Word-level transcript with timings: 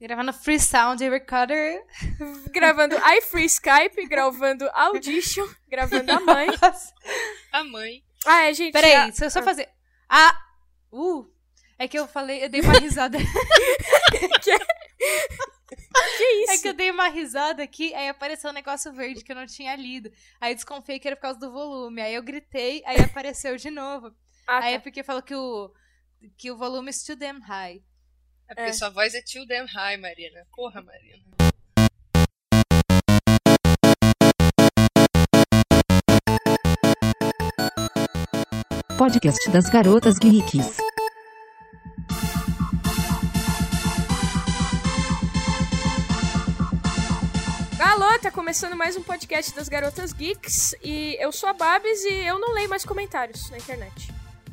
Gravando 0.00 0.32
Free 0.32 0.58
Sound 0.60 1.02
Recorder. 1.08 1.82
Gravando 2.52 2.96
iFree 3.18 3.46
Skype, 3.46 4.06
gravando 4.08 4.68
Audition, 4.72 5.46
gravando 5.68 6.12
a 6.12 6.20
mãe. 6.20 6.48
A 7.52 7.64
mãe. 7.64 8.02
Ah, 8.26 8.44
é, 8.44 8.54
gente. 8.54 8.72
Peraí, 8.72 8.94
a- 8.94 9.04
deixa 9.06 9.24
eu 9.26 9.30
só 9.30 9.42
fazer. 9.42 9.68
Ah! 10.08 10.38
Uh! 10.92 11.26
É 11.78 11.86
que 11.88 11.98
eu 11.98 12.06
falei, 12.08 12.44
eu 12.44 12.48
dei 12.48 12.60
uma 12.60 12.78
risada. 12.78 13.18
Que 16.18 16.24
isso? 16.24 16.52
É 16.52 16.58
que 16.58 16.68
eu 16.68 16.72
dei 16.74 16.90
uma 16.90 17.08
risada 17.08 17.62
aqui, 17.62 17.92
aí 17.94 18.08
apareceu 18.08 18.50
um 18.50 18.52
negócio 18.52 18.92
verde 18.92 19.24
que 19.24 19.32
eu 19.32 19.36
não 19.36 19.46
tinha 19.46 19.74
lido. 19.76 20.10
Aí 20.40 20.54
desconfiei 20.54 20.98
que 20.98 21.06
era 21.08 21.16
por 21.16 21.22
causa 21.22 21.38
do 21.38 21.50
volume. 21.50 22.00
Aí 22.00 22.14
eu 22.14 22.22
gritei, 22.22 22.82
aí 22.86 22.98
apareceu 23.00 23.56
de 23.56 23.70
novo. 23.70 24.14
Ah, 24.46 24.60
Aí 24.64 24.74
é 24.74 24.78
tá. 24.78 24.82
porque 24.82 25.02
falou 25.02 25.22
que 25.22 25.34
o, 25.34 25.72
que 26.36 26.50
o 26.50 26.56
volume 26.56 26.90
is 26.90 27.02
too 27.02 27.16
damn 27.16 27.40
high. 27.40 27.82
É 28.48 28.54
porque 28.54 28.70
É. 28.70 28.72
sua 28.72 28.90
voz 28.90 29.14
é 29.14 29.22
too 29.22 29.46
damn 29.46 29.66
high, 29.66 29.96
Marina. 29.96 30.46
Porra, 30.54 30.82
Marina. 30.82 31.24
Podcast 38.96 39.50
das 39.50 39.68
Garotas 39.68 40.18
Geeks. 40.18 40.78
Alô, 47.78 48.18
tá 48.18 48.30
começando 48.30 48.74
mais 48.76 48.96
um 48.96 49.02
podcast 49.02 49.54
das 49.54 49.68
Garotas 49.68 50.12
Geeks. 50.12 50.74
E 50.82 51.16
eu 51.20 51.30
sou 51.32 51.48
a 51.48 51.52
Babs 51.52 52.02
e 52.04 52.14
eu 52.26 52.38
não 52.38 52.52
leio 52.54 52.68
mais 52.68 52.84
comentários 52.84 53.50
na 53.50 53.58
internet. 53.58 54.12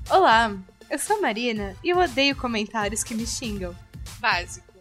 Olá, 0.09 0.55
eu 0.93 0.99
sou 0.99 1.17
a 1.17 1.21
Marina 1.21 1.75
e 1.83 1.89
eu 1.89 1.97
odeio 1.97 2.35
comentários 2.35 3.03
que 3.03 3.15
me 3.15 3.25
xingam. 3.25 3.75
Básico. 4.19 4.71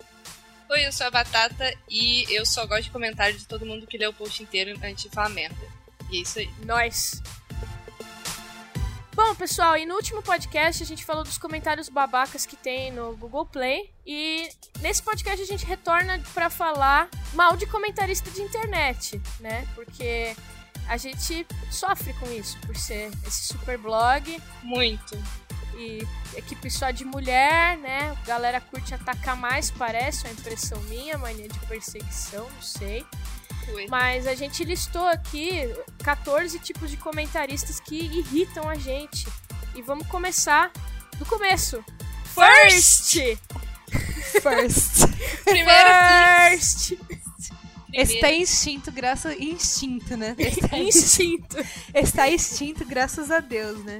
Oi, 0.68 0.86
eu 0.86 0.92
sou 0.92 1.06
a 1.06 1.10
Batata 1.10 1.74
e 1.88 2.26
eu 2.28 2.44
só 2.44 2.66
gosto 2.66 2.84
de 2.84 2.90
comentário 2.90 3.38
de 3.38 3.46
todo 3.46 3.64
mundo 3.64 3.86
que 3.86 3.96
lê 3.96 4.06
o 4.06 4.12
post 4.12 4.42
inteiro 4.42 4.78
antes 4.84 5.04
de 5.04 5.08
falar 5.08 5.30
merda. 5.30 5.66
E 6.10 6.18
é 6.18 6.20
isso 6.20 6.38
aí. 6.38 6.50
Nós. 6.66 7.22
Bom, 9.14 9.34
pessoal, 9.36 9.74
e 9.78 9.86
no 9.86 9.94
último 9.94 10.22
podcast 10.22 10.82
a 10.82 10.86
gente 10.86 11.02
falou 11.02 11.24
dos 11.24 11.38
comentários 11.38 11.88
babacas 11.88 12.44
que 12.44 12.56
tem 12.56 12.92
no 12.92 13.16
Google 13.16 13.46
Play. 13.46 13.90
E 14.06 14.50
nesse 14.82 15.02
podcast 15.02 15.40
a 15.40 15.46
gente 15.46 15.64
retorna 15.64 16.22
pra 16.34 16.50
falar 16.50 17.08
mal 17.32 17.56
de 17.56 17.64
comentarista 17.64 18.30
de 18.30 18.42
internet, 18.42 19.18
né? 19.40 19.66
Porque 19.74 20.36
a 20.88 20.96
gente 20.96 21.46
sofre 21.70 22.12
com 22.14 22.30
isso, 22.32 22.58
por 22.66 22.76
ser 22.76 23.10
esse 23.26 23.44
super 23.48 23.78
blog 23.78 24.40
Muito. 24.62 25.16
e 25.76 26.06
equipe 26.36 26.70
só 26.70 26.90
de 26.90 27.04
mulher, 27.04 27.78
né? 27.78 28.16
Galera 28.26 28.60
curte 28.60 28.94
atacar 28.94 29.36
mais, 29.36 29.70
parece, 29.70 30.26
é 30.26 30.30
uma 30.30 30.38
impressão 30.38 30.80
minha, 30.82 31.16
mania 31.18 31.48
de 31.48 31.58
perseguição, 31.60 32.48
não 32.50 32.62
sei. 32.62 33.04
Foi. 33.66 33.86
Mas 33.88 34.26
a 34.26 34.34
gente 34.34 34.64
listou 34.64 35.06
aqui 35.06 35.72
14 36.02 36.58
tipos 36.58 36.90
de 36.90 36.96
comentaristas 36.96 37.78
que 37.78 37.96
irritam 37.96 38.68
a 38.68 38.74
gente. 38.74 39.26
E 39.74 39.82
vamos 39.82 40.06
começar 40.08 40.70
do 41.16 41.24
começo. 41.24 41.82
First! 42.34 43.16
First. 44.40 45.06
Primeiro, 45.44 45.90
First! 46.50 46.98
Está 47.92 48.32
extinto 48.32 48.90
graças... 48.92 49.38
Instinto, 49.38 50.16
né? 50.16 50.34
Está, 50.38 50.76
Instinto. 50.78 51.56
está 51.94 52.28
extinto 52.28 52.84
graças 52.84 53.30
a 53.30 53.40
Deus, 53.40 53.84
né? 53.84 53.98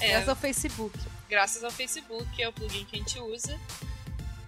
é, 0.00 0.08
Graças 0.10 0.28
ao 0.28 0.36
Facebook. 0.36 0.98
graças 1.28 1.62
ao 1.64 1.70
Facebook, 1.70 2.24
que 2.34 2.42
é 2.42 2.48
o 2.48 2.52
plugin 2.52 2.84
que 2.84 2.96
a 2.96 2.98
gente 2.98 3.18
usa. 3.20 3.58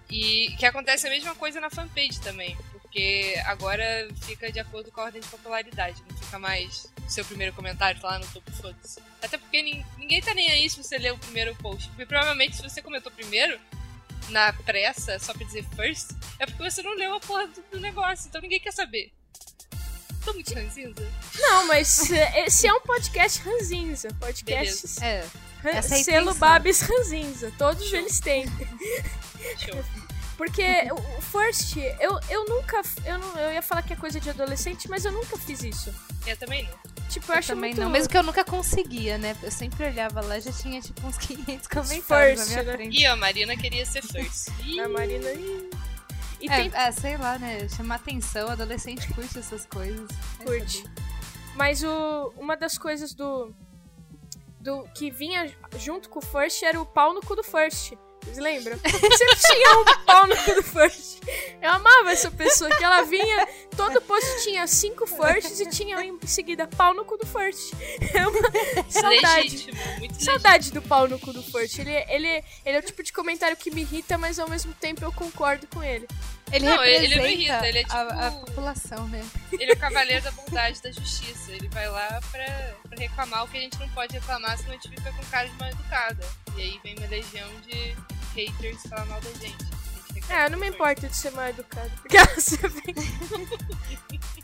E 0.09 0.55
que 0.57 0.65
acontece 0.65 1.05
a 1.05 1.09
mesma 1.09 1.35
coisa 1.35 1.59
na 1.59 1.69
fanpage 1.69 2.19
também. 2.19 2.57
Porque 2.71 3.39
agora 3.45 3.83
fica 4.21 4.51
de 4.51 4.59
acordo 4.59 4.91
com 4.91 4.99
a 5.01 5.03
ordem 5.03 5.21
de 5.21 5.27
popularidade. 5.27 6.01
Não 6.09 6.17
fica 6.17 6.39
mais 6.39 6.87
o 7.05 7.09
seu 7.11 7.23
primeiro 7.23 7.53
comentário 7.53 8.01
tá 8.01 8.07
lá 8.07 8.19
no 8.19 8.25
topo, 8.27 8.51
foda-se. 8.53 8.99
Até 9.21 9.37
porque 9.37 9.61
nin- 9.61 9.85
ninguém 9.97 10.19
tá 10.21 10.33
nem 10.33 10.49
aí 10.51 10.67
se 10.67 10.81
você 10.81 10.97
ler 10.97 11.13
o 11.13 11.17
primeiro 11.19 11.55
post. 11.57 11.87
Porque 11.89 12.07
provavelmente 12.07 12.55
se 12.55 12.63
você 12.63 12.81
comentou 12.81 13.11
primeiro, 13.11 13.59
na 14.29 14.53
pressa, 14.53 15.17
só 15.19 15.33
pra 15.33 15.45
dizer 15.45 15.65
first, 15.75 16.11
é 16.37 16.45
porque 16.45 16.61
você 16.69 16.81
não 16.81 16.93
leu 16.95 17.15
a 17.15 17.19
porra 17.19 17.47
do, 17.47 17.61
do 17.71 17.79
negócio. 17.79 18.27
Então 18.27 18.41
ninguém 18.41 18.59
quer 18.59 18.73
saber. 18.73 19.11
Tô 20.23 20.33
muito 20.33 20.53
ranzinza. 20.53 21.07
Não, 21.39 21.67
mas 21.67 22.09
esse 22.45 22.67
é 22.67 22.73
um 22.73 22.81
podcast 22.81 23.39
ranzinza. 23.41 24.09
Podcast 24.19 25.03
É. 25.03 25.25
ran- 25.63 25.69
é 25.71 25.81
selo. 25.81 26.33
Babs 26.35 26.81
ranzinza. 26.81 27.51
Todos 27.57 27.91
eles 27.93 28.19
têm. 28.19 28.45
Show. 29.57 29.83
Porque 30.37 30.63
o 30.91 31.19
o 31.19 31.21
First, 31.21 31.75
eu, 31.99 32.17
eu 32.29 32.45
nunca. 32.45 32.81
Eu, 33.05 33.17
não, 33.19 33.37
eu 33.37 33.51
ia 33.53 33.61
falar 33.61 33.81
que 33.81 33.91
é 33.93 33.95
coisa 33.95 34.19
de 34.19 34.29
adolescente, 34.29 34.89
mas 34.89 35.03
eu 35.05 35.11
nunca 35.11 35.37
fiz 35.37 35.63
isso. 35.63 35.93
Eu 36.25 36.35
também 36.37 36.63
não. 36.63 36.79
Tipo, 37.09 37.31
eu, 37.31 37.35
Eu 37.35 37.39
acho 37.39 37.47
também 37.49 37.71
muito. 37.71 37.81
não. 37.83 37.89
Mesmo 37.89 38.09
que 38.09 38.17
eu 38.17 38.23
nunca 38.23 38.43
conseguia, 38.45 39.17
né? 39.17 39.35
Eu 39.43 39.51
sempre 39.51 39.85
olhava 39.85 40.21
lá 40.21 40.39
já 40.39 40.51
tinha 40.51 40.79
tipo 40.79 41.05
uns 41.07 41.17
500 41.19 41.67
comentários 41.67 42.39
First, 42.39 42.39
na 42.39 42.45
minha 42.45 42.63
né? 42.63 42.73
frente. 42.77 42.99
E 43.01 43.05
a 43.05 43.15
Marina 43.15 43.57
queria 43.57 43.85
ser 43.85 44.01
first. 44.03 44.49
A 44.83 44.87
Marina. 44.87 45.29
E 46.41 46.47
É, 46.49 46.55
tem. 46.55 46.71
é, 46.73 46.91
sei 46.91 47.17
lá, 47.17 47.37
né? 47.37 47.67
Chamar 47.69 47.95
atenção, 47.95 48.47
adolescente 48.49 49.11
curte 49.13 49.37
essas 49.39 49.65
coisas. 49.65 50.07
Curte. 50.45 50.85
Mas 51.55 51.83
o, 51.83 52.33
uma 52.37 52.55
das 52.55 52.77
coisas 52.77 53.13
do. 53.13 53.53
do 54.59 54.83
que 54.95 55.11
vinha 55.11 55.53
junto 55.77 56.07
com 56.09 56.19
o 56.19 56.21
First 56.21 56.63
era 56.63 56.79
o 56.79 56.85
pau 56.85 57.13
no 57.13 57.21
cu 57.21 57.35
do 57.35 57.43
First. 57.43 57.93
Vocês 58.21 58.37
lembram? 58.37 58.77
Sempre 58.79 59.35
tinha 59.47 59.79
um 59.79 59.85
pau 60.05 60.27
no 60.27 60.35
cu 60.37 60.55
do 60.55 60.63
First. 60.63 61.19
Eu 61.61 61.71
amava 61.71 62.11
essa 62.11 62.31
pessoa, 62.31 62.69
que 62.75 62.83
ela 62.83 63.03
vinha, 63.03 63.47
todo 63.75 64.01
post 64.01 64.43
tinha 64.43 64.65
cinco 64.67 65.05
Firsts 65.05 65.59
e 65.59 65.69
tinha 65.69 66.03
em 66.03 66.17
seguida 66.25 66.67
pau 66.67 66.93
no 66.93 67.05
cu 67.05 67.17
do 67.17 67.25
First. 67.25 67.73
É 68.13 68.27
uma 68.27 68.39
saudade. 68.89 69.41
legítimo, 69.41 69.77
muito 69.97 70.23
Saudade 70.23 70.71
do 70.71 70.81
pau 70.81 71.07
no 71.07 71.19
cu 71.19 71.33
do 71.33 71.43
First. 71.43 71.79
Ele, 71.79 71.91
ele, 71.91 72.43
ele 72.65 72.77
é 72.77 72.79
o 72.79 72.83
tipo 72.83 73.03
de 73.03 73.13
comentário 73.13 73.55
que 73.57 73.71
me 73.71 73.81
irrita, 73.81 74.17
mas 74.17 74.39
ao 74.39 74.49
mesmo 74.49 74.73
tempo 74.73 75.03
eu 75.03 75.11
concordo 75.11 75.67
com 75.67 75.83
ele. 75.83 76.07
Ele 76.51 76.65
Não, 76.65 76.83
ele- 76.83 77.15
não 77.15 77.25
irrita, 77.27 77.67
ele 77.67 77.79
é 77.79 77.85
a, 77.89 78.01
a 78.27 78.31
tipo- 78.31 78.45
população, 78.45 79.07
né? 79.07 79.23
Ele 79.53 79.71
é 79.71 79.73
o 79.73 79.77
cavaleiro 79.79 80.23
da 80.23 80.31
bondade 80.31 80.81
da 80.81 80.91
justiça. 80.91 81.51
Ele 81.51 81.67
vai 81.69 81.87
lá 81.89 82.19
pra, 82.31 82.45
pra 82.89 82.97
reclamar 82.99 83.43
o 83.43 83.47
que 83.47 83.57
a 83.57 83.61
gente 83.61 83.77
não 83.79 83.89
pode 83.89 84.13
reclamar, 84.13 84.57
senão 84.57 84.71
a 84.71 84.73
gente 84.73 84.89
fica 84.89 85.11
com 85.11 85.23
cara 85.25 85.47
de 85.47 85.55
mal 85.59 85.69
educada. 85.69 86.25
E 86.57 86.61
aí 86.61 86.79
vem 86.83 86.95
uma 86.97 87.07
legião 87.07 87.47
de 87.61 87.95
haters 88.35 88.81
falar 88.89 89.05
mal 89.05 89.21
da 89.21 89.31
gente. 89.33 89.78
É, 90.29 90.45
eu 90.45 90.49
não 90.51 90.59
me 90.59 90.69
importo 90.69 91.07
de 91.07 91.15
ser 91.15 91.31
mal 91.31 91.47
educado. 91.47 91.89
Porque 92.01 92.17
ela 92.17 92.27
sempre 92.39 92.93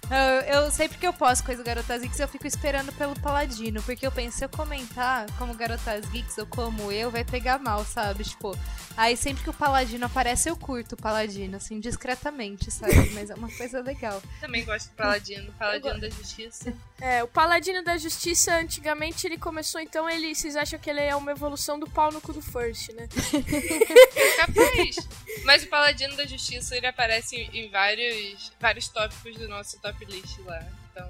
Eu, 0.10 0.62
eu 0.64 0.72
sempre 0.72 0.98
que 0.98 1.08
eu 1.08 1.14
posto 1.14 1.44
coisa 1.44 1.64
do 1.64 1.66
Garotas 1.66 2.02
Geeks, 2.02 2.20
eu 2.20 2.28
fico 2.28 2.46
esperando 2.46 2.92
pelo 2.94 3.20
Paladino. 3.20 3.82
Porque 3.82 4.06
eu 4.06 4.12
penso, 4.12 4.38
se 4.38 4.46
eu 4.46 4.50
comentar 4.50 5.26
como 5.38 5.54
Garotas 5.56 6.06
Geeks 6.10 6.38
ou 6.38 6.46
como 6.46 6.92
eu, 6.92 7.10
vai 7.10 7.24
pegar 7.24 7.58
mal, 7.58 7.84
sabe? 7.84 8.24
Tipo, 8.24 8.58
aí 8.96 9.18
sempre 9.18 9.44
que 9.44 9.50
o 9.50 9.54
Paladino 9.54 10.06
aparece, 10.06 10.50
eu 10.50 10.56
curto 10.56 10.94
o 10.94 10.98
Paladino, 10.98 11.58
assim, 11.58 11.80
discretamente, 11.80 12.70
sabe? 12.70 12.94
Mas 13.14 13.30
é 13.32 13.36
uma 13.36 13.50
coisa 13.50 13.82
legal. 13.82 14.22
Também 14.40 14.64
gosto 14.64 14.90
do 14.90 14.96
Paladino, 14.96 15.52
Paladino 15.54 16.00
da 16.00 16.10
Justiça. 16.10 16.74
É, 17.02 17.24
o 17.24 17.28
Paladino 17.28 17.84
da 17.84 17.98
Justiça, 17.98 18.56
antigamente 18.56 19.26
ele 19.26 19.38
começou, 19.38 19.82
então 19.82 20.10
ele. 20.10 20.36
Vocês 20.36 20.56
acham 20.56 20.78
que 20.78 20.90
ele 20.90 21.02
é 21.02 21.16
uma 21.16 21.32
evolução 21.32 21.80
do 21.80 21.90
pau 21.90 22.12
no 22.12 22.22
cu 22.22 22.32
do 22.32 22.42
First, 22.42 22.90
né? 22.92 23.08
Capaz! 24.38 24.96
Mas 25.44 25.64
o 25.64 25.68
Paladino 25.76 26.16
da 26.16 26.26
Justiça, 26.26 26.74
ele 26.78 26.88
aparece 26.88 27.36
em, 27.54 27.70
vários, 27.70 28.50
vários 28.62 28.88
tópicos 28.88 29.36
do 29.36 29.46
nosso 29.50 29.78
top 29.82 30.06
list 30.06 30.40
lá. 30.46 30.64
Então, 30.90 31.10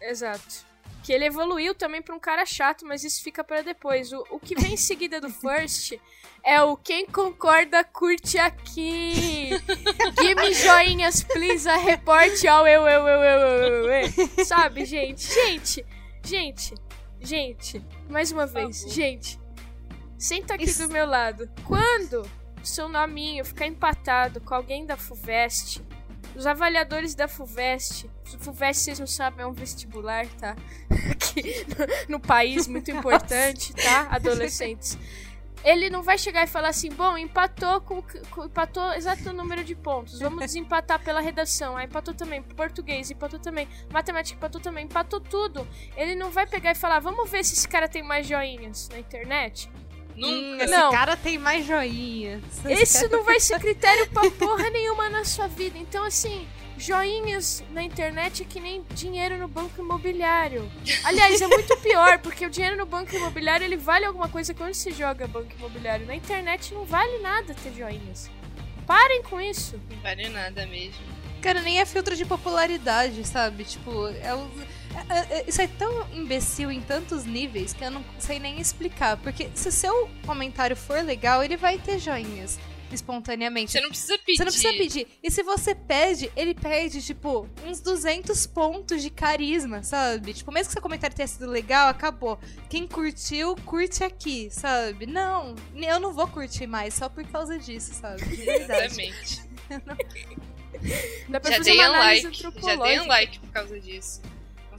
Exato. 0.00 0.68
Que 1.02 1.12
ele 1.12 1.24
evoluiu 1.24 1.74
também 1.74 2.00
pra 2.00 2.14
um 2.14 2.20
cara 2.20 2.46
chato, 2.46 2.86
mas 2.86 3.02
isso 3.02 3.20
fica 3.24 3.42
pra 3.42 3.60
depois. 3.60 4.12
O, 4.12 4.24
o 4.30 4.38
que 4.38 4.54
vem 4.54 4.74
em 4.74 4.76
seguida 4.76 5.20
do 5.20 5.28
First 5.28 5.94
é 6.44 6.62
o 6.62 6.76
quem 6.76 7.06
concorda, 7.06 7.82
curte 7.82 8.38
aqui. 8.38 9.50
Give 10.20 10.34
me 10.36 10.54
joinhas, 10.54 11.24
please, 11.24 11.68
a 11.68 11.76
report 11.76 12.44
ao 12.44 12.68
eu, 12.68 12.86
eu, 12.86 13.06
eu, 13.08 13.22
eu, 13.22 13.40
eu, 13.40 13.90
eu, 13.90 14.12
eu. 14.38 14.44
Sabe, 14.44 14.84
gente? 14.84 15.22
Gente, 15.24 15.84
gente, 16.24 16.74
gente. 17.20 17.82
Mais 18.08 18.30
uma 18.30 18.46
vez, 18.46 18.82
favor. 18.82 18.94
gente. 18.94 19.40
Senta 20.16 20.54
aqui 20.54 20.64
Isso- 20.64 20.86
do 20.86 20.92
meu 20.92 21.06
lado. 21.06 21.50
Quando 21.66 22.28
seu 22.66 22.88
nominho 22.88 23.44
ficar 23.44 23.66
empatado 23.66 24.40
com 24.40 24.54
alguém 24.54 24.84
da 24.86 24.96
FUVEST, 24.96 25.82
os 26.34 26.46
avaliadores 26.46 27.14
da 27.14 27.26
FUVEST, 27.26 28.08
FUVEST, 28.38 28.84
vocês 28.84 28.98
não 28.98 29.06
sabem, 29.06 29.44
é 29.44 29.46
um 29.46 29.52
vestibular, 29.52 30.26
tá? 30.38 30.56
Aqui 31.10 31.66
no, 32.08 32.16
no 32.16 32.20
país, 32.20 32.68
muito 32.68 32.90
importante, 32.90 33.72
tá? 33.74 34.08
Adolescentes. 34.10 34.98
Ele 35.64 35.90
não 35.90 36.02
vai 36.02 36.16
chegar 36.16 36.44
e 36.44 36.46
falar 36.46 36.68
assim, 36.68 36.88
bom, 36.90 37.18
empatou 37.18 37.80
com, 37.80 38.00
com 38.30 38.44
empatou 38.44 38.92
exato 38.92 39.32
número 39.32 39.64
de 39.64 39.74
pontos. 39.74 40.20
Vamos 40.20 40.38
desempatar 40.38 41.02
pela 41.02 41.20
redação. 41.20 41.76
Ah, 41.76 41.82
empatou 41.82 42.14
também 42.14 42.40
português, 42.42 43.10
empatou 43.10 43.40
também 43.40 43.68
matemática, 43.92 44.36
empatou 44.36 44.60
também, 44.60 44.84
empatou 44.84 45.20
tudo. 45.20 45.66
Ele 45.96 46.14
não 46.14 46.30
vai 46.30 46.46
pegar 46.46 46.70
e 46.70 46.74
falar, 46.76 47.00
vamos 47.00 47.28
ver 47.28 47.44
se 47.44 47.54
esse 47.54 47.68
cara 47.68 47.88
tem 47.88 48.02
mais 48.02 48.26
joinhas 48.26 48.88
na 48.90 49.00
internet. 49.00 49.68
Nunca. 50.18 50.64
esse 50.64 50.76
Não. 50.76 50.90
cara 50.90 51.16
tem 51.16 51.38
mais 51.38 51.66
joinhas. 51.66 52.42
Esse 52.64 53.08
não 53.08 53.22
vai 53.24 53.40
ser 53.40 53.58
critério 53.58 54.08
pra 54.10 54.30
porra 54.32 54.68
nenhuma 54.70 55.08
na 55.08 55.24
sua 55.24 55.46
vida. 55.48 55.78
Então, 55.78 56.04
assim, 56.04 56.46
joinhas 56.76 57.62
na 57.70 57.82
internet 57.82 58.42
é 58.42 58.46
que 58.46 58.60
nem 58.60 58.84
dinheiro 58.94 59.36
no 59.38 59.48
banco 59.48 59.80
imobiliário. 59.80 60.70
Aliás, 61.04 61.40
é 61.40 61.46
muito 61.46 61.76
pior, 61.78 62.18
porque 62.18 62.46
o 62.46 62.50
dinheiro 62.50 62.76
no 62.76 62.86
banco 62.86 63.14
imobiliário 63.14 63.64
ele 63.64 63.76
vale 63.76 64.04
alguma 64.04 64.28
coisa 64.28 64.54
quando 64.54 64.74
se 64.74 64.90
joga 64.92 65.26
banco 65.26 65.50
imobiliário. 65.58 66.06
Na 66.06 66.14
internet 66.14 66.72
não 66.74 66.84
vale 66.84 67.18
nada 67.18 67.54
ter 67.54 67.72
joinhas. 67.72 68.30
Parem 68.86 69.22
com 69.22 69.40
isso. 69.40 69.78
Não 69.90 69.98
vale 70.00 70.28
nada 70.28 70.66
mesmo. 70.66 71.02
Cara, 71.42 71.60
nem 71.60 71.78
é 71.78 71.84
filtro 71.86 72.16
de 72.16 72.24
popularidade, 72.24 73.24
sabe? 73.26 73.64
Tipo, 73.64 74.08
é 74.08 74.34
o. 74.34 74.50
é- 75.08 75.38
é- 75.40 75.44
Isso 75.48 75.60
é 75.60 75.66
tão 75.66 76.06
imbecil 76.12 76.70
em 76.70 76.80
tantos 76.80 77.24
níveis 77.24 77.72
que 77.72 77.84
eu 77.84 77.90
não 77.90 78.04
sei 78.18 78.38
nem 78.38 78.60
explicar. 78.60 79.16
Porque 79.18 79.50
se 79.54 79.68
o 79.68 79.72
seu 79.72 80.08
comentário 80.26 80.76
for 80.76 81.02
legal, 81.02 81.42
ele 81.42 81.56
vai 81.56 81.78
ter 81.78 81.98
joinhas 81.98 82.58
espontaneamente. 82.90 83.72
Você 83.72 83.80
não 83.82 83.90
precisa 83.90 84.18
pedir. 84.18 84.36
Você 84.38 84.44
não 84.44 84.52
precisa 84.52 84.72
pedir. 84.72 85.06
E 85.22 85.30
se 85.30 85.42
você 85.42 85.74
pede, 85.74 86.32
ele 86.34 86.54
perde, 86.54 87.02
tipo, 87.02 87.46
uns 87.66 87.80
200 87.80 88.46
pontos 88.46 89.02
de 89.02 89.10
carisma, 89.10 89.82
sabe? 89.82 90.32
Tipo, 90.32 90.50
mesmo 90.50 90.68
que 90.68 90.72
seu 90.72 90.80
comentário 90.82 91.14
tenha 91.14 91.26
sido 91.28 91.46
legal, 91.50 91.88
acabou. 91.88 92.38
Quem 92.70 92.86
curtiu, 92.86 93.54
curte 93.64 94.02
aqui, 94.02 94.48
sabe? 94.50 95.04
Não, 95.06 95.54
eu 95.74 96.00
não 96.00 96.14
vou 96.14 96.26
curtir 96.28 96.66
mais 96.66 96.94
só 96.94 97.08
por 97.10 97.24
causa 97.26 97.58
disso, 97.58 97.92
sabe? 97.94 98.22
Exatamente. 98.22 99.42
Dá 101.28 101.40
pra 101.40 101.50
Já 101.50 101.56
fazer 101.58 101.70
dei 101.72 101.86
um 101.86 101.90
like. 101.90 102.42
Já 102.62 102.76
dei 102.76 103.00
um 103.00 103.06
like 103.06 103.38
por 103.40 103.50
causa 103.50 103.80
disso. 103.80 104.22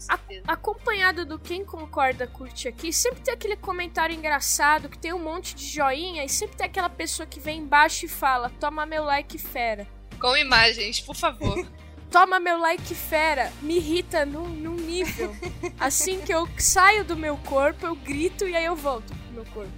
Com 0.07 0.17
certeza. 0.17 0.43
Acompanhado 0.47 1.25
do 1.25 1.37
quem 1.39 1.65
concorda, 1.65 2.25
curte 2.27 2.67
aqui, 2.67 2.91
sempre 2.93 3.21
tem 3.21 3.33
aquele 3.33 3.55
comentário 3.57 4.15
engraçado 4.15 4.89
que 4.89 4.97
tem 4.97 5.13
um 5.13 5.19
monte 5.19 5.53
de 5.55 5.65
joinha 5.67 6.23
e 6.23 6.29
sempre 6.29 6.55
tem 6.57 6.65
aquela 6.67 6.89
pessoa 6.89 7.25
que 7.27 7.39
vem 7.39 7.59
embaixo 7.59 8.05
e 8.05 8.09
fala: 8.09 8.49
Toma 8.59 8.85
meu 8.85 9.03
like, 9.03 9.37
fera. 9.37 9.87
Com 10.19 10.35
imagens, 10.37 10.99
por 10.99 11.15
favor. 11.15 11.65
Toma 12.11 12.39
meu 12.39 12.57
like, 12.59 12.95
fera. 12.95 13.53
Me 13.61 13.77
irrita 13.77 14.25
num, 14.25 14.47
num 14.49 14.75
nível. 14.75 15.35
Assim 15.79 16.19
que 16.21 16.33
eu 16.33 16.47
saio 16.57 17.03
do 17.05 17.15
meu 17.15 17.37
corpo, 17.37 17.85
eu 17.85 17.95
grito 17.95 18.47
e 18.47 18.55
aí 18.55 18.65
eu 18.65 18.75
volto 18.75 19.13
pro 19.13 19.31
meu 19.33 19.45
corpo. 19.53 19.71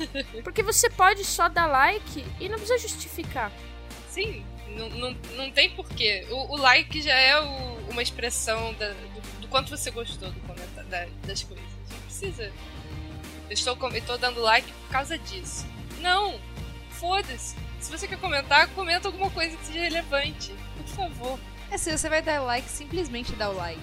Porque 0.44 0.62
você 0.62 0.90
pode 0.90 1.24
só 1.24 1.48
dar 1.48 1.64
like 1.66 2.24
e 2.38 2.46
não 2.48 2.58
precisa 2.58 2.78
justificar. 2.78 3.50
Sim, 4.10 4.44
não, 4.76 4.88
não, 4.90 5.16
não 5.34 5.50
tem 5.50 5.70
porquê. 5.70 6.26
O, 6.30 6.54
o 6.54 6.56
like 6.58 7.00
já 7.00 7.14
é 7.14 7.40
o- 7.40 7.78
uma 7.90 8.02
expressão 8.02 8.74
da- 8.74 8.90
do, 8.90 9.37
do 9.48 9.50
quanto 9.50 9.70
você 9.70 9.90
gostou 9.90 10.30
do 10.30 10.40
da- 10.84 11.06
das 11.26 11.42
coisas. 11.42 11.64
Não 11.90 11.98
precisa. 12.02 12.44
Eu 13.48 13.52
estou, 13.54 13.76
eu 13.80 13.96
estou 13.96 14.18
dando 14.18 14.40
like 14.40 14.70
por 14.70 14.88
causa 14.90 15.18
disso. 15.18 15.66
Não! 16.00 16.38
Foda-se. 16.90 17.56
Se 17.80 17.90
você 17.90 18.06
quer 18.08 18.18
comentar, 18.18 18.68
comenta 18.68 19.08
alguma 19.08 19.30
coisa 19.30 19.56
que 19.56 19.64
seja 19.66 19.80
relevante. 19.80 20.54
Por 20.76 20.86
favor. 20.88 21.38
É, 21.70 21.78
se 21.78 21.96
você 21.96 22.08
vai 22.08 22.20
dar 22.20 22.40
like, 22.40 22.68
simplesmente 22.68 23.32
dá 23.32 23.48
o 23.50 23.54
like. 23.54 23.80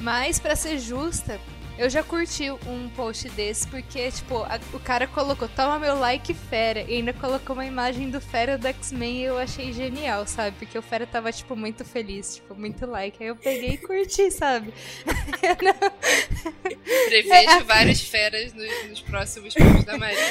Mas, 0.00 0.38
pra 0.38 0.54
ser 0.54 0.78
justa, 0.78 1.40
eu 1.78 1.90
já 1.90 2.02
curti 2.02 2.50
um 2.50 2.88
post 2.96 3.28
desse, 3.30 3.66
porque, 3.68 4.10
tipo, 4.10 4.38
a- 4.44 4.58
o 4.72 4.80
cara 4.80 5.06
colocou, 5.06 5.46
toma 5.48 5.78
meu 5.78 5.98
like, 5.98 6.32
fera. 6.32 6.80
E 6.82 6.94
ainda 6.96 7.12
colocou 7.12 7.54
uma 7.54 7.66
imagem 7.66 8.10
do 8.10 8.20
fera 8.20 8.56
do 8.56 8.66
X-Men 8.66 9.16
e 9.18 9.24
eu 9.24 9.38
achei 9.38 9.72
genial, 9.72 10.26
sabe? 10.26 10.56
Porque 10.58 10.78
o 10.78 10.82
fera 10.82 11.06
tava, 11.06 11.30
tipo, 11.32 11.54
muito 11.54 11.84
feliz, 11.84 12.36
tipo, 12.36 12.54
muito 12.54 12.86
like. 12.86 13.22
Aí 13.22 13.28
eu 13.28 13.36
peguei 13.36 13.70
e 13.70 13.78
curti, 13.78 14.30
sabe? 14.30 14.72
Prevejo 17.08 17.64
várias 17.66 18.00
feras 18.00 18.52
nos, 18.52 18.88
nos 18.88 19.00
próximos 19.02 19.54
filmes 19.54 19.84
da 19.84 19.98
Marina. 19.98 20.22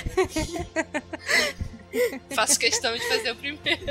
Faço 2.33 2.59
questão 2.59 2.94
de 2.94 3.07
fazer 3.07 3.31
o 3.31 3.36
primeiro. 3.36 3.81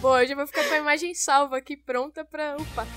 Bom, 0.00 0.18
eu 0.18 0.26
já 0.26 0.34
vou 0.34 0.46
ficar 0.46 0.64
com 0.64 0.74
a 0.74 0.78
imagem 0.78 1.14
salva 1.14 1.58
aqui, 1.58 1.76
pronta 1.76 2.24
pra. 2.24 2.56
Opa! 2.56 2.86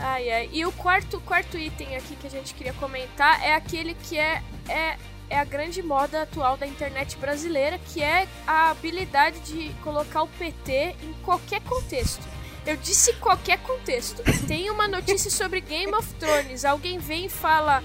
Ai, 0.00 0.30
ai. 0.30 0.50
E 0.52 0.64
o 0.64 0.72
quarto, 0.72 1.20
quarto 1.20 1.58
item 1.58 1.94
aqui 1.96 2.16
que 2.16 2.26
a 2.26 2.30
gente 2.30 2.54
queria 2.54 2.72
comentar 2.74 3.42
é 3.44 3.54
aquele 3.54 3.94
que 3.94 4.18
é, 4.18 4.42
é, 4.68 4.96
é 5.28 5.38
a 5.38 5.44
grande 5.44 5.82
moda 5.82 6.22
atual 6.22 6.56
da 6.56 6.66
internet 6.66 7.16
brasileira, 7.18 7.78
que 7.78 8.02
é 8.02 8.26
a 8.46 8.70
habilidade 8.70 9.38
de 9.40 9.72
colocar 9.82 10.22
o 10.22 10.28
PT 10.28 10.96
em 11.02 11.12
qualquer 11.22 11.60
contexto. 11.62 12.26
Eu 12.66 12.76
disse 12.76 13.12
qualquer 13.14 13.58
contexto. 13.58 14.22
Tem 14.46 14.70
uma 14.70 14.88
notícia 14.88 15.30
sobre 15.30 15.60
Game 15.60 15.94
of 15.94 16.12
Thrones, 16.14 16.64
alguém 16.64 16.98
vem 16.98 17.26
e 17.26 17.28
fala. 17.28 17.82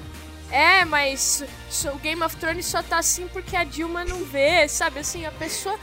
É, 0.51 0.85
mas 0.85 1.43
o 1.93 1.97
Game 1.97 2.21
of 2.23 2.35
Thrones 2.37 2.65
só 2.65 2.81
tá 2.83 2.99
assim 2.99 3.27
porque 3.27 3.55
a 3.55 3.63
Dilma 3.63 4.05
não 4.05 4.23
vê, 4.23 4.67
sabe? 4.67 4.99
Assim, 4.99 5.25
a 5.25 5.31
pessoa 5.31 5.77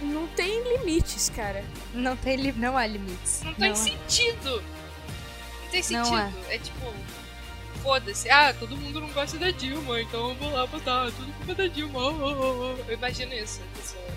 não 0.00 0.26
tem 0.28 0.62
limites, 0.62 1.30
cara. 1.34 1.64
Não, 1.92 2.16
tem 2.16 2.36
li 2.36 2.52
não 2.52 2.76
há 2.76 2.86
limites. 2.86 3.42
Não 3.42 3.54
tem 3.54 3.72
há. 3.72 3.74
sentido. 3.74 4.62
Não 5.66 5.70
tem 5.70 5.82
Não 5.90 6.04
sentido. 6.04 6.50
É. 6.50 6.58
tipo. 6.58 6.94
Foda-se. 7.82 8.28
Ah, 8.30 8.52
todo 8.52 8.76
mundo 8.76 9.00
não 9.00 9.08
gosta 9.10 9.38
da 9.38 9.50
Dilma, 9.50 10.00
então 10.00 10.30
eu 10.30 10.34
vou 10.36 10.50
lá 10.50 10.66
botar 10.66 11.10
tudo 11.12 11.32
culpa 11.34 11.54
da 11.54 11.66
Dilma. 11.68 12.00
Oh, 12.00 12.10
oh, 12.10 12.76
oh. 12.78 12.90
Eu 12.90 12.94
imagino 12.94 13.32
isso, 13.34 13.60
a 13.62 13.76
pessoa. 13.78 14.16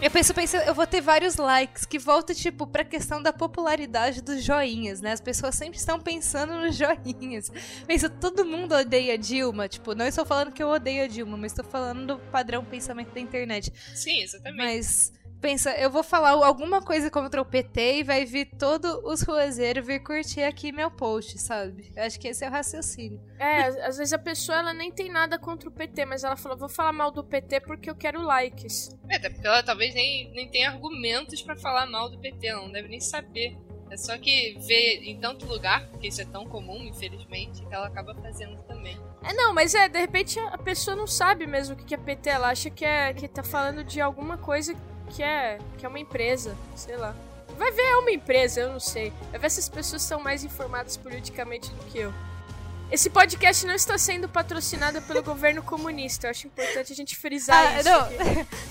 Eu 0.00 0.10
penso, 0.10 0.34
penso, 0.34 0.56
eu 0.58 0.74
vou 0.74 0.86
ter 0.86 1.00
vários 1.00 1.36
likes, 1.36 1.86
que 1.86 1.98
volta, 1.98 2.34
tipo, 2.34 2.66
pra 2.66 2.84
questão 2.84 3.22
da 3.22 3.32
popularidade 3.32 4.20
dos 4.20 4.44
joinhas, 4.44 5.00
né? 5.00 5.12
As 5.12 5.22
pessoas 5.22 5.54
sempre 5.54 5.78
estão 5.78 5.98
pensando 5.98 6.52
nos 6.52 6.76
joinhas. 6.76 7.50
Pensa, 7.86 8.10
todo 8.10 8.44
mundo 8.44 8.74
odeia 8.74 9.16
Dilma. 9.16 9.68
Tipo, 9.68 9.94
não 9.94 10.06
estou 10.06 10.26
falando 10.26 10.52
que 10.52 10.62
eu 10.62 10.68
odeio 10.68 11.04
a 11.04 11.08
Dilma, 11.08 11.38
mas 11.38 11.52
estou 11.52 11.64
falando 11.64 12.06
do 12.06 12.18
padrão 12.30 12.62
pensamento 12.62 13.10
da 13.14 13.20
internet. 13.20 13.72
Sim, 13.94 14.20
exatamente. 14.20 14.58
Mas, 14.62 15.12
pensa, 15.40 15.70
eu 15.72 15.90
vou 15.90 16.02
falar 16.02 16.30
alguma 16.30 16.80
coisa 16.80 17.10
contra 17.10 17.40
o 17.40 17.44
PT 17.44 17.98
e 17.98 18.02
vai 18.02 18.24
vir 18.24 18.46
todos 18.58 18.90
os 19.04 19.22
ruazeiros 19.22 19.86
vir 19.86 20.02
curtir 20.02 20.42
aqui 20.42 20.72
meu 20.72 20.90
post, 20.90 21.38
sabe? 21.38 21.92
Eu 21.94 22.02
acho 22.02 22.18
que 22.18 22.28
esse 22.28 22.44
é 22.44 22.48
o 22.48 22.50
raciocínio. 22.50 23.20
É, 23.38 23.62
às 23.86 23.96
vezes 23.96 24.12
a 24.12 24.18
pessoa 24.18 24.58
ela 24.58 24.72
nem 24.72 24.90
tem 24.90 25.10
nada 25.10 25.38
contra 25.38 25.68
o 25.68 25.72
PT, 25.72 26.04
mas 26.06 26.24
ela 26.24 26.36
fala, 26.36 26.56
vou 26.56 26.68
falar 26.68 26.92
mal 26.92 27.10
do 27.10 27.22
PT 27.22 27.60
porque 27.60 27.90
eu 27.90 27.94
quero 27.94 28.22
likes. 28.22 28.96
É, 29.08 29.16
até 29.16 29.30
porque 29.30 29.46
ela 29.46 29.62
talvez 29.62 29.94
nem, 29.94 30.30
nem 30.32 30.48
tenha 30.48 30.70
argumentos 30.70 31.42
pra 31.42 31.56
falar 31.56 31.86
mal 31.86 32.10
do 32.10 32.18
PT, 32.18 32.46
ela 32.46 32.62
não 32.62 32.72
deve 32.72 32.88
nem 32.88 33.00
saber. 33.00 33.56
É 33.90 33.96
só 33.96 34.18
que 34.18 34.58
vê 34.66 35.00
em 35.04 35.20
tanto 35.20 35.46
lugar, 35.46 35.86
porque 35.88 36.08
isso 36.08 36.20
é 36.20 36.24
tão 36.24 36.44
comum, 36.46 36.82
infelizmente, 36.82 37.64
que 37.64 37.72
ela 37.72 37.86
acaba 37.86 38.14
fazendo 38.16 38.60
também. 38.64 38.98
É, 39.22 39.32
não, 39.32 39.54
mas 39.54 39.74
é, 39.74 39.88
de 39.88 39.98
repente 39.98 40.38
a 40.40 40.58
pessoa 40.58 40.96
não 40.96 41.06
sabe 41.06 41.46
mesmo 41.46 41.74
o 41.74 41.78
que 41.78 41.84
que 41.84 41.94
é 41.94 41.98
PT, 41.98 42.30
ela 42.30 42.48
acha 42.48 42.68
que, 42.68 42.84
é, 42.84 43.12
que 43.14 43.28
tá 43.28 43.44
falando 43.44 43.84
de 43.84 44.00
alguma 44.00 44.38
coisa 44.38 44.74
que 45.14 45.22
é, 45.22 45.58
que 45.78 45.84
é 45.86 45.88
uma 45.88 45.98
empresa, 45.98 46.56
sei 46.74 46.96
lá. 46.96 47.14
Vai 47.58 47.72
ver, 47.72 47.82
é 47.82 47.96
uma 47.96 48.10
empresa, 48.10 48.60
eu 48.60 48.72
não 48.72 48.80
sei. 48.80 49.12
Vai 49.30 49.40
ver 49.40 49.50
se 49.50 49.60
as 49.60 49.68
pessoas 49.68 50.02
são 50.02 50.20
mais 50.20 50.44
informadas 50.44 50.96
politicamente 50.96 51.70
do 51.70 51.84
que 51.86 51.98
eu. 51.98 52.12
Esse 52.88 53.10
podcast 53.10 53.66
não 53.66 53.74
está 53.74 53.98
sendo 53.98 54.28
patrocinado 54.28 55.02
pelo 55.02 55.20
governo 55.24 55.60
comunista. 55.62 56.26
Eu 56.26 56.30
acho 56.30 56.46
importante 56.46 56.92
a 56.92 56.94
gente 56.96 57.16
frisar 57.16 57.56
Ah, 57.66 57.80
isso. 57.80 57.88
não. 57.88 58.00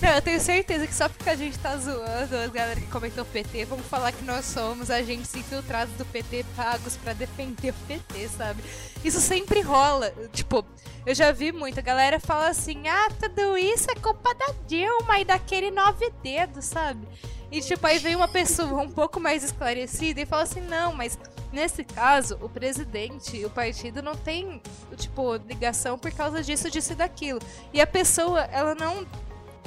não, 0.00 0.14
eu 0.14 0.22
tenho 0.22 0.40
certeza 0.40 0.86
que 0.86 0.94
só 0.94 1.06
porque 1.08 1.28
a 1.28 1.36
gente 1.36 1.58
tá 1.58 1.76
zoando 1.76 2.34
a 2.36 2.46
galera 2.46 2.80
que 2.80 2.86
comentou 2.86 3.24
PT, 3.26 3.66
vamos 3.66 3.84
falar 3.86 4.12
que 4.12 4.24
nós 4.24 4.46
somos 4.46 4.90
agentes 4.90 5.34
infiltrados 5.34 5.92
do 5.96 6.04
PT 6.06 6.46
pagos 6.56 6.96
pra 6.96 7.12
defender 7.12 7.70
o 7.72 7.86
PT, 7.86 8.28
sabe? 8.28 8.62
Isso 9.04 9.20
sempre 9.20 9.60
rola. 9.60 10.10
Tipo, 10.32 10.64
eu 11.06 11.14
já 11.14 11.30
vi 11.30 11.52
muito. 11.52 11.78
A 11.78 11.82
galera 11.82 12.18
fala 12.18 12.48
assim: 12.48 12.88
ah, 12.88 13.08
tudo 13.18 13.56
isso 13.56 13.88
é 13.90 13.94
culpa 13.94 14.34
da 14.34 14.52
Dilma 14.66 15.20
e 15.20 15.24
daquele 15.24 15.70
nove 15.70 16.10
dedos, 16.22 16.64
sabe? 16.64 17.06
E 17.50 17.60
tipo, 17.60 17.86
aí 17.86 17.98
vem 17.98 18.16
uma 18.16 18.26
pessoa 18.26 18.82
um 18.82 18.90
pouco 18.90 19.20
mais 19.20 19.44
esclarecida 19.44 20.20
e 20.20 20.26
fala 20.26 20.42
assim: 20.42 20.60
não, 20.62 20.92
mas 20.92 21.16
nesse 21.52 21.84
caso, 21.84 22.36
o 22.42 22.48
presidente 22.48 23.36
e 23.36 23.46
o 23.46 23.50
partido 23.50 24.02
não 24.02 24.16
tem, 24.16 24.60
tipo, 24.96 25.36
ligação 25.36 25.96
por 25.96 26.10
causa 26.10 26.42
disso, 26.42 26.68
disso 26.70 26.92
e 26.92 26.96
daquilo. 26.96 27.40
E 27.72 27.80
a 27.80 27.86
pessoa, 27.86 28.40
ela 28.52 28.74
não. 28.74 29.06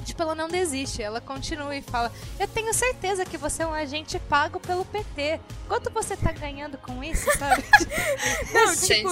Tipo, 0.09 0.23
ela 0.23 0.33
não 0.33 0.47
desiste, 0.47 1.03
ela 1.03 1.21
continua 1.21 1.75
e 1.75 1.83
fala: 1.83 2.11
Eu 2.39 2.47
tenho 2.47 2.73
certeza 2.73 3.23
que 3.23 3.37
você 3.37 3.61
é 3.61 3.67
um 3.67 3.73
agente 3.73 4.17
pago 4.17 4.59
pelo 4.59 4.83
PT. 4.83 5.39
Quanto 5.67 5.91
você 5.91 6.17
tá 6.17 6.31
ganhando 6.31 6.79
com 6.79 7.03
isso, 7.03 7.29
sabe? 7.37 7.63
Não, 8.51 8.75
tipo, 8.75 9.07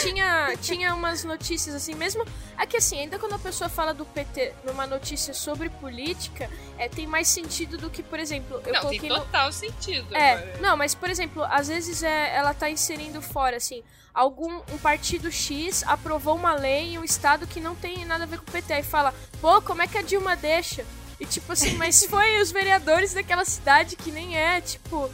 tinha, 0.00 0.56
tinha 0.56 0.94
umas 0.94 1.22
notícias 1.22 1.74
assim, 1.74 1.94
mesmo. 1.94 2.24
É 2.56 2.64
que 2.64 2.78
assim, 2.78 2.98
ainda 3.00 3.18
quando 3.18 3.34
a 3.34 3.38
pessoa 3.38 3.68
fala 3.68 3.92
do 3.92 4.06
PT 4.06 4.54
numa 4.64 4.86
notícia 4.86 5.34
sobre 5.34 5.68
política, 5.68 6.48
é, 6.78 6.88
tem 6.88 7.06
mais 7.06 7.28
sentido 7.28 7.76
do 7.76 7.90
que, 7.90 8.02
por 8.02 8.18
exemplo, 8.18 8.62
eu 8.64 8.72
não, 8.72 8.88
tem 8.88 8.98
coloquei 8.98 9.08
no. 9.10 9.16
total 9.16 9.52
sentido. 9.52 10.16
É, 10.16 10.32
agora. 10.32 10.58
não, 10.62 10.76
mas 10.78 10.94
por 10.94 11.10
exemplo, 11.10 11.44
às 11.44 11.68
vezes 11.68 12.02
é, 12.02 12.34
ela 12.34 12.54
tá 12.54 12.70
inserindo 12.70 13.20
fora, 13.20 13.58
assim, 13.58 13.84
algum 14.18 14.52
um 14.72 14.78
partido 14.78 15.30
X 15.30 15.84
aprovou 15.86 16.34
uma 16.34 16.52
lei 16.52 16.94
em 16.94 16.98
um 16.98 17.04
estado 17.04 17.46
que 17.46 17.60
não 17.60 17.76
tem 17.76 18.04
nada 18.04 18.24
a 18.24 18.26
ver 18.26 18.40
com 18.40 18.48
o 18.48 18.52
PT. 18.52 18.72
Aí 18.72 18.82
fala, 18.82 19.14
pô, 19.40 19.62
como 19.62 19.80
é 19.80 19.86
que 19.86 19.96
a 19.96 20.02
Dilma 20.02 20.34
deixa? 20.34 20.84
E 21.20 21.24
tipo 21.24 21.52
assim, 21.52 21.76
mas 21.76 22.02
foi 22.10 22.42
os 22.42 22.50
vereadores 22.50 23.14
daquela 23.14 23.44
cidade 23.44 23.94
que 23.94 24.10
nem 24.10 24.36
é, 24.36 24.60
tipo, 24.60 25.08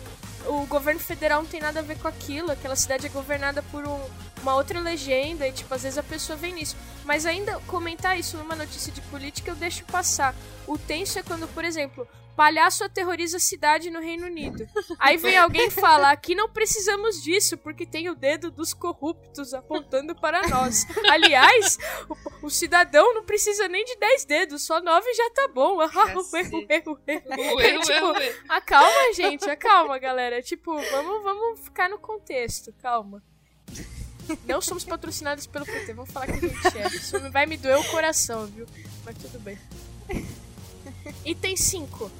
o 0.46 0.64
governo 0.66 1.00
federal 1.00 1.42
não 1.42 1.48
tem 1.48 1.60
nada 1.60 1.80
a 1.80 1.82
ver 1.82 1.98
com 1.98 2.08
aquilo, 2.08 2.50
aquela 2.50 2.74
cidade 2.74 3.04
é 3.04 3.10
governada 3.10 3.62
por 3.64 3.86
um, 3.86 4.00
uma 4.44 4.54
outra 4.56 4.78
legenda 4.78 5.48
e, 5.48 5.52
tipo, 5.52 5.72
às 5.74 5.82
vezes 5.82 5.96
a 5.96 6.02
pessoa 6.02 6.36
vem 6.36 6.52
nisso. 6.52 6.76
Mas 7.04 7.24
ainda 7.24 7.58
comentar 7.66 8.18
isso 8.18 8.36
numa 8.36 8.54
notícia 8.54 8.92
de 8.92 9.00
política 9.02 9.50
eu 9.50 9.56
deixo 9.56 9.84
passar. 9.86 10.34
O 10.66 10.76
tenso 10.76 11.18
é 11.18 11.22
quando, 11.22 11.48
por 11.48 11.64
exemplo, 11.64 12.06
palhaço 12.36 12.84
aterroriza 12.84 13.38
a 13.38 13.40
cidade 13.40 13.90
no 13.90 14.00
Reino 14.00 14.26
Unido. 14.26 14.68
Aí 14.98 15.16
vem 15.16 15.38
alguém 15.38 15.70
falar 15.70 16.10
aqui 16.10 16.34
não 16.34 16.48
precisamos 16.48 17.22
disso, 17.22 17.56
porque 17.56 17.86
tem 17.86 18.10
o 18.10 18.14
dedo 18.14 18.50
dos 18.50 18.74
corruptos 18.74 19.54
apontando 19.54 20.14
para 20.14 20.46
nós. 20.48 20.84
Aliás, 21.10 21.78
o, 22.06 22.46
o 22.46 22.50
cidadão 22.50 23.14
não 23.14 23.24
precisa 23.24 23.66
nem 23.66 23.82
de 23.84 23.96
10 23.96 24.24
dedos, 24.26 24.66
só 24.66 24.78
9 24.80 25.14
já 25.14 25.30
tá 25.30 25.48
bom. 25.48 25.80
Tipo. 28.34 28.52
Acalma, 28.52 29.12
gente, 29.14 29.48
acalma, 29.48 29.98
galera. 29.98 30.42
Tipo, 30.42 30.74
vamos, 30.74 31.22
vamos 31.22 31.60
ficar 31.60 31.88
no 31.88 31.98
contexto, 31.98 32.74
calma. 32.82 33.22
Não 34.46 34.60
somos 34.60 34.84
patrocinados 34.84 35.46
pelo 35.46 35.64
PT, 35.64 35.92
vamos 35.92 36.10
falar 36.10 36.26
que 36.26 36.32
a 36.32 36.48
gente 36.48 36.78
é. 36.78 36.86
Isso 36.88 37.18
vai 37.30 37.46
me 37.46 37.56
doer 37.56 37.78
o 37.78 37.84
coração, 37.84 38.46
viu? 38.46 38.66
Mas 39.04 39.16
tudo 39.18 39.38
bem. 39.40 39.58
Item 41.24 41.56
5. 41.56 42.10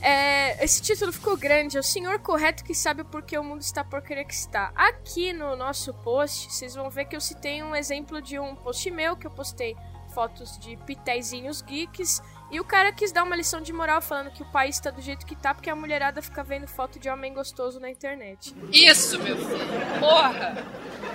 É, 0.00 0.64
esse 0.64 0.82
título 0.82 1.12
ficou 1.12 1.36
grande. 1.36 1.76
É 1.76 1.80
o 1.80 1.82
senhor 1.82 2.18
correto 2.18 2.64
que 2.64 2.74
sabe 2.74 3.04
por 3.04 3.22
que 3.22 3.38
o 3.38 3.44
mundo 3.44 3.62
está 3.62 3.84
por 3.84 4.02
querer 4.02 4.24
que 4.24 4.34
está. 4.34 4.72
Aqui 4.74 5.32
no 5.32 5.54
nosso 5.54 5.94
post, 5.94 6.52
vocês 6.52 6.74
vão 6.74 6.90
ver 6.90 7.04
que 7.04 7.14
eu 7.14 7.20
citei 7.20 7.62
um 7.62 7.74
exemplo 7.74 8.20
de 8.20 8.38
um 8.38 8.56
post 8.56 8.90
meu 8.90 9.16
que 9.16 9.26
eu 9.26 9.30
postei 9.30 9.76
fotos 10.12 10.58
de 10.58 10.76
pitezinhos 10.78 11.62
geeks. 11.62 12.20
E 12.52 12.60
o 12.60 12.64
cara 12.64 12.92
quis 12.92 13.10
dar 13.10 13.24
uma 13.24 13.34
lição 13.34 13.62
de 13.62 13.72
moral 13.72 14.02
falando 14.02 14.30
que 14.30 14.42
o 14.42 14.52
país 14.52 14.78
tá 14.78 14.90
do 14.90 15.00
jeito 15.00 15.24
que 15.24 15.34
tá 15.34 15.54
porque 15.54 15.70
a 15.70 15.74
mulherada 15.74 16.20
fica 16.20 16.44
vendo 16.44 16.66
foto 16.66 16.98
de 16.98 17.08
homem 17.08 17.32
gostoso 17.32 17.80
na 17.80 17.88
internet. 17.88 18.54
Isso, 18.70 19.18
meu 19.18 19.38
filho. 19.38 19.98
Porra. 19.98 20.62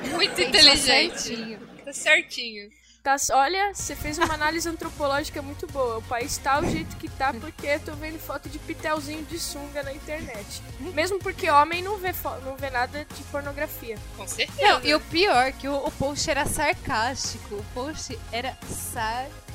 Muito 0.09 0.41
inteligente. 0.41 1.59
Tá 1.85 1.93
certinho. 1.93 2.71
Tá, 3.03 3.15
olha, 3.33 3.73
você 3.73 3.95
fez 3.95 4.17
uma 4.17 4.33
análise 4.33 4.67
antropológica 4.67 5.39
muito 5.41 5.67
boa. 5.67 5.99
O 5.99 6.01
país 6.01 6.39
tá 6.39 6.59
do 6.59 6.69
jeito 6.71 6.97
que 6.97 7.07
tá 7.07 7.31
porque 7.33 7.67
eu 7.67 7.79
tô 7.81 7.93
vendo 7.93 8.17
foto 8.17 8.49
de 8.49 8.57
pitelzinho 8.57 9.23
de 9.23 9.37
sunga 9.39 9.83
na 9.83 9.93
internet. 9.93 10.61
Mesmo 10.79 11.19
porque 11.19 11.49
homem 11.51 11.83
não 11.83 11.97
vê, 11.97 12.13
não 12.43 12.57
vê 12.57 12.71
nada 12.71 13.05
de 13.05 13.23
pornografia. 13.25 13.97
Com 14.17 14.27
certeza. 14.27 14.59
Não, 14.59 14.83
e 14.83 14.93
o 14.95 14.99
pior, 14.99 15.53
que 15.53 15.69
o, 15.69 15.75
o 15.75 15.91
post 15.91 16.29
era 16.29 16.45
sarcástico. 16.47 17.55
O 17.55 17.65
post 17.75 18.17
era 18.31 18.57
sarcástico. 18.67 19.46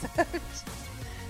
Sabe? 0.00 0.40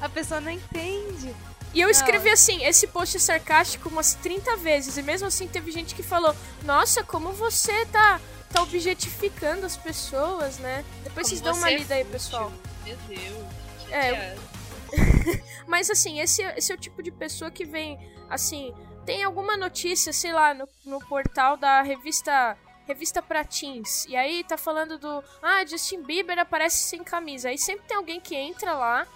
A 0.00 0.08
pessoa 0.08 0.40
não 0.40 0.50
entende. 0.50 1.34
E 1.72 1.80
eu 1.80 1.90
escrevi 1.90 2.30
assim, 2.30 2.64
esse 2.64 2.86
post 2.86 3.16
é 3.16 3.20
sarcástico 3.20 3.88
umas 3.88 4.14
30 4.14 4.56
vezes. 4.56 4.96
E 4.96 5.02
mesmo 5.02 5.28
assim 5.28 5.46
teve 5.46 5.70
gente 5.70 5.94
que 5.94 6.02
falou, 6.02 6.34
nossa, 6.62 7.02
como 7.04 7.32
você 7.32 7.84
tá, 7.86 8.20
tá 8.50 8.62
objetificando 8.62 9.66
as 9.66 9.76
pessoas, 9.76 10.58
né? 10.58 10.84
Depois 11.02 11.26
Como 11.26 11.28
vocês 11.28 11.40
dão 11.40 11.52
uma 11.52 11.66
você 11.68 11.74
é 11.74 11.78
lida 11.78 11.94
aí, 11.94 12.04
pessoal. 12.04 12.52
Meu 12.84 12.96
Deus. 13.08 13.46
É, 13.90 14.10
chateada. 14.10 14.56
Mas 15.66 15.90
assim, 15.90 16.20
esse, 16.20 16.42
esse 16.42 16.72
é 16.72 16.74
o 16.74 16.78
tipo 16.78 17.02
de 17.02 17.10
pessoa 17.10 17.50
que 17.50 17.64
vem, 17.64 17.98
assim, 18.30 18.72
tem 19.04 19.22
alguma 19.22 19.56
notícia, 19.56 20.12
sei 20.12 20.32
lá, 20.32 20.54
no, 20.54 20.68
no 20.84 20.98
portal 21.00 21.56
da 21.56 21.82
revista 21.82 22.56
revista 22.86 23.20
pra 23.20 23.44
teens. 23.44 24.06
E 24.06 24.16
aí 24.16 24.44
tá 24.44 24.56
falando 24.56 24.98
do, 24.98 25.22
ah, 25.42 25.64
Justin 25.66 26.02
Bieber 26.02 26.38
aparece 26.38 26.78
sem 26.88 27.02
camisa. 27.02 27.48
Aí 27.48 27.58
sempre 27.58 27.86
tem 27.86 27.96
alguém 27.96 28.20
que 28.20 28.34
entra 28.34 28.74
lá 28.74 29.06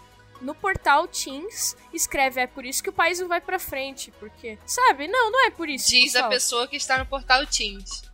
no 0.41 0.55
portal 0.55 1.07
Teens, 1.07 1.77
escreve, 1.93 2.41
é 2.41 2.47
por 2.47 2.65
isso 2.65 2.83
que 2.83 2.89
o 2.89 2.93
país 2.93 3.21
não 3.21 3.29
vai 3.29 3.41
pra 3.41 3.59
frente, 3.59 4.11
porque, 4.19 4.59
sabe? 4.65 5.07
Não, 5.07 5.31
não 5.31 5.47
é 5.47 5.51
por 5.51 5.69
isso. 5.69 5.89
Diz 5.89 6.15
a 6.15 6.21
pessoal. 6.21 6.31
pessoa 6.31 6.69
que 6.69 6.77
está 6.77 6.99
no 6.99 7.05
portal 7.07 7.47
Teams. 7.47 8.10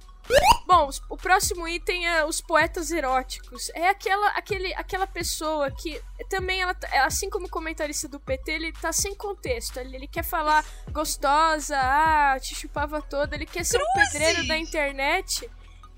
Bom, 0.66 0.90
o 1.08 1.16
próximo 1.16 1.66
item 1.68 2.08
é 2.08 2.24
os 2.24 2.40
poetas 2.40 2.90
eróticos. 2.90 3.70
É 3.72 3.88
aquela, 3.88 4.28
aquele, 4.30 4.74
aquela 4.74 5.06
pessoa 5.06 5.70
que 5.70 6.00
também, 6.28 6.60
ela, 6.60 6.76
assim 7.04 7.30
como 7.30 7.46
o 7.46 7.50
comentarista 7.50 8.08
do 8.08 8.18
PT, 8.18 8.50
ele 8.50 8.72
tá 8.72 8.92
sem 8.92 9.14
contexto. 9.14 9.78
Ele, 9.78 9.94
ele 9.94 10.08
quer 10.08 10.24
falar 10.24 10.64
gostosa, 10.90 11.76
ah, 11.78 12.36
te 12.40 12.54
chupava 12.54 13.00
toda. 13.00 13.36
Ele 13.36 13.46
quer 13.46 13.64
ser 13.64 13.80
um 13.80 13.92
pedreiro 13.94 14.46
da 14.48 14.58
internet 14.58 15.48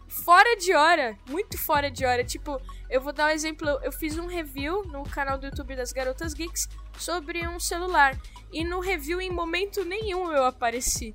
fora 0.08 0.56
de 0.56 0.74
hora. 0.74 1.16
Muito 1.26 1.56
fora 1.56 1.90
de 1.90 2.04
hora. 2.04 2.22
Tipo, 2.22 2.60
eu 2.90 3.00
vou 3.00 3.12
dar 3.12 3.26
um 3.26 3.30
exemplo. 3.30 3.68
Eu 3.82 3.92
fiz 3.92 4.18
um 4.18 4.26
review 4.26 4.84
no 4.84 5.02
canal 5.04 5.38
do 5.38 5.46
YouTube 5.46 5.76
das 5.76 5.92
Garotas 5.92 6.34
Geeks 6.34 6.68
sobre 6.98 7.46
um 7.48 7.58
celular. 7.58 8.18
E 8.52 8.64
no 8.64 8.80
review, 8.80 9.20
em 9.20 9.30
momento 9.30 9.84
nenhum, 9.84 10.30
eu 10.30 10.44
apareci. 10.44 11.14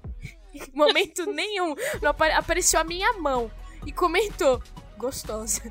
Em 0.53 0.61
momento 0.73 1.25
nenhum. 1.25 1.75
Não 2.01 2.11
apare- 2.11 2.33
apareceu 2.33 2.79
a 2.79 2.83
minha 2.83 3.13
mão 3.13 3.51
e 3.85 3.91
comentou. 3.91 4.61
Gostosa. 4.97 5.61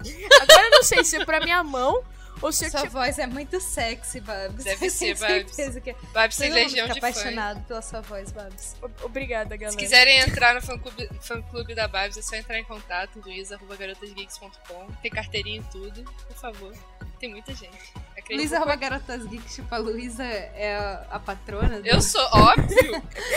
Agora 0.43 0.65
eu 0.67 0.71
não 0.71 0.83
sei 0.83 1.05
se 1.05 1.17
é 1.17 1.25
pra 1.25 1.41
minha 1.41 1.63
mão 1.65 2.03
ou 2.43 2.51
se 2.53 2.65
eu 2.67 2.71
Sua 2.71 2.81
tinha. 2.81 2.91
voz 2.91 3.19
é 3.21 3.27
muito 3.27 3.61
sexy, 3.61 4.21
Babs. 4.21 4.65
Deve 4.65 4.85
Eu 4.87 4.91
ser, 4.91 4.99
tenho 5.17 5.19
Babs. 5.19 5.55
certeza 5.55 5.81
que 5.81 5.93
Babs 6.13 6.37
todo 6.37 6.45
tem 6.45 6.53
legião 6.53 6.89
de 6.89 7.01
fãs. 7.01 7.17
apaixonado 7.17 7.65
pela 7.67 7.81
sua 7.81 8.01
voz, 8.01 8.33
Babs. 8.33 8.77
O- 8.83 9.07
Obrigada, 9.07 9.51
Se 9.55 9.59
galera. 9.59 9.77
quiserem 9.79 10.19
entrar 10.19 10.55
no 10.55 10.61
fã-clube 10.61 11.09
fã-clube 11.23 11.75
da 11.75 11.87
Babs, 11.89 12.17
é 12.19 12.23
só 12.23 12.35
entrar 12.37 12.59
em 12.59 12.65
contato, 12.65 13.21
luiz.garotasgeeks.com. 13.25 14.87
Tem 15.01 15.11
carteirinha 15.11 15.61
e 15.61 15.71
tudo, 15.71 16.03
por 16.27 16.37
favor. 16.37 16.73
Tem 17.19 17.31
muita 17.31 17.55
gente. 17.55 17.93
Luísa 18.31 18.57
arroba 18.57 18.75
garotas 18.77 19.25
geeks, 19.27 19.55
tipo, 19.57 19.73
a 19.75 19.79
Luísa 19.79 20.25
é 20.25 20.77
a, 20.77 21.07
a 21.13 21.19
patrona. 21.21 21.81
do- 21.81 21.87
Eu 21.87 22.01
sou 22.01 22.21
óbvio, 22.33 23.03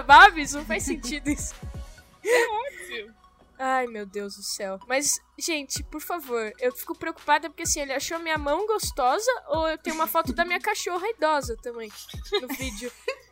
Babs? 0.00 0.52
Não 0.52 0.64
faz 0.64 0.84
sentido 0.84 1.28
isso. 1.28 1.54
óbvio. 2.24 3.14
Ai, 3.58 3.86
meu 3.86 4.04
Deus 4.04 4.36
do 4.36 4.42
céu. 4.42 4.80
Mas, 4.88 5.20
gente, 5.38 5.82
por 5.84 6.00
favor, 6.00 6.52
eu 6.58 6.72
fico 6.74 6.94
preocupada 6.96 7.48
porque 7.48 7.62
assim, 7.62 7.80
ele 7.80 7.92
achou 7.92 8.18
minha 8.18 8.36
mão 8.36 8.66
gostosa 8.66 9.30
ou 9.48 9.68
eu 9.68 9.78
tenho 9.78 9.94
uma 9.94 10.06
foto 10.06 10.32
da 10.32 10.44
minha 10.44 10.60
cachorra 10.60 11.08
idosa 11.10 11.56
também 11.62 11.90
no 12.40 12.48
vídeo. 12.48 12.90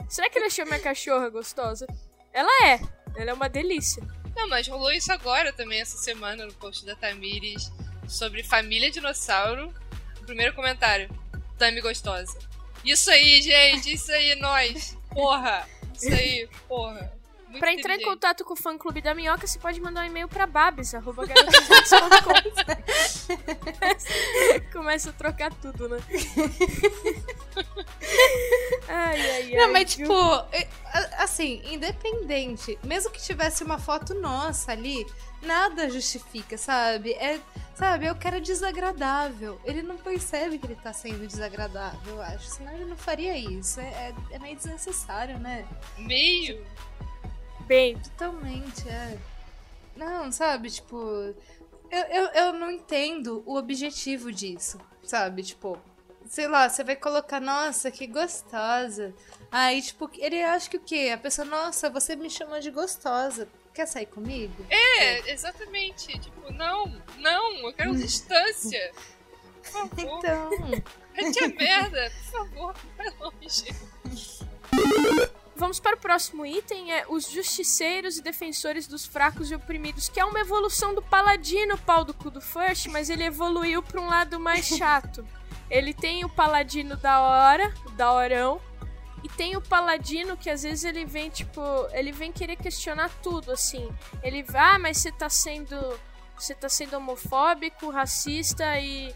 Será 0.08 0.30
que 0.30 0.38
ele 0.38 0.46
achou 0.46 0.64
minha 0.64 0.78
cachorra 0.78 1.28
gostosa? 1.28 1.86
Ela 2.32 2.50
é. 2.66 2.80
Ela 3.16 3.30
é 3.30 3.34
uma 3.34 3.48
delícia. 3.48 4.02
Não, 4.34 4.48
mas 4.48 4.68
rolou 4.68 4.92
isso 4.92 5.12
agora 5.12 5.52
também, 5.52 5.80
essa 5.80 5.98
semana, 5.98 6.46
no 6.46 6.54
post 6.54 6.86
da 6.86 6.96
Tamires, 6.96 7.70
sobre 8.08 8.42
família 8.42 8.90
dinossauro. 8.90 9.72
O 10.20 10.24
primeiro 10.24 10.54
comentário, 10.54 11.10
Tami 11.58 11.80
gostosa. 11.80 12.38
Isso 12.84 13.10
aí, 13.10 13.42
gente, 13.42 13.92
isso 13.92 14.10
aí, 14.12 14.34
nós. 14.36 14.96
Porra, 15.10 15.68
isso 16.02 16.14
aí, 16.14 16.48
porra. 16.68 17.21
Muito 17.52 17.60
Pra 17.60 17.72
entrar 17.74 17.94
em 17.96 18.02
contato 18.02 18.44
com 18.46 18.54
o 18.54 18.56
fã 18.56 18.78
clube 18.78 19.02
da 19.02 19.14
minhoca, 19.14 19.46
você 19.46 19.58
pode 19.58 19.78
mandar 19.78 20.00
um 20.00 20.06
e-mail 20.06 20.26
pra 20.26 20.46
babs, 20.46 20.94
arroba 20.94 21.26
garotasgeeks.com. 21.26 22.32
Começa 24.72 25.10
a 25.10 25.12
trocar 25.12 25.52
tudo, 25.52 25.86
né? 25.86 25.98
ai, 28.88 29.20
ai, 29.30 29.52
ai. 29.52 29.54
Não, 29.54 29.70
mas 29.70 29.94
viu? 29.94 30.06
tipo, 30.06 30.46
assim, 31.18 31.60
independente, 31.66 32.78
mesmo 32.82 33.10
que 33.10 33.20
tivesse 33.20 33.62
uma 33.62 33.78
foto 33.78 34.14
nossa 34.14 34.72
ali, 34.72 35.06
nada 35.42 35.90
justifica, 35.90 36.56
sabe? 36.56 37.12
É, 37.12 37.38
sabe, 37.74 38.06
eu 38.06 38.14
quero 38.14 38.40
desagradável. 38.40 39.60
Ele 39.62 39.82
não 39.82 39.98
percebe 39.98 40.56
que 40.56 40.66
ele 40.66 40.76
tá 40.76 40.94
sendo 40.94 41.26
desagradável, 41.26 42.14
eu 42.14 42.22
acho. 42.22 42.46
Senão 42.46 42.72
ele 42.72 42.86
não 42.86 42.96
faria 42.96 43.36
isso. 43.36 43.78
É, 43.78 43.84
é, 43.84 44.14
é 44.30 44.38
meio 44.38 44.56
desnecessário, 44.56 45.38
né? 45.38 45.66
Meio. 45.98 46.64
Totalmente, 48.04 48.88
é. 48.88 49.18
Não, 49.96 50.30
sabe, 50.32 50.70
tipo. 50.70 50.96
Eu, 51.90 52.02
eu, 52.10 52.24
eu 52.28 52.52
não 52.54 52.70
entendo 52.70 53.42
o 53.46 53.56
objetivo 53.56 54.32
disso, 54.32 54.78
sabe? 55.04 55.42
Tipo, 55.42 55.78
sei 56.26 56.48
lá, 56.48 56.68
você 56.68 56.82
vai 56.82 56.96
colocar, 56.96 57.40
nossa, 57.40 57.90
que 57.90 58.06
gostosa. 58.06 59.14
Aí, 59.50 59.82
tipo, 59.82 60.10
ele 60.16 60.42
acha 60.42 60.70
que 60.70 60.78
o 60.78 60.80
quê? 60.80 61.10
A 61.12 61.18
pessoa, 61.18 61.44
nossa, 61.44 61.90
você 61.90 62.16
me 62.16 62.30
chamou 62.30 62.58
de 62.60 62.70
gostosa. 62.70 63.46
Quer 63.74 63.86
sair 63.86 64.06
comigo? 64.06 64.64
É, 64.70 65.30
exatamente. 65.30 66.18
Tipo, 66.18 66.52
não, 66.52 66.86
não, 67.18 67.56
eu 67.68 67.72
quero 67.74 67.94
distância. 67.94 68.92
Por 69.62 69.64
favor, 69.70 70.18
Então. 70.18 70.50
mete 71.14 71.44
a 71.44 71.48
merda, 71.48 72.10
por 72.10 72.30
favor, 72.32 72.74
vai 72.96 73.10
longe. 73.20 73.64
Vamos 75.62 75.78
para 75.78 75.94
o 75.94 76.00
próximo 76.00 76.44
item, 76.44 76.92
é 76.92 77.04
os 77.08 77.30
justiceiros 77.30 78.18
e 78.18 78.20
defensores 78.20 78.88
dos 78.88 79.06
fracos 79.06 79.48
e 79.48 79.54
oprimidos, 79.54 80.08
que 80.08 80.18
é 80.18 80.24
uma 80.24 80.40
evolução 80.40 80.92
do 80.92 81.00
paladino 81.00 81.78
pau 81.78 82.04
do 82.04 82.12
cu 82.12 82.32
do 82.32 82.40
First, 82.40 82.88
mas 82.88 83.08
ele 83.08 83.22
evoluiu 83.22 83.80
para 83.80 84.00
um 84.00 84.08
lado 84.08 84.40
mais 84.40 84.66
chato. 84.66 85.24
ele 85.70 85.94
tem 85.94 86.24
o 86.24 86.28
paladino 86.28 86.96
da 86.96 87.20
hora, 87.20 87.72
da 87.96 88.10
horão, 88.10 88.60
e 89.22 89.28
tem 89.28 89.54
o 89.56 89.60
paladino 89.60 90.36
que 90.36 90.50
às 90.50 90.64
vezes 90.64 90.82
ele 90.82 91.04
vem, 91.04 91.30
tipo, 91.30 91.60
ele 91.92 92.10
vem 92.10 92.32
querer 92.32 92.56
questionar 92.56 93.08
tudo, 93.22 93.52
assim. 93.52 93.88
Ele, 94.20 94.44
ah, 94.54 94.80
mas 94.80 94.98
você 94.98 95.12
tá 95.12 95.30
sendo, 95.30 95.76
você 96.36 96.56
tá 96.56 96.68
sendo 96.68 96.96
homofóbico, 96.96 97.88
racista 97.88 98.80
e 98.80 99.14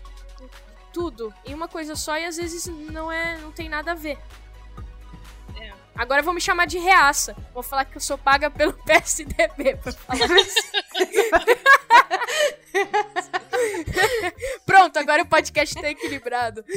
tudo 0.92 1.34
em 1.44 1.52
uma 1.52 1.66
coisa 1.66 1.96
só 1.96 2.16
e 2.16 2.24
às 2.24 2.36
vezes 2.36 2.66
não 2.66 3.10
é, 3.10 3.36
não 3.38 3.50
tem 3.50 3.68
nada 3.68 3.90
a 3.90 3.94
ver. 3.96 4.16
Agora 5.96 6.22
vão 6.22 6.34
me 6.34 6.40
chamar 6.40 6.66
de 6.66 6.78
reaça. 6.78 7.36
Vou 7.54 7.62
falar 7.62 7.84
que 7.84 7.96
eu 7.96 8.00
sou 8.00 8.18
paga 8.18 8.50
pelo 8.50 8.72
PSDB 8.84 9.76
pra 9.76 9.92
falar 9.92 10.36
isso. 10.36 10.72
Pronto, 14.64 14.98
agora 14.98 15.22
o 15.22 15.26
podcast 15.26 15.74
tá 15.74 15.90
equilibrado. 15.90 16.64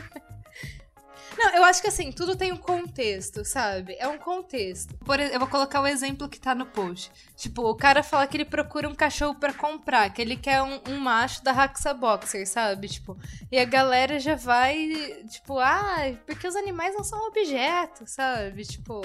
Não, 1.42 1.54
eu 1.54 1.64
acho 1.64 1.80
que 1.80 1.88
assim, 1.88 2.12
tudo 2.12 2.36
tem 2.36 2.52
um 2.52 2.56
contexto, 2.58 3.46
sabe? 3.46 3.96
É 3.98 4.06
um 4.06 4.18
contexto. 4.18 4.94
Por, 4.98 5.18
eu 5.18 5.38
vou 5.38 5.48
colocar 5.48 5.80
o 5.80 5.86
exemplo 5.86 6.28
que 6.28 6.38
tá 6.38 6.54
no 6.54 6.66
post. 6.66 7.10
Tipo, 7.34 7.62
o 7.62 7.74
cara 7.74 8.02
fala 8.02 8.26
que 8.26 8.36
ele 8.36 8.44
procura 8.44 8.86
um 8.86 8.94
cachorro 8.94 9.34
para 9.34 9.54
comprar, 9.54 10.10
que 10.10 10.20
ele 10.20 10.36
quer 10.36 10.60
um, 10.60 10.78
um, 10.86 11.00
macho 11.00 11.42
da 11.42 11.50
Raxa 11.50 11.94
Boxer, 11.94 12.46
sabe? 12.46 12.88
Tipo, 12.88 13.16
e 13.50 13.58
a 13.58 13.64
galera 13.64 14.20
já 14.20 14.34
vai, 14.34 14.86
tipo, 15.30 15.58
ah, 15.58 16.14
porque 16.26 16.46
os 16.46 16.54
animais 16.54 16.94
não 16.94 17.02
são 17.02 17.28
objetos, 17.28 18.10
sabe? 18.10 18.62
Tipo. 18.66 19.00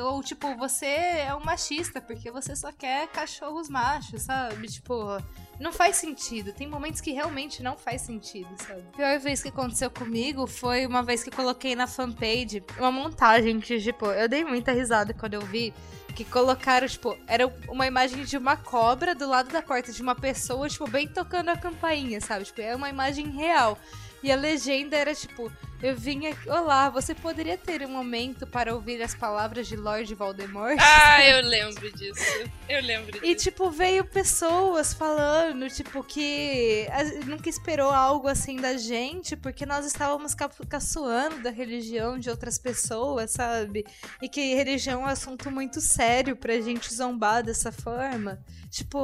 Ou, 0.00 0.22
tipo, 0.22 0.56
você 0.56 0.86
é 0.86 1.34
um 1.34 1.44
machista 1.44 2.00
porque 2.00 2.30
você 2.30 2.54
só 2.54 2.70
quer 2.70 3.08
cachorros 3.08 3.68
machos, 3.68 4.22
sabe? 4.22 4.68
Tipo, 4.68 5.20
não 5.62 5.72
faz 5.72 5.96
sentido. 5.96 6.52
Tem 6.52 6.66
momentos 6.66 7.00
que 7.00 7.12
realmente 7.12 7.62
não 7.62 7.76
faz 7.76 8.02
sentido, 8.02 8.48
sabe? 8.58 8.82
A 8.92 8.96
pior 8.96 9.18
vez 9.20 9.42
que 9.42 9.48
aconteceu 9.48 9.90
comigo 9.90 10.46
foi 10.46 10.84
uma 10.84 11.02
vez 11.02 11.22
que 11.22 11.30
coloquei 11.30 11.76
na 11.76 11.86
fanpage 11.86 12.62
uma 12.78 12.90
montagem 12.90 13.60
que, 13.60 13.80
tipo, 13.80 14.06
eu 14.06 14.28
dei 14.28 14.44
muita 14.44 14.72
risada 14.72 15.14
quando 15.14 15.34
eu 15.34 15.40
vi. 15.40 15.72
Que 16.14 16.26
colocaram, 16.26 16.86
tipo, 16.86 17.16
era 17.26 17.46
uma 17.68 17.86
imagem 17.86 18.22
de 18.24 18.36
uma 18.36 18.54
cobra 18.54 19.14
do 19.14 19.26
lado 19.26 19.50
da 19.50 19.62
porta 19.62 19.90
de 19.90 20.02
uma 20.02 20.14
pessoa, 20.14 20.68
tipo, 20.68 20.86
bem 20.86 21.08
tocando 21.08 21.48
a 21.48 21.56
campainha, 21.56 22.20
sabe? 22.20 22.44
Tipo, 22.44 22.60
é 22.60 22.76
uma 22.76 22.90
imagem 22.90 23.30
real. 23.30 23.78
E 24.22 24.30
a 24.30 24.36
legenda 24.36 24.96
era 24.96 25.14
tipo: 25.14 25.50
Eu 25.82 25.96
vim 25.96 26.26
aqui. 26.26 26.48
Olá, 26.48 26.88
você 26.90 27.12
poderia 27.12 27.58
ter 27.58 27.84
um 27.84 27.90
momento 27.90 28.46
para 28.46 28.72
ouvir 28.72 29.02
as 29.02 29.16
palavras 29.16 29.66
de 29.66 29.74
Lord 29.74 30.14
Voldemort? 30.14 30.78
Ah, 30.78 31.26
eu 31.26 31.42
lembro 31.48 31.90
disso. 31.90 32.22
Eu 32.68 32.80
lembro 32.82 33.10
disso. 33.10 33.24
E, 33.24 33.34
tipo, 33.34 33.68
veio 33.68 34.04
pessoas 34.04 34.94
falando, 34.94 35.68
tipo, 35.68 36.04
que 36.04 36.86
nunca 37.26 37.48
esperou 37.48 37.90
algo 37.90 38.28
assim 38.28 38.58
da 38.58 38.76
gente, 38.76 39.36
porque 39.36 39.66
nós 39.66 39.84
estávamos 39.84 40.36
caçoando 40.68 41.42
da 41.42 41.50
religião 41.50 42.16
de 42.16 42.30
outras 42.30 42.58
pessoas, 42.58 43.32
sabe? 43.32 43.84
E 44.22 44.28
que 44.28 44.54
religião 44.54 45.00
é 45.00 45.04
um 45.04 45.08
assunto 45.08 45.50
muito 45.50 45.80
sério 45.80 46.36
pra 46.36 46.60
gente 46.60 46.94
zombar 46.94 47.42
dessa 47.42 47.72
forma. 47.72 48.38
Tipo, 48.70 48.98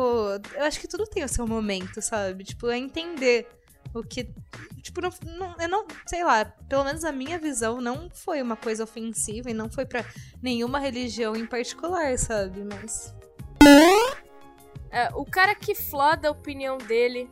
eu 0.54 0.62
acho 0.62 0.78
que 0.78 0.87
tudo 0.87 1.08
tem 1.08 1.25
o 1.25 1.28
seu 1.28 1.44
momento, 1.44 2.00
sabe? 2.00 2.44
Tipo, 2.44 2.70
é 2.70 2.78
entender 2.78 3.49
o 3.95 4.02
que, 4.02 4.28
tipo, 4.83 5.00
não, 5.00 5.11
não, 5.25 5.57
eu 5.59 5.68
não, 5.68 5.87
sei 6.07 6.25
lá, 6.25 6.45
pelo 6.45 6.85
menos 6.85 7.04
a 7.04 7.12
minha 7.12 7.38
visão 7.38 7.80
não 7.80 8.09
foi 8.11 8.42
uma 8.42 8.57
coisa 8.57 8.85
ofensiva 8.85 9.50
e 9.50 9.54
não 9.54 9.71
foi 9.71 9.87
para 9.87 10.04
nenhuma 10.42 10.78
religião 10.78 11.35
em 11.37 11.47
particular, 11.47 12.18
sabe? 12.18 12.64
Mas. 12.64 13.14
É, 14.90 15.09
o 15.14 15.25
cara 15.25 15.54
que 15.54 15.75
floda 15.75 16.28
a 16.28 16.30
opinião 16.30 16.78
dele 16.78 17.28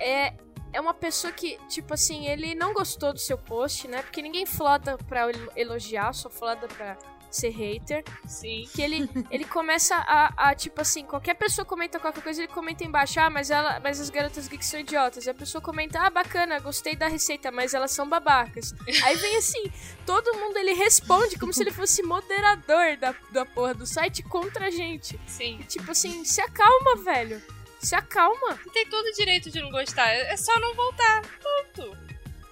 é, 0.00 0.34
é 0.72 0.80
uma 0.80 0.94
pessoa 0.94 1.32
que, 1.32 1.58
tipo 1.68 1.94
assim, 1.94 2.26
ele 2.26 2.54
não 2.54 2.72
gostou 2.72 3.12
do 3.12 3.18
seu 3.18 3.38
post, 3.38 3.88
né? 3.88 4.02
Porque 4.02 4.22
ninguém 4.22 4.46
floda 4.46 4.98
pra 4.98 5.26
elogiar, 5.56 6.12
só 6.12 6.28
floda 6.28 6.68
pra 6.68 6.96
ser 7.36 7.50
hater. 7.50 8.04
Sim. 8.26 8.68
Que 8.74 8.82
ele, 8.82 9.08
ele 9.30 9.44
começa 9.44 9.94
a, 9.96 10.50
a, 10.50 10.54
tipo 10.54 10.80
assim, 10.80 11.04
qualquer 11.04 11.34
pessoa 11.34 11.64
comenta 11.64 11.98
qualquer 11.98 12.22
coisa, 12.22 12.42
ele 12.42 12.52
comenta 12.52 12.84
embaixo, 12.84 13.20
ah, 13.20 13.30
mas, 13.30 13.50
ela, 13.50 13.80
mas 13.80 14.00
as 14.00 14.10
garotas 14.10 14.48
geeks 14.48 14.66
são 14.66 14.80
idiotas. 14.80 15.26
E 15.26 15.30
a 15.30 15.34
pessoa 15.34 15.60
comenta, 15.62 16.00
ah, 16.00 16.10
bacana, 16.10 16.58
gostei 16.58 16.96
da 16.96 17.08
receita, 17.08 17.50
mas 17.50 17.74
elas 17.74 17.90
são 17.90 18.08
babacas. 18.08 18.74
Aí 19.04 19.16
vem 19.16 19.36
assim, 19.36 19.70
todo 20.04 20.36
mundo 20.36 20.56
ele 20.56 20.72
responde 20.72 21.38
como 21.38 21.52
se 21.52 21.62
ele 21.62 21.72
fosse 21.72 22.02
moderador 22.02 22.96
da, 22.98 23.14
da 23.30 23.46
porra 23.46 23.74
do 23.74 23.86
site 23.86 24.22
contra 24.22 24.66
a 24.66 24.70
gente. 24.70 25.18
Sim. 25.26 25.58
E, 25.60 25.64
tipo 25.64 25.90
assim, 25.90 26.24
se 26.24 26.40
acalma, 26.40 26.96
velho. 26.96 27.42
Se 27.80 27.94
acalma. 27.94 28.58
Tem 28.72 28.86
todo 28.86 29.06
o 29.06 29.12
direito 29.12 29.50
de 29.50 29.60
não 29.60 29.70
gostar. 29.70 30.08
É 30.08 30.36
só 30.36 30.58
não 30.60 30.74
voltar. 30.74 31.22
Ponto. 31.42 31.96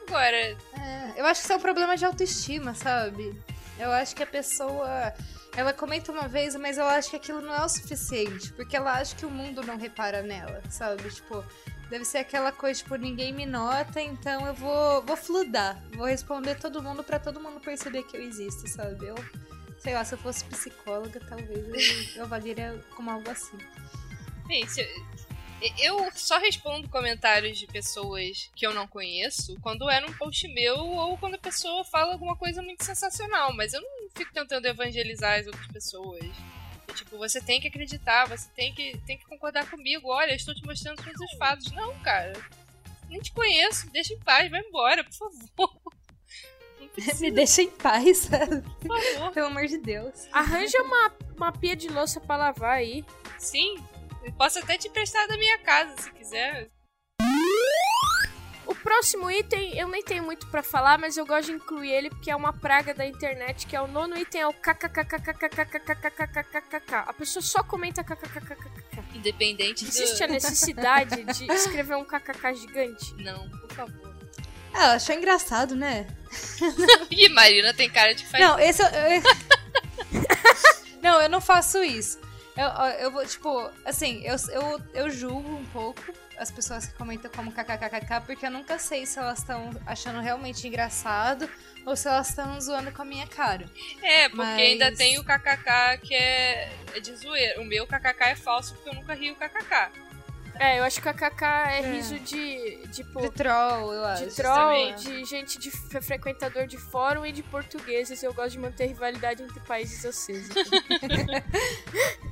Agora. 0.07 0.37
É, 0.37 1.13
eu 1.17 1.27
acho 1.27 1.41
que 1.41 1.45
isso 1.45 1.53
é 1.53 1.57
um 1.57 1.61
problema 1.61 1.97
de 1.97 2.05
autoestima, 2.05 2.75
sabe? 2.75 3.39
Eu 3.79 3.93
acho 3.93 4.15
que 4.15 4.23
a 4.23 4.27
pessoa. 4.27 5.13
Ela 5.57 5.73
comenta 5.73 6.13
uma 6.13 6.29
vez, 6.29 6.55
mas 6.57 6.79
eu 6.79 6.85
acho 6.85 7.11
que 7.11 7.17
aquilo 7.17 7.41
não 7.41 7.55
é 7.55 7.65
o 7.65 7.69
suficiente. 7.69 8.53
Porque 8.53 8.77
ela 8.77 8.93
acha 8.93 9.15
que 9.15 9.27
o 9.27 9.31
mundo 9.31 9.63
não 9.63 9.77
repara 9.77 10.23
nela, 10.23 10.63
sabe? 10.71 11.09
Tipo, 11.11 11.45
deve 11.89 12.05
ser 12.05 12.19
aquela 12.19 12.53
coisa, 12.53 12.81
tipo, 12.83 12.95
ninguém 12.97 13.33
me 13.33 13.47
nota, 13.47 14.01
então 14.01 14.47
eu 14.47 14.55
vou, 14.55 15.03
vou 15.03 15.17
fludar. 15.17 15.83
Vou 15.95 16.07
responder 16.07 16.57
todo 16.57 16.83
mundo 16.83 17.03
para 17.03 17.19
todo 17.19 17.41
mundo 17.41 17.61
perceber 17.61 18.03
que 18.05 18.17
eu 18.17 18.23
existo, 18.23 18.69
sabe? 18.69 19.07
Eu, 19.07 19.15
sei 19.79 19.95
lá, 19.95 20.05
se 20.05 20.15
eu 20.15 20.19
fosse 20.19 20.45
psicóloga, 20.45 21.21
talvez 21.29 21.69
eu, 21.69 22.17
eu 22.17 22.25
avaliaria 22.25 22.81
como 22.95 23.11
algo 23.11 23.31
assim. 23.31 23.59
Se, 24.69 24.87
eu 25.79 26.11
só 26.13 26.39
respondo 26.39 26.89
comentários 26.89 27.59
de 27.59 27.67
pessoas 27.67 28.51
que 28.55 28.67
eu 28.67 28.73
não 28.73 28.87
conheço 28.87 29.59
quando 29.61 29.91
é 29.91 30.01
num 30.01 30.13
post 30.13 30.47
meu 30.49 30.79
ou 30.79 31.19
quando 31.19 31.35
a 31.35 31.39
pessoa 31.39 31.85
fala 31.85 32.13
alguma 32.13 32.37
coisa 32.37 32.63
muito 32.63 32.85
sensacional, 32.85 33.53
mas 33.53 33.73
eu 33.75 33.81
não 33.81 34.09
fico 34.17 34.33
tentando 34.33 34.67
evangelizar 34.67 35.41
as 35.41 35.47
outras 35.47 35.67
pessoas. 35.67 36.25
E, 36.89 36.93
tipo, 36.93 37.19
você 37.19 37.41
tem 37.41 37.61
que 37.61 37.69
acreditar, 37.69 38.29
você 38.29 38.49
tem 38.55 38.73
que, 38.73 38.99
tem 39.07 39.19
que 39.19 39.27
concordar 39.27 39.69
comigo. 39.69 40.09
Olha, 40.09 40.35
estou 40.35 40.55
te 40.55 40.65
mostrando 40.65 41.03
todos 41.03 41.21
os 41.21 41.37
fatos. 41.37 41.73
Não, 41.73 41.99
cara. 42.01 42.33
Nem 43.09 43.21
te 43.21 43.33
conheço, 43.33 43.91
deixa 43.91 44.15
em 44.15 44.19
paz, 44.21 44.51
vai 44.51 44.61
embora, 44.61 45.03
por 45.03 45.13
favor. 45.13 45.81
Me 47.21 47.31
deixa 47.31 47.63
em 47.63 47.71
paz, 47.71 48.29
Por 48.81 49.01
favor. 49.01 49.33
Pelo 49.33 49.47
amor 49.49 49.67
de 49.67 49.79
Deus. 49.79 50.29
Arranja 50.33 50.83
uma, 50.83 51.13
uma 51.37 51.53
pia 51.53 51.77
de 51.77 51.89
louça 51.89 52.21
pra 52.21 52.37
lavar 52.37 52.79
aí. 52.79 53.05
Sim, 53.39 53.77
posso 54.33 54.59
até 54.59 54.77
te 54.77 54.89
emprestar 54.89 55.29
da 55.29 55.37
minha 55.37 55.59
casa, 55.59 55.95
se 56.01 56.11
quiser. 56.13 56.69
O 58.67 58.75
próximo 58.75 59.31
item 59.31 59.79
eu 59.79 59.87
nem 59.89 60.03
tenho 60.03 60.25
muito 60.25 60.47
para 60.49 60.63
falar, 60.63 60.99
mas 60.99 61.17
eu 61.17 61.25
gosto 61.25 61.47
de 61.47 61.53
incluir 61.53 61.91
ele 61.91 62.11
porque 62.11 62.31
é 62.31 62.37
uma 62.37 62.53
praga 62.53 62.93
da 62.93 63.07
internet, 63.07 63.67
que 63.67 63.75
é 63.75 63.81
o 63.81 63.87
nono 63.87 64.15
item, 64.17 64.43
é 64.43 64.47
o 64.47 64.53
kkkkkkkkkkkkkkkkk. 64.53 66.95
A 66.95 67.15
pessoa 67.15 67.43
só 67.43 67.63
comenta. 67.63 68.05
Independente 69.15 69.87
Existe 69.87 70.23
a 70.23 70.27
necessidade 70.27 71.25
de 71.25 71.51
escrever 71.51 71.97
um 71.97 72.05
kkk 72.05 72.55
gigante? 72.55 73.15
Não, 73.15 73.49
por 73.49 73.73
favor. 73.73 74.15
Ah, 74.75 74.93
achou 74.93 75.15
engraçado, 75.15 75.75
né? 75.75 76.07
e 77.11 77.27
Marina 77.31 77.73
tem 77.73 77.89
cara 77.89 78.15
de 78.15 78.27
fazer. 78.27 78.45
Não, 78.45 78.59
esse 78.59 78.83
eu... 78.83 78.89
Não, 81.03 81.23
eu 81.23 81.29
não 81.29 81.41
faço 81.41 81.83
isso. 81.83 82.19
Eu, 82.59 82.69
eu 83.05 83.11
vou, 83.13 83.25
tipo, 83.25 83.71
assim, 83.85 84.21
eu, 84.25 84.35
eu, 84.51 84.81
eu 84.93 85.11
julgo 85.11 85.49
um 85.49 85.65
pouco 85.67 86.03
as 86.37 86.51
pessoas 86.51 86.87
que 86.87 86.95
comentam 86.95 87.31
como 87.31 87.53
kkkk, 87.53 88.27
porque 88.27 88.47
eu 88.47 88.51
nunca 88.51 88.81
sei 88.81 89.07
se 89.07 89.17
elas 89.17 89.39
estão 89.39 89.71
achando 89.87 90.21
realmente 90.21 90.67
engraçado 90.67 91.49
ou 91.87 91.95
se 91.95 92.09
elas 92.09 92.31
estão 92.31 92.61
zoando 92.61 92.91
com 92.91 93.03
a 93.03 93.05
minha 93.05 93.29
cara. 93.29 93.65
É, 94.03 94.29
porque 94.29 94.43
Mas... 94.43 94.61
ainda 94.61 94.93
tem 94.93 95.21
o 95.21 95.25
kkk 95.25 95.99
que 96.03 96.15
é, 96.15 96.73
é 96.97 97.01
de 97.01 97.15
zoeira. 97.15 97.61
O 97.61 97.65
meu 97.65 97.87
kkk 97.87 98.25
é 98.25 98.35
falso 98.35 98.75
porque 98.75 98.89
eu 98.89 98.95
nunca 98.95 99.15
rio 99.15 99.37
kkk. 99.37 100.09
É, 100.61 100.81
eu 100.81 100.85
acho 100.85 101.01
que 101.01 101.09
a 101.09 101.15
KK 101.15 101.43
é, 101.45 101.79
é. 101.79 101.93
riso 101.93 102.19
de, 102.19 102.83
tipo, 102.93 103.21
de 103.21 103.31
troll, 103.31 103.93
eu 103.93 104.05
acho. 104.05 104.27
De 104.27 104.35
troll, 104.35 104.93
de 104.95 105.25
gente 105.25 105.57
de 105.57 105.71
frequentador 105.71 106.67
de 106.67 106.77
fórum 106.77 107.25
e 107.25 107.31
de 107.31 107.45
portugueses. 107.45 108.21
Eu 108.25 108.35
gosto 108.35 108.53
de 108.53 108.59
manter 108.59 108.87
rivalidade 108.87 109.41
entre 109.41 109.61
países 109.61 110.05
acesa. 110.05 110.53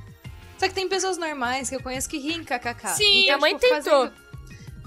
Só 0.57 0.67
que 0.67 0.73
tem 0.73 0.89
pessoas 0.89 1.17
normais 1.17 1.69
que 1.69 1.75
eu 1.75 1.81
conheço 1.81 2.09
que 2.09 2.17
riem 2.17 2.43
kkk. 2.43 2.95
Sim, 2.95 3.23
então, 3.23 3.35
a 3.35 3.37
mãe 3.37 3.57
tipo, 3.57 3.73
tentou. 3.73 3.83
Fazendo, 3.83 4.27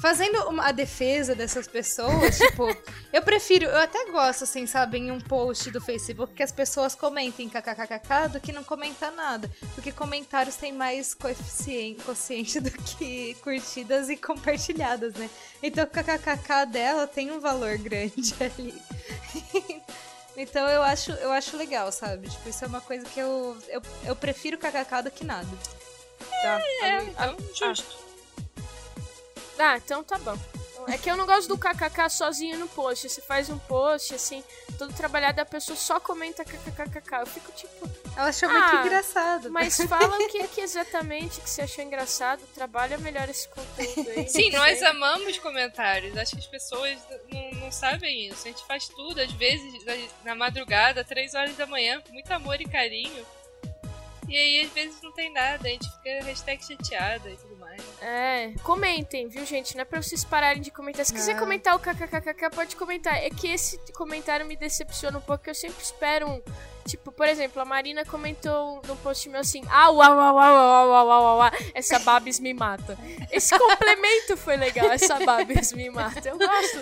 fazendo 0.00 0.48
uma, 0.48 0.66
a 0.66 0.72
defesa 0.72 1.34
dessas 1.34 1.68
pessoas, 1.68 2.36
tipo, 2.38 2.66
eu 3.12 3.22
prefiro, 3.22 3.66
eu 3.66 3.78
até 3.78 4.10
gosto, 4.10 4.44
assim, 4.44 4.66
sabe, 4.66 4.98
em 4.98 5.10
um 5.12 5.20
post 5.20 5.70
do 5.70 5.80
Facebook 5.80 6.34
que 6.34 6.42
as 6.42 6.50
pessoas 6.50 6.94
comentem 6.94 7.48
kkkk 7.48 8.28
do 8.32 8.40
que 8.40 8.50
não 8.52 8.64
comentar 8.64 9.12
nada. 9.12 9.50
Porque 9.74 9.92
comentários 9.92 10.56
têm 10.56 10.72
mais 10.72 11.14
coeficiente, 11.14 12.02
coeficiente 12.02 12.60
do 12.60 12.70
que 12.70 13.34
curtidas 13.42 14.08
e 14.08 14.16
compartilhadas, 14.16 15.14
né? 15.14 15.30
Então 15.62 15.84
o 15.84 15.86
kkkk 15.86 16.66
dela 16.66 17.06
tem 17.06 17.30
um 17.30 17.38
valor 17.38 17.78
grande 17.78 18.34
ali. 18.40 18.74
Então 20.40 20.66
eu 20.68 20.82
acho, 20.82 21.12
eu 21.12 21.30
acho 21.32 21.56
legal, 21.56 21.92
sabe? 21.92 22.28
Tipo, 22.28 22.48
isso 22.48 22.64
é 22.64 22.68
uma 22.68 22.80
coisa 22.80 23.04
que 23.04 23.20
eu, 23.20 23.56
eu, 23.68 23.82
eu 24.06 24.16
prefiro 24.16 24.56
kkk 24.56 25.02
do 25.04 25.10
que 25.10 25.24
nada. 25.24 25.48
Tá? 26.42 26.60
É, 26.82 27.02
então, 27.04 27.36
justo. 27.54 27.98
Ah. 29.58 29.72
ah, 29.72 29.76
então 29.76 30.02
tá 30.02 30.18
bom. 30.18 30.38
É 30.88 30.98
que 30.98 31.10
eu 31.10 31.16
não 31.16 31.26
gosto 31.26 31.48
do 31.48 31.58
kkk 31.58 32.08
sozinho 32.10 32.58
no 32.58 32.68
post. 32.68 33.08
Você 33.08 33.20
faz 33.20 33.48
um 33.50 33.58
post, 33.58 34.14
assim, 34.14 34.42
todo 34.78 34.92
trabalhado, 34.94 35.40
a 35.40 35.44
pessoa 35.44 35.76
só 35.76 36.00
comenta 36.00 36.44
kkkk. 36.44 37.14
Eu 37.20 37.26
fico 37.26 37.52
tipo. 37.52 37.88
Ela 38.16 38.28
achou 38.28 38.48
Ah, 38.48 38.52
muito 38.52 38.86
engraçado. 38.86 39.50
Mas 39.50 39.76
fala 39.76 40.16
o 40.16 40.28
que, 40.28 40.46
que 40.48 40.60
exatamente 40.60 41.40
que 41.40 41.48
você 41.48 41.62
achou 41.62 41.84
engraçado. 41.84 42.40
Trabalha 42.54 42.98
melhor 42.98 43.28
esse 43.28 43.48
conteúdo 43.48 44.10
aí. 44.10 44.28
Sim, 44.28 44.50
nós 44.50 44.78
sei. 44.78 44.88
amamos 44.88 45.38
comentários. 45.38 46.16
Acho 46.16 46.32
que 46.32 46.38
as 46.40 46.46
pessoas 46.46 46.98
não, 47.32 47.60
não 47.60 47.72
sabem 47.72 48.26
isso. 48.28 48.46
A 48.46 48.50
gente 48.50 48.64
faz 48.66 48.88
tudo, 48.88 49.20
às 49.20 49.32
vezes, 49.32 49.84
na, 49.84 49.94
na 50.24 50.34
madrugada, 50.34 51.04
três 51.04 51.34
horas 51.34 51.56
da 51.56 51.66
manhã, 51.66 52.00
com 52.00 52.12
muito 52.12 52.30
amor 52.32 52.60
e 52.60 52.64
carinho. 52.68 53.24
E 54.30 54.36
aí, 54.36 54.60
às 54.64 54.70
vezes, 54.72 55.02
não 55.02 55.10
tem 55.12 55.32
nada. 55.32 55.66
A 55.66 55.70
gente 55.72 55.90
fica 55.90 56.24
hashtag 56.24 56.64
chateada 56.64 57.28
e 57.28 57.36
tudo 57.36 57.56
mais. 57.56 57.82
É, 58.00 58.54
comentem, 58.62 59.26
viu, 59.28 59.44
gente? 59.44 59.74
Não 59.74 59.82
é 59.82 59.84
pra 59.84 60.00
vocês 60.00 60.24
pararem 60.24 60.62
de 60.62 60.70
comentar. 60.70 61.04
Se 61.04 61.12
quiser 61.12 61.32
Não. 61.34 61.40
comentar 61.40 61.74
o 61.74 61.80
kkkk, 61.80 62.50
pode 62.54 62.76
comentar. 62.76 63.16
É 63.16 63.28
que 63.28 63.48
esse 63.48 63.76
comentário 63.92 64.46
me 64.46 64.54
decepciona 64.54 65.18
um 65.18 65.20
pouco, 65.20 65.50
eu 65.50 65.54
sempre 65.54 65.82
espero 65.82 66.28
um. 66.28 66.40
Tipo, 66.90 67.12
por 67.12 67.28
exemplo, 67.28 67.62
a 67.62 67.64
Marina 67.64 68.04
comentou 68.04 68.82
no 68.84 68.96
post 68.96 69.28
meu 69.28 69.40
assim: 69.40 69.62
Ah, 69.70 69.90
uau, 69.90 70.16
uau, 70.16 70.34
uau, 70.34 70.54
uau, 70.54 70.88
uau, 70.88 71.06
uau, 71.06 71.22
uau, 71.22 71.38
uau, 71.38 71.50
essa 71.72 72.00
Babs 72.00 72.40
me 72.40 72.52
mata. 72.52 72.98
Esse 73.30 73.56
complemento 73.56 74.36
foi 74.36 74.56
legal, 74.56 74.90
essa 74.90 75.14
Babs 75.24 75.72
me 75.72 75.88
mata. 75.88 76.28
Eu 76.28 76.36
gosto 76.36 76.80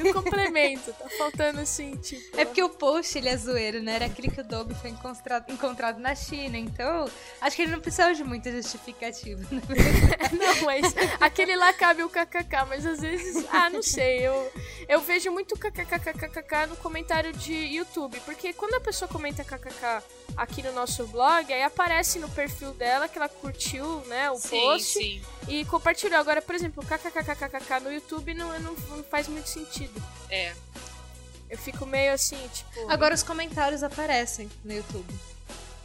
do 0.00 0.12
complemento. 0.12 0.92
Tá 0.92 1.08
faltando 1.18 1.60
assim, 1.60 1.96
tipo. 1.96 2.38
É 2.38 2.44
porque 2.44 2.62
o 2.62 2.68
post, 2.68 3.18
ele 3.18 3.28
é 3.28 3.36
zoeiro, 3.36 3.82
né? 3.82 3.96
Era 3.96 4.06
aquele 4.06 4.30
que 4.30 4.40
o 4.40 4.44
Dobby 4.44 4.72
foi 4.74 4.90
encontrado, 4.90 5.50
encontrado 5.50 5.98
na 5.98 6.14
China. 6.14 6.56
Então, 6.56 7.10
acho 7.40 7.56
que 7.56 7.62
ele 7.62 7.72
não 7.72 7.80
precisava 7.80 8.14
de 8.14 8.22
muita 8.22 8.52
justificativa. 8.52 9.40
né? 9.50 9.62
Não, 10.32 10.64
mas 10.64 10.94
aquele 11.20 11.56
lá 11.56 11.72
cabe 11.72 12.02
o 12.02 12.08
kkk, 12.08 12.66
mas 12.68 12.84
às 12.86 13.00
vezes, 13.00 13.44
ah, 13.50 13.70
não 13.70 13.82
sei, 13.82 14.26
eu, 14.26 14.52
eu 14.88 15.00
vejo 15.00 15.30
muito 15.30 15.56
kkkkkk 15.56 16.66
no 16.68 16.76
comentário 16.76 17.32
de 17.32 17.52
YouTube, 17.52 18.18
porque 18.24 18.52
quando 18.52 18.74
a 18.74 18.80
pessoa 18.80 19.08
comenta 19.08 19.23
kkk 19.32 20.02
aqui 20.36 20.62
no 20.62 20.72
nosso 20.72 21.06
blog, 21.06 21.52
aí 21.52 21.62
aparece 21.62 22.18
no 22.18 22.28
perfil 22.28 22.72
dela 22.74 23.08
que 23.08 23.16
ela 23.18 23.28
curtiu, 23.28 24.00
né, 24.06 24.30
o 24.30 24.36
Sim, 24.36 24.60
post 24.60 24.92
sim. 24.92 25.22
e 25.48 25.64
compartilhou. 25.66 26.18
Agora, 26.18 26.42
por 26.42 26.54
exemplo, 26.54 26.84
kkkkkk 26.84 27.80
no 27.82 27.92
YouTube 27.92 28.34
não, 28.34 28.58
não, 28.60 28.74
não 28.74 29.04
faz 29.04 29.28
muito 29.28 29.48
sentido. 29.48 30.02
É. 30.28 30.54
Eu 31.48 31.58
fico 31.58 31.86
meio 31.86 32.12
assim, 32.12 32.38
tipo... 32.52 32.90
Agora 32.90 33.14
os 33.14 33.22
comentários 33.22 33.82
aparecem 33.82 34.50
no 34.64 34.72
YouTube. 34.72 35.14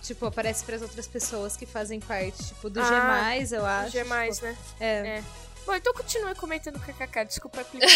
Tipo, 0.01 0.25
aparece 0.25 0.63
pras 0.63 0.81
outras 0.81 1.07
pessoas 1.07 1.57
que 1.57 1.65
fazem 1.65 1.99
parte. 1.99 2.47
Tipo, 2.47 2.69
do 2.69 2.79
Ah, 2.81 3.45
G, 3.45 3.55
eu 3.55 3.65
acho. 3.65 3.91
G+, 3.91 3.99
tipo, 4.03 4.45
né? 4.45 4.57
É. 4.79 4.85
É. 4.85 5.23
Bom, 5.69 5.75
então 5.75 5.93
continue 5.93 6.33
comentando 6.33 6.79
kkk, 6.79 7.25
desculpa 7.25 7.61
aplicar. 7.61 7.87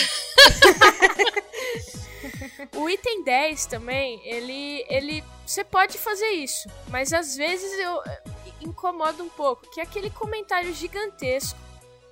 o 2.78 2.88
item 2.88 3.24
10 3.24 3.66
também, 3.66 4.22
ele. 4.24 4.86
ele. 4.88 5.24
Você 5.44 5.64
pode 5.64 5.98
fazer 5.98 6.30
isso, 6.34 6.70
mas 6.90 7.12
às 7.12 7.36
vezes 7.36 7.74
eu 7.80 8.04
eh, 8.04 8.22
incomoda 8.62 9.24
um 9.24 9.30
pouco, 9.30 9.68
que 9.72 9.80
é 9.80 9.84
aquele 9.84 10.12
comentário 10.12 10.72
gigantesco 10.72 11.58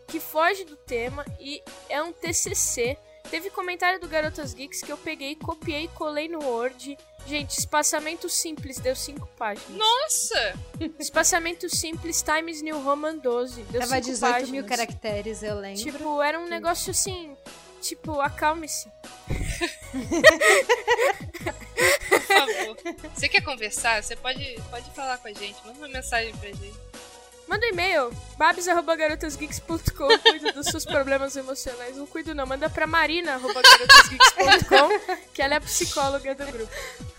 que 0.07 0.19
foge 0.19 0.65
do 0.65 0.75
tema 0.75 1.23
e 1.39 1.61
é 1.87 2.01
um 2.01 2.11
TCC. 2.11 2.97
Teve 3.29 3.49
comentário 3.49 3.99
do 3.99 4.07
Garotas 4.07 4.53
Geeks 4.53 4.81
que 4.81 4.91
eu 4.91 4.97
peguei, 4.97 5.35
copiei, 5.35 5.87
colei 5.89 6.27
no 6.27 6.43
Word. 6.43 6.97
Gente, 7.27 7.57
espaçamento 7.57 8.27
simples 8.27 8.77
deu 8.79 8.95
5 8.95 9.25
páginas. 9.37 9.77
Nossa! 9.77 10.59
Espaçamento 10.99 11.69
simples 11.69 12.21
Times 12.23 12.61
New 12.61 12.81
Roman 12.81 13.17
12 13.17 13.61
deu 13.63 13.79
Tava 13.81 13.95
5 13.95 14.05
18 14.05 14.31
páginas. 14.31 14.49
mil 14.51 14.65
caracteres, 14.65 15.43
eu 15.43 15.59
lembro. 15.59 15.81
Tipo, 15.81 16.21
era 16.21 16.39
um 16.39 16.47
negócio 16.47 16.91
assim. 16.91 17.35
Tipo, 17.81 18.19
acalme-se. 18.19 18.89
Por 22.09 22.21
favor. 22.21 22.77
Você 23.15 23.29
quer 23.29 23.41
conversar? 23.41 24.03
Você 24.03 24.15
pode, 24.15 24.55
pode 24.69 24.89
falar 24.91 25.17
com 25.17 25.27
a 25.27 25.33
gente. 25.33 25.55
Manda 25.65 25.77
uma 25.79 25.87
mensagem 25.87 26.35
pra 26.37 26.49
gente. 26.49 26.90
Manda 27.51 27.65
um 27.65 27.69
e-mail, 27.69 28.11
babs.garotasgeeks.com. 28.37 30.19
Cuido 30.19 30.53
dos 30.53 30.67
seus 30.67 30.85
problemas 30.85 31.35
emocionais. 31.35 31.97
Não 31.97 32.07
cuido, 32.07 32.33
não. 32.33 32.45
Manda 32.45 32.69
pra 32.69 32.87
marina.garotasgeeks.com, 32.87 35.17
que 35.33 35.41
ela 35.41 35.55
é 35.55 35.57
a 35.57 35.61
psicóloga 35.61 36.33
do 36.33 36.45
grupo. 36.45 36.71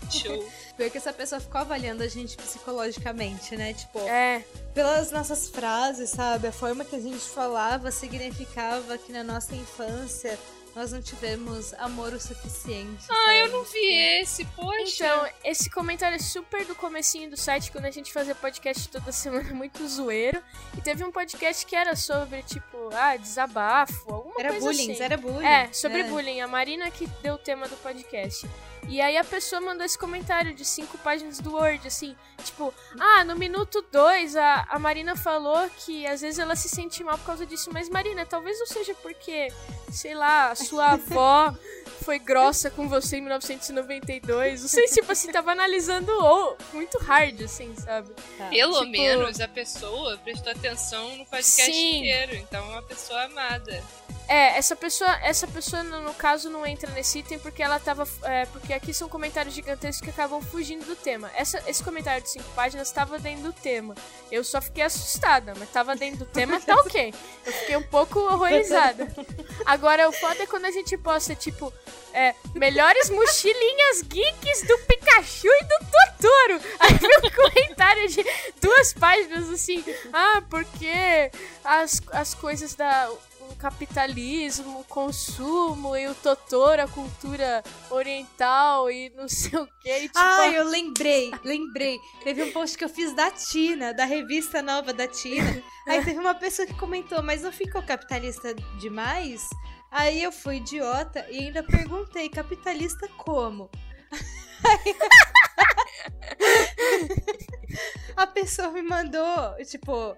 Show. 0.09 0.51
Porque 0.75 0.97
essa 0.97 1.13
pessoa 1.13 1.39
ficou 1.39 1.61
avaliando 1.61 2.01
a 2.01 2.07
gente 2.07 2.35
psicologicamente, 2.35 3.55
né? 3.55 3.75
Tipo, 3.75 3.99
É, 3.99 4.43
pelas 4.73 5.11
nossas 5.11 5.49
frases, 5.49 6.09
sabe? 6.09 6.47
A 6.47 6.51
forma 6.51 6.83
que 6.83 6.95
a 6.95 6.99
gente 6.99 7.29
falava 7.29 7.91
significava 7.91 8.97
que 8.97 9.11
na 9.11 9.23
nossa 9.23 9.55
infância 9.55 10.39
nós 10.75 10.91
não 10.91 11.01
tivemos 11.01 11.73
amor 11.75 12.13
o 12.13 12.19
suficiente. 12.19 13.05
Ah, 13.09 13.35
eu 13.35 13.45
sabe? 13.45 13.57
não 13.57 13.63
vi 13.63 13.93
esse, 14.21 14.43
poxa. 14.45 15.05
então, 15.05 15.29
esse 15.43 15.69
comentário 15.69 16.15
é 16.15 16.19
super 16.19 16.65
do 16.65 16.73
comecinho 16.75 17.29
do 17.29 17.37
site, 17.37 17.71
quando 17.71 17.85
a 17.85 17.91
gente 17.91 18.11
fazia 18.11 18.33
podcast 18.33 18.89
toda 18.89 19.11
semana, 19.13 19.53
muito 19.53 19.87
zoeiro. 19.87 20.41
E 20.77 20.81
teve 20.81 21.03
um 21.03 21.11
podcast 21.11 21.65
que 21.65 21.75
era 21.75 21.95
sobre, 21.95 22.41
tipo, 22.43 22.89
ah, 22.93 23.15
desabafo, 23.17 24.11
alguma 24.11 24.35
Era 24.39 24.49
coisa 24.49 24.65
bullying, 24.67 24.91
assim. 24.93 25.03
era 25.03 25.17
bullying. 25.17 25.45
É, 25.45 25.71
sobre 25.71 25.99
É. 25.99 26.03
bullying. 26.03 26.41
A 26.41 26.47
Marina 26.47 26.89
que 26.89 27.05
deu 27.21 27.35
o 27.35 27.37
tema 27.37 27.67
do 27.67 27.75
podcast. 27.77 28.49
E 28.87 29.01
aí 29.01 29.17
a 29.17 29.23
pessoa 29.23 29.61
mandou 29.61 29.85
esse 29.85 29.97
comentário 29.97 30.53
de 30.53 30.63
cinco 30.65 30.97
páginas 30.99 31.39
do 31.39 31.53
Word, 31.53 31.87
assim, 31.87 32.15
tipo, 32.43 32.73
ah, 32.99 33.23
no 33.23 33.35
minuto 33.35 33.83
dois 33.91 34.35
a, 34.35 34.67
a 34.69 34.77
Marina 34.77 35.15
falou 35.15 35.69
que 35.77 36.05
às 36.05 36.21
vezes 36.21 36.39
ela 36.39 36.55
se 36.55 36.69
sente 36.69 37.03
mal 37.03 37.17
por 37.17 37.25
causa 37.25 37.45
disso, 37.45 37.69
mas 37.73 37.89
Marina, 37.89 38.25
talvez 38.25 38.59
não 38.59 38.67
seja 38.67 38.93
porque, 38.95 39.51
sei 39.91 40.13
lá, 40.13 40.51
a 40.51 40.55
sua 40.55 40.91
avó 40.93 41.55
foi 42.03 42.19
grossa 42.19 42.69
com 42.69 42.87
você 42.87 43.17
em 43.17 43.21
1992. 43.21 44.61
Não 44.61 44.67
sei, 44.67 44.85
tipo 44.85 45.11
assim, 45.11 45.31
tava 45.31 45.51
analisando 45.51 46.11
o 46.11 46.55
muito 46.73 46.97
hard, 46.99 47.41
assim, 47.41 47.73
sabe? 47.75 48.09
Tá. 48.37 48.49
Pelo 48.49 48.79
tipo- 48.79 48.91
menos 48.91 49.39
a 49.39 49.47
pessoa 49.47 50.17
prestou 50.17 50.51
atenção 50.51 51.17
no 51.17 51.25
podcast 51.25 51.71
Sim. 51.71 51.99
inteiro. 51.99 52.35
Então 52.35 52.63
é 52.65 52.73
uma 52.73 52.83
pessoa 52.83 53.23
amada. 53.23 53.83
É, 54.27 54.57
essa 54.57 54.75
pessoa, 54.75 55.11
essa 55.21 55.45
pessoa 55.45 55.83
no, 55.83 56.13
caso 56.13 56.49
não 56.49 56.65
entra 56.65 56.89
nesse 56.91 57.19
item 57.19 57.37
porque 57.39 57.61
ela 57.61 57.77
tava, 57.77 58.07
é, 58.23 58.45
porque 58.45 58.71
aqui 58.71 58.93
são 58.93 59.09
comentários 59.09 59.53
gigantescos 59.53 60.01
que 60.01 60.09
acabam 60.09 60.41
fugindo 60.41 60.85
do 60.85 60.95
tema. 60.95 61.29
Essa, 61.35 61.61
esse 61.67 61.83
comentário 61.83 62.23
de 62.23 62.29
cinco 62.29 62.49
páginas 62.55 62.87
estava 62.87 63.19
dentro 63.19 63.43
do 63.43 63.53
tema. 63.53 63.95
Eu 64.31 64.43
só 64.43 64.61
fiquei 64.61 64.83
assustada, 64.83 65.53
mas 65.57 65.69
tava 65.69 65.95
dentro 65.95 66.19
do 66.19 66.25
tema, 66.25 66.59
tá 66.61 66.73
ok. 66.75 67.13
Eu 67.45 67.53
fiquei 67.53 67.75
um 67.75 67.83
pouco 67.83 68.19
horrorizada. 68.19 69.13
Agora 69.65 70.07
o 70.07 70.13
foda 70.13 70.43
é 70.43 70.47
quando 70.47 70.65
a 70.65 70.71
gente 70.71 70.97
posta 70.97 71.35
tipo, 71.35 71.71
é, 72.13 72.35
melhores 72.53 73.09
mochilinhas 73.09 74.01
geeks 74.03 74.61
do 74.67 74.77
Pikachu 74.79 75.47
e 75.47 75.63
do 75.63 75.85
Totoro. 75.91 76.61
Aí 76.79 76.93
vem 76.95 77.17
um 77.17 77.35
comentário 77.35 78.07
de 78.07 78.25
duas 78.61 78.93
páginas 78.93 79.49
assim, 79.49 79.83
ah, 80.11 80.41
porque 80.49 81.31
as, 81.63 82.01
as 82.11 82.33
coisas 82.33 82.75
da 82.75 83.09
capitalismo, 83.57 84.81
o 84.81 84.83
consumo 84.83 85.95
e 85.95 86.07
o 86.07 86.15
Totoro, 86.15 86.81
a 86.81 86.87
cultura 86.87 87.63
oriental 87.89 88.89
e 88.91 89.09
não 89.15 89.27
sei 89.27 89.57
o 89.57 89.67
que. 89.81 90.01
Tipo, 90.01 90.19
Ah, 90.19 90.47
eu 90.49 90.65
lembrei, 90.65 91.31
lembrei. 91.43 91.97
Teve 92.23 92.43
um 92.43 92.51
post 92.51 92.77
que 92.77 92.83
eu 92.83 92.89
fiz 92.89 93.15
da 93.15 93.31
Tina, 93.31 93.93
da 93.93 94.05
revista 94.05 94.61
nova 94.61 94.93
da 94.93 95.07
Tina. 95.07 95.63
Aí 95.87 96.03
teve 96.03 96.19
uma 96.19 96.35
pessoa 96.35 96.65
que 96.67 96.73
comentou, 96.73 97.21
mas 97.23 97.41
não 97.41 97.51
ficou 97.51 97.81
capitalista 97.83 98.53
demais? 98.79 99.47
Aí 99.95 100.23
eu 100.23 100.31
fui 100.31 100.55
idiota 100.57 101.23
e 101.29 101.37
ainda 101.45 101.61
perguntei, 101.61 102.27
capitalista 102.27 103.07
como? 103.09 103.69
A 108.15 108.27
pessoa 108.27 108.71
me 108.71 108.81
mandou, 108.81 109.55
tipo, 109.65 110.15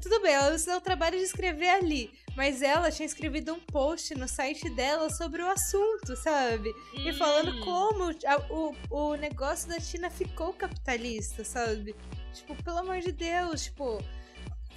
tudo 0.00 0.20
bem, 0.20 0.32
ela 0.34 0.54
usou 0.54 0.76
o 0.76 0.80
trabalho 0.80 1.16
de 1.18 1.24
escrever 1.24 1.68
ali, 1.70 2.10
mas 2.36 2.62
ela 2.62 2.90
tinha 2.90 3.06
escrevido 3.06 3.54
um 3.54 3.60
post 3.60 4.14
no 4.14 4.28
site 4.28 4.68
dela 4.70 5.08
sobre 5.10 5.42
o 5.42 5.48
assunto, 5.50 6.16
sabe? 6.16 6.72
E 6.94 7.12
falando 7.12 7.50
Hum. 7.52 7.60
como 7.64 8.04
a- 8.26 8.46
o, 8.52 8.74
o 8.90 9.14
negócio 9.14 9.68
da 9.68 9.80
China 9.80 10.10
ficou 10.10 10.52
capitalista, 10.52 11.44
sabe? 11.44 11.94
Tipo, 12.32 12.54
pelo 12.62 12.78
amor 12.78 13.00
de 13.00 13.12
Deus, 13.12 13.64
tipo. 13.64 14.02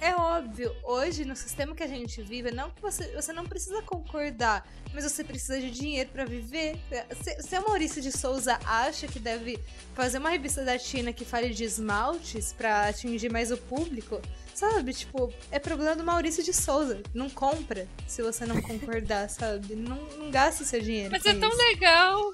É 0.00 0.14
óbvio, 0.14 0.74
hoje 0.82 1.24
no 1.24 1.34
sistema 1.34 1.74
que 1.74 1.82
a 1.82 1.86
gente 1.86 2.20
vive, 2.20 2.50
não 2.50 2.70
que 2.70 2.82
você, 2.82 3.14
você 3.14 3.32
não 3.32 3.44
precisa 3.46 3.80
concordar, 3.82 4.68
mas 4.92 5.04
você 5.04 5.24
precisa 5.24 5.58
de 5.58 5.70
dinheiro 5.70 6.10
pra 6.10 6.24
viver. 6.24 6.78
Se, 7.22 7.42
se 7.42 7.56
a 7.56 7.60
Maurício 7.60 8.02
de 8.02 8.12
Souza 8.12 8.58
acha 8.66 9.06
que 9.06 9.18
deve 9.18 9.58
fazer 9.94 10.18
uma 10.18 10.30
revista 10.30 10.64
da 10.64 10.78
China 10.78 11.12
que 11.12 11.24
fale 11.24 11.50
de 11.50 11.64
esmaltes 11.64 12.52
pra 12.52 12.88
atingir 12.88 13.30
mais 13.30 13.50
o 13.50 13.56
público, 13.56 14.20
sabe? 14.54 14.92
Tipo, 14.92 15.32
é 15.50 15.58
problema 15.58 15.96
do 15.96 16.04
Maurício 16.04 16.44
de 16.44 16.52
Souza. 16.52 17.02
Não 17.14 17.30
compra 17.30 17.88
se 18.06 18.22
você 18.22 18.44
não 18.44 18.60
concordar, 18.60 19.28
sabe? 19.30 19.74
Não, 19.74 19.96
não 20.18 20.30
gasta 20.30 20.64
seu 20.64 20.80
dinheiro. 20.80 21.12
Mas 21.12 21.24
é 21.24 21.34
tão 21.34 21.48
isso. 21.48 21.58
legal. 21.58 22.32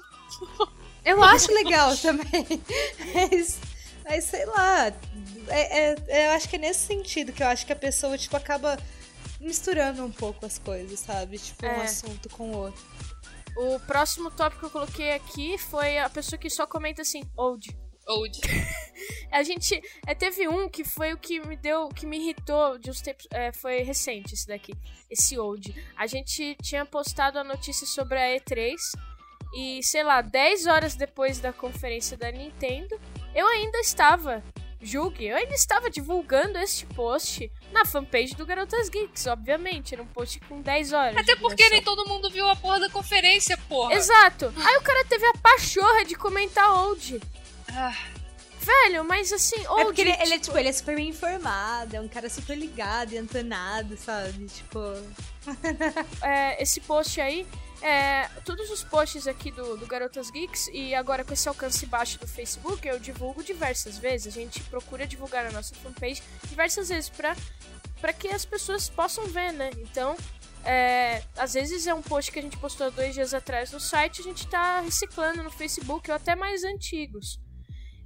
Eu 1.05 1.23
acho 1.23 1.51
legal 1.53 1.95
também. 1.97 2.45
Mas, 3.13 3.59
mas 4.03 4.23
sei 4.25 4.45
lá. 4.45 4.93
É, 5.47 5.91
é- 5.91 5.95
é- 6.07 6.27
eu 6.27 6.31
acho 6.31 6.47
que 6.49 6.55
é 6.55 6.59
nesse 6.59 6.85
sentido 6.87 7.31
que 7.33 7.41
eu 7.43 7.47
acho 7.47 7.65
que 7.65 7.73
a 7.73 7.75
pessoa, 7.75 8.17
tipo, 8.17 8.35
acaba 8.37 8.77
misturando 9.39 10.03
um 10.05 10.11
pouco 10.11 10.45
as 10.45 10.57
coisas, 10.59 10.99
sabe? 10.99 11.37
Tipo, 11.39 11.65
um 11.65 11.69
É. 11.69 11.83
assunto 11.83 12.29
com 12.29 12.51
o 12.51 12.57
outro. 12.57 12.81
O 13.57 13.79
próximo 13.81 14.31
tópico 14.31 14.61
que 14.61 14.65
eu 14.67 14.69
coloquei 14.71 15.13
aqui 15.13 15.57
foi 15.57 15.97
a 15.97 16.09
pessoa 16.09 16.39
que 16.39 16.49
só 16.49 16.65
comenta 16.65 17.01
assim, 17.01 17.21
old. 17.35 17.75
Old. 18.07 18.39
A 19.31 19.43
gente. 19.43 19.79
é, 20.07 20.13
teve 20.15 20.47
um 20.47 20.67
que 20.69 20.83
foi 20.83 21.13
o 21.13 21.17
que 21.17 21.39
me 21.39 21.55
deu. 21.55 21.89
que 21.89 22.05
me 22.05 22.17
irritou 22.17 22.77
de 22.77 22.89
uns 22.89 23.01
tempos. 23.01 23.27
é, 23.31 23.51
foi 23.51 23.83
recente 23.83 24.33
esse 24.33 24.47
daqui. 24.47 24.73
Esse 25.09 25.37
old. 25.37 25.73
A 25.97 26.07
gente 26.07 26.55
tinha 26.61 26.85
postado 26.85 27.37
a 27.39 27.43
notícia 27.43 27.85
sobre 27.85 28.17
a 28.17 28.35
E3. 28.39 28.75
E, 29.53 29.83
sei 29.83 30.01
lá, 30.03 30.21
10 30.21 30.65
horas 30.65 30.95
depois 30.95 31.39
da 31.39 31.51
conferência 31.51 32.15
da 32.15 32.31
Nintendo, 32.31 32.99
eu 33.35 33.45
ainda 33.47 33.79
estava. 33.79 34.41
Julgue, 34.81 35.27
eu 35.27 35.37
ainda 35.37 35.53
estava 35.53 35.89
divulgando 35.89 36.57
este 36.57 36.85
post 36.87 37.51
na 37.71 37.85
fanpage 37.85 38.35
do 38.35 38.45
Garotas 38.45 38.89
Geeks, 38.89 39.27
obviamente. 39.27 39.93
Era 39.93 40.01
um 40.01 40.07
post 40.07 40.39
com 40.41 40.61
10 40.61 40.93
horas. 40.93 41.17
Até 41.17 41.35
porque 41.35 41.69
nem 41.69 41.83
todo 41.83 42.07
mundo 42.07 42.29
viu 42.31 42.47
a 42.49 42.55
porra 42.55 42.79
da 42.79 42.89
conferência, 42.89 43.57
porra. 43.69 43.93
Exato. 43.93 44.51
Aí 44.57 44.77
o 44.77 44.81
cara 44.81 45.05
teve 45.05 45.25
a 45.25 45.33
pachorra 45.33 46.03
de 46.05 46.15
comentar 46.15 46.69
old. 46.73 47.21
Ah, 47.69 47.95
Velho, 48.61 49.03
mas 49.03 49.33
assim, 49.33 49.59
old. 49.67 49.81
é 49.81 49.85
porque 49.85 50.01
ele, 50.01 50.11
ele 50.19 50.33
é, 50.35 50.39
tipo, 50.39 50.55
ele 50.57 50.69
é 50.69 50.73
super 50.73 50.95
bem 50.95 51.09
informado, 51.09 51.95
é 51.95 51.99
um 51.99 52.07
cara 52.07 52.29
super 52.29 52.55
ligado 52.55 53.11
e 53.13 53.17
antenado, 53.17 53.97
sabe? 53.97 54.45
Tipo. 54.45 54.79
é, 56.21 56.61
esse 56.61 56.79
post 56.81 57.19
aí, 57.19 57.45
é, 57.81 58.27
todos 58.45 58.69
os 58.69 58.83
posts 58.83 59.27
aqui 59.27 59.51
do, 59.51 59.75
do 59.75 59.87
Garotas 59.87 60.29
Geeks 60.29 60.69
e 60.71 60.93
agora 60.93 61.23
com 61.23 61.33
esse 61.33 61.49
alcance 61.49 61.85
baixo 61.85 62.19
do 62.19 62.27
Facebook, 62.27 62.87
eu 62.87 62.99
divulgo 62.99 63.43
diversas 63.43 63.97
vezes. 63.97 64.35
A 64.35 64.39
gente 64.39 64.61
procura 64.63 65.07
divulgar 65.07 65.45
na 65.45 65.51
nossa 65.51 65.73
fanpage 65.75 66.21
diversas 66.47 66.89
vezes 66.89 67.09
pra 67.09 68.13
que 68.13 68.27
as 68.29 68.45
pessoas 68.45 68.89
possam 68.89 69.25
ver, 69.25 69.51
né? 69.53 69.71
Então, 69.77 70.15
é, 70.63 71.23
às 71.35 71.53
vezes 71.53 71.87
é 71.87 71.93
um 71.93 72.01
post 72.01 72.31
que 72.31 72.39
a 72.39 72.41
gente 72.41 72.57
postou 72.57 72.91
dois 72.91 73.13
dias 73.13 73.33
atrás 73.33 73.71
no 73.71 73.79
site, 73.79 74.21
a 74.21 74.23
gente 74.23 74.45
tá 74.47 74.81
reciclando 74.81 75.41
no 75.41 75.49
Facebook 75.49 76.09
ou 76.09 76.15
até 76.15 76.35
mais 76.35 76.63
antigos. 76.63 77.39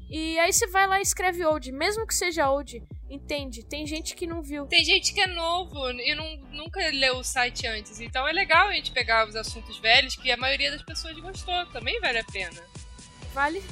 E 0.10 0.38
aí 0.40 0.54
você 0.54 0.68
vai 0.68 0.88
lá 0.88 1.00
e 1.00 1.02
escreve 1.02 1.44
old, 1.44 1.72
mesmo 1.72 2.06
que 2.06 2.14
seja 2.14 2.50
old, 2.50 2.84
entende? 3.10 3.64
Tem 3.64 3.88
gente 3.88 4.16
que 4.16 4.28
não 4.28 4.42
viu. 4.42 4.66
Tem 4.68 4.84
gente 4.84 5.14
que 5.14 5.22
é 5.22 5.28
novo 5.28 5.90
e 5.92 6.14
não, 6.14 6.38
nunca 6.52 6.80
leu 6.92 7.18
o 7.18 7.24
site 7.24 7.66
antes. 7.66 8.00
Então 8.00 8.28
é 8.28 8.32
legal 8.32 8.68
a 8.68 8.74
gente 8.74 8.92
pegar 8.92 9.28
os 9.28 9.36
assuntos 9.36 9.78
velhos 9.80 10.16
que 10.16 10.32
a 10.32 10.38
maioria 10.38 10.72
das 10.72 10.84
pessoas 10.84 11.18
gostou. 11.20 11.66
Também 11.68 12.00
vale 12.00 12.20
a 12.20 12.24
pena. 12.24 12.62
Vale. 13.34 13.64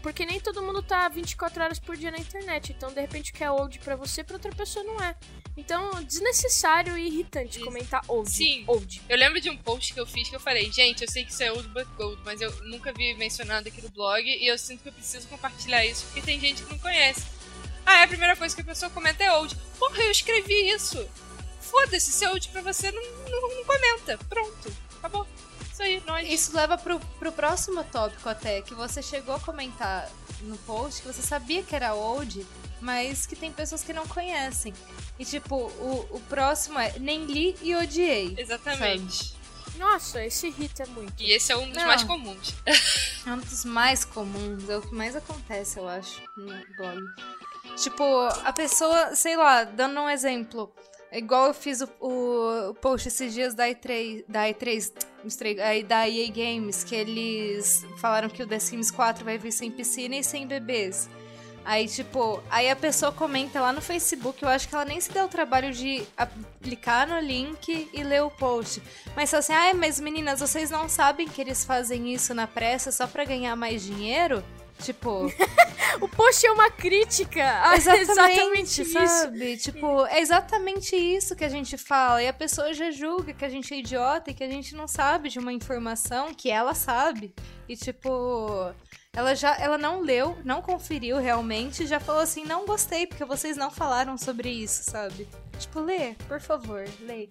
Porque 0.00 0.26
nem 0.26 0.40
todo 0.40 0.62
mundo 0.62 0.82
tá 0.82 1.08
24 1.08 1.62
horas 1.62 1.78
por 1.78 1.96
dia 1.96 2.10
na 2.10 2.18
internet. 2.18 2.72
Então, 2.72 2.92
de 2.92 3.00
repente, 3.00 3.30
o 3.30 3.34
que 3.34 3.44
é 3.44 3.50
old 3.50 3.78
pra 3.80 3.96
você, 3.96 4.24
pra 4.24 4.36
outra 4.36 4.52
pessoa 4.52 4.84
não 4.84 5.00
é. 5.02 5.14
Então, 5.56 6.02
desnecessário 6.04 6.96
e 6.96 7.06
irritante 7.06 7.60
comentar 7.60 8.02
old. 8.08 8.30
Sim. 8.30 8.64
Old. 8.66 9.02
Eu 9.08 9.18
lembro 9.18 9.40
de 9.40 9.50
um 9.50 9.56
post 9.56 9.92
que 9.92 10.00
eu 10.00 10.06
fiz 10.06 10.28
que 10.28 10.36
eu 10.36 10.40
falei, 10.40 10.70
gente, 10.72 11.02
eu 11.02 11.10
sei 11.10 11.24
que 11.24 11.32
isso 11.32 11.42
é 11.42 11.52
old 11.52 11.68
but 11.68 11.86
gold, 11.96 12.20
mas 12.24 12.40
eu 12.40 12.50
nunca 12.64 12.92
vi 12.92 13.14
mencionado 13.14 13.68
aqui 13.68 13.82
no 13.82 13.90
blog 13.90 14.24
e 14.24 14.46
eu 14.46 14.56
sinto 14.56 14.82
que 14.82 14.88
eu 14.88 14.92
preciso 14.92 15.28
compartilhar 15.28 15.84
isso 15.84 16.06
porque 16.06 16.22
tem 16.22 16.40
gente 16.40 16.62
que 16.62 16.70
não 16.70 16.78
conhece. 16.78 17.22
Ah, 17.84 18.00
é 18.00 18.04
a 18.04 18.08
primeira 18.08 18.36
coisa 18.36 18.54
que 18.54 18.62
a 18.62 18.64
pessoa 18.64 18.90
comenta 18.90 19.22
é 19.22 19.32
old. 19.32 19.54
Porra, 19.78 20.02
eu 20.02 20.10
escrevi 20.10 20.70
isso. 20.70 21.06
Foda-se, 21.60 22.12
se 22.12 22.24
é 22.24 22.30
old 22.30 22.48
pra 22.48 22.62
você, 22.62 22.90
não, 22.90 23.02
não, 23.02 23.56
não 23.56 23.64
comenta. 23.64 24.18
Pronto. 24.28 24.72
Acabou. 24.98 25.26
Isso 25.72 25.82
aí, 25.82 26.02
nós. 26.06 26.28
Isso 26.28 26.56
leva 26.56 26.76
pro, 26.76 27.00
pro 27.18 27.32
próximo 27.32 27.82
tópico 27.84 28.28
até, 28.28 28.60
que 28.62 28.74
você 28.74 29.02
chegou 29.02 29.34
a 29.34 29.40
comentar 29.40 30.08
no 30.42 30.56
post 30.58 31.02
que 31.02 31.08
você 31.08 31.22
sabia 31.22 31.62
que 31.62 31.74
era 31.74 31.94
old, 31.94 32.46
mas 32.80 33.26
que 33.26 33.36
tem 33.36 33.52
pessoas 33.52 33.82
que 33.82 33.92
não 33.92 34.06
conhecem. 34.06 34.74
E 35.18 35.24
tipo, 35.24 35.54
o, 35.56 36.08
o 36.10 36.20
próximo 36.28 36.78
é 36.78 36.98
nem 36.98 37.24
li 37.24 37.56
e 37.62 37.74
odiei. 37.74 38.34
Exatamente. 38.36 39.34
Nossa, 39.76 40.24
esse 40.24 40.48
irrita 40.48 40.84
muito. 40.86 41.20
E 41.22 41.32
esse 41.32 41.50
é 41.50 41.56
um 41.56 41.66
dos 41.66 41.76
Não. 41.76 41.86
mais 41.86 42.02
comuns. 42.02 42.54
É 43.24 43.30
um 43.30 43.38
dos 43.38 43.64
mais 43.64 44.04
comuns, 44.04 44.68
é 44.68 44.76
o 44.76 44.82
que 44.82 44.94
mais 44.94 45.14
acontece, 45.14 45.78
eu 45.78 45.88
acho, 45.88 46.20
no 46.36 46.52
blog. 46.76 47.00
Tipo, 47.76 48.04
a 48.44 48.52
pessoa, 48.52 49.14
sei 49.14 49.36
lá, 49.36 49.64
dando 49.64 50.00
um 50.00 50.10
exemplo. 50.10 50.74
Igual 51.12 51.48
eu 51.48 51.54
fiz 51.54 51.82
o, 51.82 51.88
o, 52.00 52.74
post 52.80 53.06
esses 53.06 53.34
dias 53.34 53.54
da 53.54 53.68
E3, 53.68 54.24
da 54.26 54.48
E3, 54.48 54.92
estreia- 55.26 55.66
aí 55.66 55.82
da 55.82 56.08
EA 56.08 56.28
Games, 56.28 56.82
que 56.82 56.94
eles 56.94 57.84
falaram 57.98 58.30
que 58.30 58.42
o 58.42 58.46
The 58.46 58.58
Sims 58.58 58.90
4 58.90 59.22
vai 59.22 59.36
vir 59.36 59.52
sem 59.52 59.70
piscina 59.70 60.16
e 60.16 60.24
sem 60.24 60.46
bebês. 60.46 61.10
Aí, 61.64 61.86
tipo, 61.86 62.42
aí 62.50 62.68
a 62.68 62.74
pessoa 62.74 63.12
comenta 63.12 63.60
lá 63.60 63.72
no 63.72 63.80
Facebook, 63.80 64.42
eu 64.42 64.48
acho 64.48 64.66
que 64.68 64.74
ela 64.74 64.84
nem 64.84 65.00
se 65.00 65.12
deu 65.12 65.26
o 65.26 65.28
trabalho 65.28 65.70
de 65.72 66.02
clicar 66.60 67.06
no 67.06 67.20
link 67.20 67.88
e 67.92 68.02
ler 68.02 68.22
o 68.22 68.30
post. 68.30 68.82
Mas 69.14 69.32
assim, 69.32 69.52
ah, 69.52 69.72
mas 69.74 70.00
meninas, 70.00 70.40
vocês 70.40 70.70
não 70.70 70.88
sabem 70.88 71.28
que 71.28 71.40
eles 71.40 71.64
fazem 71.64 72.12
isso 72.12 72.34
na 72.34 72.46
pressa 72.48 72.90
só 72.90 73.06
pra 73.06 73.24
ganhar 73.24 73.54
mais 73.54 73.82
dinheiro? 73.82 74.42
Tipo, 74.80 75.26
O 76.00 76.08
post 76.08 76.44
é 76.46 76.50
uma 76.50 76.70
crítica. 76.70 77.42
a 77.62 77.76
exatamente, 77.76 78.82
isso. 78.82 78.92
sabe? 78.92 79.56
Tipo, 79.56 80.06
é 80.06 80.20
exatamente 80.20 80.96
isso 80.96 81.36
que 81.36 81.44
a 81.44 81.48
gente 81.48 81.76
fala. 81.76 82.22
E 82.22 82.28
a 82.28 82.32
pessoa 82.32 82.72
já 82.72 82.90
julga 82.90 83.32
que 83.32 83.44
a 83.44 83.48
gente 83.48 83.72
é 83.74 83.78
idiota 83.78 84.30
e 84.30 84.34
que 84.34 84.44
a 84.44 84.48
gente 84.48 84.74
não 84.74 84.88
sabe 84.88 85.28
de 85.28 85.38
uma 85.38 85.52
informação 85.52 86.34
que 86.34 86.50
ela 86.50 86.74
sabe. 86.74 87.34
E 87.68 87.76
tipo, 87.76 88.72
ela 89.12 89.34
já 89.34 89.56
ela 89.58 89.78
não 89.78 90.00
leu, 90.00 90.36
não 90.44 90.62
conferiu 90.62 91.18
realmente, 91.18 91.86
já 91.86 92.00
falou 92.00 92.22
assim: 92.22 92.44
"Não 92.44 92.66
gostei 92.66 93.06
porque 93.06 93.24
vocês 93.24 93.56
não 93.56 93.70
falaram 93.70 94.16
sobre 94.18 94.50
isso", 94.50 94.82
sabe? 94.90 95.28
Tipo, 95.58 95.80
lê, 95.80 96.14
por 96.26 96.40
favor, 96.40 96.84
lê. 97.00 97.28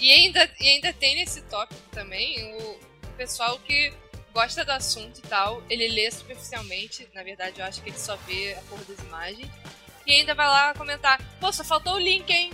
E 0.00 0.10
ainda, 0.10 0.48
e 0.60 0.68
ainda 0.68 0.92
tem 0.92 1.16
nesse 1.16 1.42
tópico 1.42 1.80
também 1.90 2.56
o 2.56 2.76
pessoal 3.16 3.58
que 3.58 3.92
gosta 4.32 4.64
do 4.64 4.72
assunto 4.72 5.18
e 5.18 5.22
tal, 5.22 5.62
ele 5.68 5.88
lê 5.88 6.10
superficialmente, 6.10 7.08
na 7.14 7.22
verdade 7.22 7.60
eu 7.60 7.66
acho 7.66 7.82
que 7.82 7.90
ele 7.90 7.98
só 7.98 8.16
vê 8.16 8.54
a 8.54 8.62
porra 8.62 8.84
das 8.84 8.98
imagens, 9.00 9.50
e 10.06 10.12
ainda 10.12 10.34
vai 10.34 10.46
lá 10.46 10.74
comentar, 10.74 11.20
pô, 11.40 11.52
só 11.52 11.62
faltou 11.62 11.94
o 11.94 11.98
link, 11.98 12.28
hein? 12.30 12.52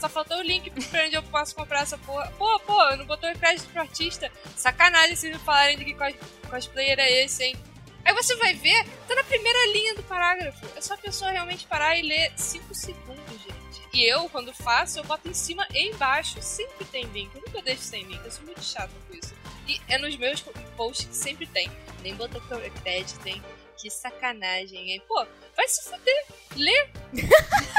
Só 0.00 0.08
faltou 0.08 0.38
o 0.38 0.42
link 0.42 0.70
pra 0.70 1.06
onde 1.06 1.16
eu 1.16 1.22
posso 1.24 1.54
comprar 1.54 1.80
essa 1.80 1.98
porra. 1.98 2.32
Pô, 2.38 2.58
pô, 2.60 2.96
não 2.96 3.04
botou 3.04 3.34
crédito 3.34 3.68
pro 3.70 3.80
artista. 3.80 4.30
Sacanagem 4.56 5.16
vocês 5.16 5.32
me 5.32 5.42
falarem 5.42 5.76
de 5.76 5.84
que 5.84 5.94
cos 5.94 6.14
cosplayer 6.48 7.00
é 7.00 7.24
esse, 7.24 7.42
hein? 7.42 7.56
Aí 8.04 8.14
você 8.14 8.36
vai 8.36 8.54
ver, 8.54 8.86
tá 9.08 9.14
na 9.16 9.24
primeira 9.24 9.72
linha 9.72 9.94
do 9.96 10.02
parágrafo. 10.04 10.64
É 10.76 10.80
só 10.80 10.94
a 10.94 10.98
pessoa 10.98 11.32
realmente 11.32 11.66
parar 11.66 11.98
e 11.98 12.02
ler 12.02 12.32
5 12.36 12.72
segundos, 12.74 13.42
gente. 13.42 13.57
E 13.98 14.04
eu, 14.04 14.28
quando 14.28 14.54
faço, 14.54 15.00
eu 15.00 15.02
boto 15.02 15.28
em 15.28 15.34
cima 15.34 15.66
e 15.74 15.88
embaixo. 15.88 16.40
Sempre 16.40 16.84
tem 16.84 17.04
link. 17.06 17.34
Eu 17.34 17.42
nunca 17.44 17.60
deixo 17.60 17.82
sem 17.82 18.04
link. 18.04 18.24
Eu 18.24 18.30
sou 18.30 18.44
muito 18.44 18.62
chata 18.62 18.92
com 19.08 19.16
isso. 19.16 19.34
E 19.66 19.80
é 19.88 19.98
nos 19.98 20.16
meus 20.16 20.40
posts 20.76 21.08
que 21.08 21.16
sempre 21.16 21.48
tem. 21.48 21.68
Nem 22.00 22.14
botou 22.14 22.40
crédito, 22.80 23.26
hein? 23.26 23.42
Que 23.76 23.90
sacanagem, 23.90 24.92
hein? 24.92 25.02
Pô, 25.08 25.26
vai 25.56 25.66
se 25.66 25.82
fuder. 25.82 26.26
Lê. 26.54 26.88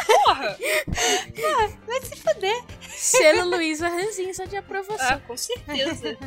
Porra. 0.05 0.58
Vai 1.88 2.01
se 2.01 2.17
fuder. 2.17 2.63
Selo 2.89 3.51
Luísa 3.51 3.88
Ranzinza 3.88 4.45
de 4.45 4.58
aprovação. 4.58 4.97
Ah, 4.99 5.21
com 5.25 5.38
certeza. 5.38 6.17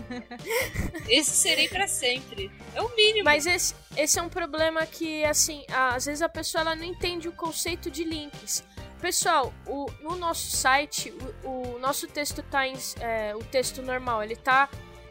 Esse 1.06 1.32
serei 1.32 1.68
pra 1.68 1.86
sempre. 1.86 2.50
É 2.74 2.80
o 2.80 2.88
mínimo. 2.96 3.24
Mas 3.24 3.44
esse, 3.44 3.74
esse 3.94 4.18
é 4.18 4.22
um 4.22 4.30
problema 4.30 4.86
que, 4.86 5.22
assim, 5.26 5.66
às 5.68 6.06
vezes 6.06 6.22
a 6.22 6.30
pessoa 6.30 6.62
ela 6.62 6.74
não 6.74 6.84
entende 6.84 7.28
o 7.28 7.32
conceito 7.32 7.90
de 7.90 8.04
links. 8.04 8.64
Pessoal, 9.02 9.52
o, 9.66 9.90
no 10.00 10.14
nosso 10.14 10.56
site, 10.56 11.12
o, 11.42 11.74
o 11.74 11.78
nosso 11.80 12.06
texto 12.06 12.40
tá 12.40 12.68
em. 12.68 12.76
é, 13.00 13.34
o 13.34 13.42
texto 13.42 13.82
normal, 13.82 14.22
ele 14.22 14.36
tá 14.36 14.68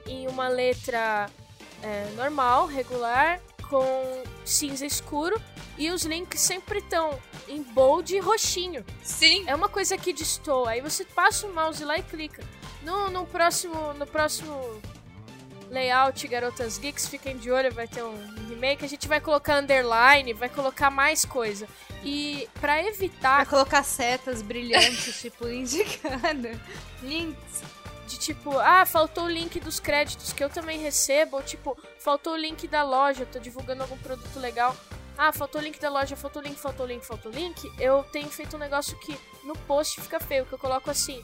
em 0.07 0.29
uma 0.29 0.47
letra 0.47 1.29
é, 1.83 2.09
normal, 2.15 2.67
regular, 2.67 3.41
com 3.69 4.23
cinza 4.45 4.85
escuro. 4.85 5.39
E 5.77 5.89
os 5.89 6.03
links 6.03 6.39
sempre 6.39 6.79
estão 6.79 7.19
em 7.49 7.61
bold 7.61 8.15
e 8.15 8.19
roxinho. 8.19 8.85
Sim. 9.03 9.43
É 9.45 9.53
uma 9.53 9.67
coisa 9.67 9.97
que 9.97 10.13
destoa. 10.13 10.69
Aí 10.69 10.79
você 10.79 11.03
passa 11.03 11.45
o 11.45 11.53
mouse 11.53 11.83
lá 11.83 11.97
e 11.97 12.03
clica. 12.03 12.43
No, 12.83 13.09
no 13.09 13.25
próximo. 13.25 13.93
No 13.93 14.07
próximo 14.07 14.81
layout 15.71 16.27
Garotas 16.27 16.77
Geeks, 16.77 17.07
fiquem 17.07 17.37
de 17.37 17.49
olho, 17.49 17.73
vai 17.73 17.87
ter 17.87 18.03
um 18.03 18.15
remake. 18.49 18.83
A 18.85 18.89
gente 18.89 19.07
vai 19.07 19.21
colocar 19.21 19.57
underline, 19.57 20.33
vai 20.33 20.49
colocar 20.49 20.91
mais 20.91 21.25
coisa. 21.25 21.67
E 22.03 22.49
pra 22.59 22.71
Pra 22.71 22.81
evitar 22.87 23.45
colocar 23.47 23.83
setas 23.83 24.41
brilhantes, 24.41 25.19
tipo, 25.19 25.45
indicando 25.49 26.47
links. 27.03 27.61
de 28.07 28.17
tipo, 28.17 28.57
ah, 28.57 28.85
faltou 28.85 29.25
o 29.25 29.29
link 29.29 29.59
dos 29.59 29.77
créditos 29.77 30.31
que 30.31 30.41
eu 30.41 30.49
também 30.49 30.79
recebo, 30.79 31.35
ou 31.35 31.43
tipo, 31.43 31.77
faltou 31.99 32.31
o 32.31 32.37
link 32.37 32.65
da 32.65 32.81
loja, 32.81 33.25
tô 33.25 33.39
divulgando 33.39 33.81
algum 33.81 33.97
produto 33.97 34.39
legal. 34.39 34.73
Ah, 35.17 35.33
faltou 35.33 35.59
o 35.59 35.63
link 35.63 35.81
da 35.81 35.89
loja, 35.89 36.15
faltou 36.15 36.41
o 36.41 36.45
link, 36.45 36.57
faltou 36.57 36.85
o 36.85 36.89
link, 36.89 37.05
faltou 37.05 37.29
o 37.29 37.35
link. 37.35 37.69
Eu 37.77 38.03
tenho 38.05 38.29
feito 38.29 38.55
um 38.55 38.59
negócio 38.59 38.97
que 38.99 39.19
no 39.43 39.57
post 39.67 39.99
fica 39.99 40.17
feio, 40.21 40.45
que 40.45 40.53
eu 40.53 40.59
coloco 40.59 40.89
assim. 40.89 41.21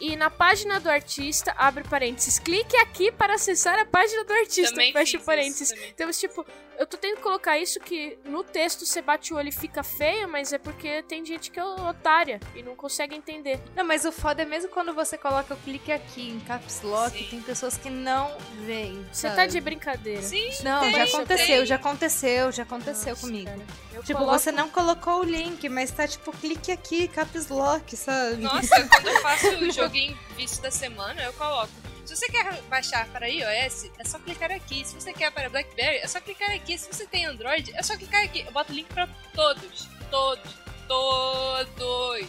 E 0.00 0.16
na 0.16 0.28
página 0.30 0.80
do 0.80 0.90
artista, 0.90 1.54
abre 1.56 1.84
parênteses, 1.84 2.38
clique 2.38 2.76
aqui 2.76 3.12
para 3.12 3.34
acessar 3.34 3.78
a 3.78 3.84
página 3.84 4.24
do 4.24 4.32
artista, 4.32 4.70
Também 4.70 4.92
fecha 4.92 5.16
isso, 5.16 5.26
parênteses. 5.26 5.68
também. 5.70 5.90
Então, 5.90 6.10
tipo, 6.10 6.46
eu 6.82 6.86
tô 6.86 6.96
tentando 6.96 7.22
colocar 7.22 7.56
isso 7.58 7.78
que 7.78 8.18
no 8.24 8.42
texto 8.42 8.84
você 8.84 9.00
bate 9.00 9.32
o 9.32 9.36
olho 9.36 9.48
e 9.48 9.52
fica 9.52 9.82
feio, 9.84 10.28
mas 10.28 10.52
é 10.52 10.58
porque 10.58 11.02
tem 11.04 11.24
gente 11.24 11.48
que 11.50 11.60
é 11.60 11.64
otária 11.64 12.40
e 12.56 12.62
não 12.62 12.74
consegue 12.74 13.14
entender. 13.14 13.60
Não, 13.76 13.84
mas 13.84 14.04
o 14.04 14.10
foda 14.10 14.42
é 14.42 14.44
mesmo 14.44 14.68
quando 14.68 14.92
você 14.92 15.16
coloca 15.16 15.54
o 15.54 15.56
clique 15.58 15.92
aqui 15.92 16.28
em 16.30 16.40
caps 16.40 16.82
lock, 16.82 17.16
Sim. 17.16 17.26
tem 17.30 17.40
pessoas 17.40 17.76
que 17.76 17.88
não 17.88 18.36
veem. 18.66 19.06
Você 19.12 19.30
tá 19.30 19.46
de 19.46 19.60
brincadeira. 19.60 20.22
Sim, 20.22 20.50
Não, 20.64 20.80
tem, 20.80 20.92
já 20.92 21.04
aconteceu, 21.04 21.46
tem. 21.58 21.66
já 21.66 21.74
aconteceu, 21.76 22.52
já 22.52 22.62
aconteceu 22.64 23.10
Nossa, 23.10 23.26
comigo. 23.26 23.50
cara. 23.50 24.02
Tipo, 24.02 24.18
coloco- 24.18 24.38
você 24.38 24.50
não 24.50 24.68
colocou 24.68 25.20
o 25.20 25.24
link, 25.24 25.68
mas 25.68 25.92
tá 25.92 26.08
tipo, 26.08 26.32
clique 26.32 26.72
aqui, 26.72 27.06
caps 27.06 27.48
lock, 27.48 27.96
sabe? 27.96 28.38
Nossa, 28.42 28.88
quando 28.88 29.06
eu 29.06 29.20
faço 29.22 29.46
o 29.46 29.70
joguinho 29.70 30.18
vício 30.36 30.60
da 30.60 30.70
semana, 30.72 31.22
eu 31.22 31.32
coloco. 31.34 31.70
Se 32.04 32.16
você 32.16 32.26
quer 32.26 32.60
baixar 32.62 33.06
para 33.08 33.26
iOS, 33.28 33.90
é 33.98 34.04
só 34.04 34.18
clicar 34.18 34.50
aqui. 34.50 34.84
Se 34.84 34.94
você 34.94 35.12
quer 35.12 35.30
para 35.30 35.48
BlackBerry, 35.48 35.98
é 35.98 36.06
só 36.06 36.20
clicar 36.20 36.50
aqui. 36.50 36.76
Se 36.76 36.92
você 36.92 37.06
tem 37.06 37.26
Android, 37.26 37.72
é 37.74 37.82
só 37.82 37.96
clicar 37.96 38.24
aqui. 38.24 38.40
Eu 38.40 38.52
boto 38.52 38.72
o 38.72 38.74
link 38.74 38.88
para 38.88 39.08
todos. 39.34 39.88
Todos. 40.10 40.54
Todos. 40.88 42.28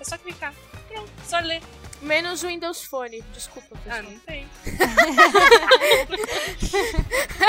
É 0.00 0.04
só 0.04 0.18
clicar. 0.18 0.54
Pronto, 0.88 1.10
só 1.24 1.38
ler. 1.38 1.62
Menos 2.02 2.42
o 2.42 2.48
Windows 2.48 2.82
Phone. 2.84 3.22
Desculpa, 3.32 3.76
pessoal. 3.78 3.98
Ah, 3.98 4.02
não 4.02 4.18
tem. 4.20 4.46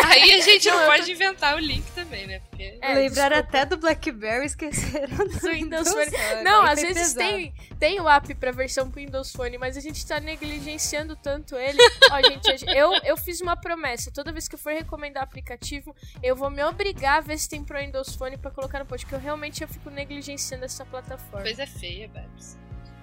Aí 0.06 0.32
a 0.34 0.42
gente 0.42 0.68
não, 0.70 0.80
Não, 0.80 0.86
pode 0.88 1.12
inventar 1.12 1.56
o 1.56 1.60
link 1.60 1.84
também, 1.94 2.28
né? 2.28 2.40
Porque. 2.40 2.78
É, 2.82 2.94
Lembraram 2.94 3.38
até 3.38 3.66
do 3.66 3.78
BlackBerry, 3.78 4.46
esqueceram 4.46 5.18
do 5.18 5.26
Do 5.40 5.50
Windows 5.50 5.54
Windows 5.54 5.90
Phone. 5.90 6.12
Phone. 6.12 6.44
Não, 6.44 6.64
às 6.64 6.82
vezes 6.82 7.14
pesado. 7.14 7.30
tem, 7.30 7.54
tem 7.80 8.00
o 8.00 8.10
app 8.10 8.34
pra 8.36 8.52
versão 8.52 8.90
pro 8.90 9.00
Windows 9.02 9.32
Phone, 9.32 9.58
mas 9.58 9.78
a 9.78 9.82
gente 9.82 10.06
tá 10.06 10.20
negligenciando 10.20 11.16
tanto 11.16 11.56
ele. 11.56 11.78
Ó, 12.12 12.22
gente- 12.22 12.66
eu, 12.76 12.92
eu 13.04 13.18
fiz 13.18 13.42
uma 13.42 13.56
promessa. 13.56 14.12
Toda 14.12 14.32
vez 14.32 14.48
que 14.48 14.56
eu 14.56 14.60
for 14.60 14.74
recomendar 14.74 15.24
aplicativo, 15.24 15.96
eu 16.22 16.36
vou 16.36 16.50
me 16.50 16.64
obrigar 16.64 17.18
a 17.18 17.22
ver 17.22 17.38
se 17.38 17.50
tem 17.50 17.64
pro 17.64 17.78
Windows 17.80 18.16
Phone 18.16 18.38
pra 18.38 18.52
colocar 18.52 18.80
no 18.80 18.86
post, 18.86 19.06
porque 19.06 19.16
eu 19.16 19.20
realmente 19.20 19.62
eu 19.64 19.68
fico 19.68 19.90
negligenciando 19.90 20.66
essa 20.66 20.86
plataforma. 20.86 21.44
Coisa 21.44 21.66
feia, 21.66 22.08
Babs. 22.08 22.58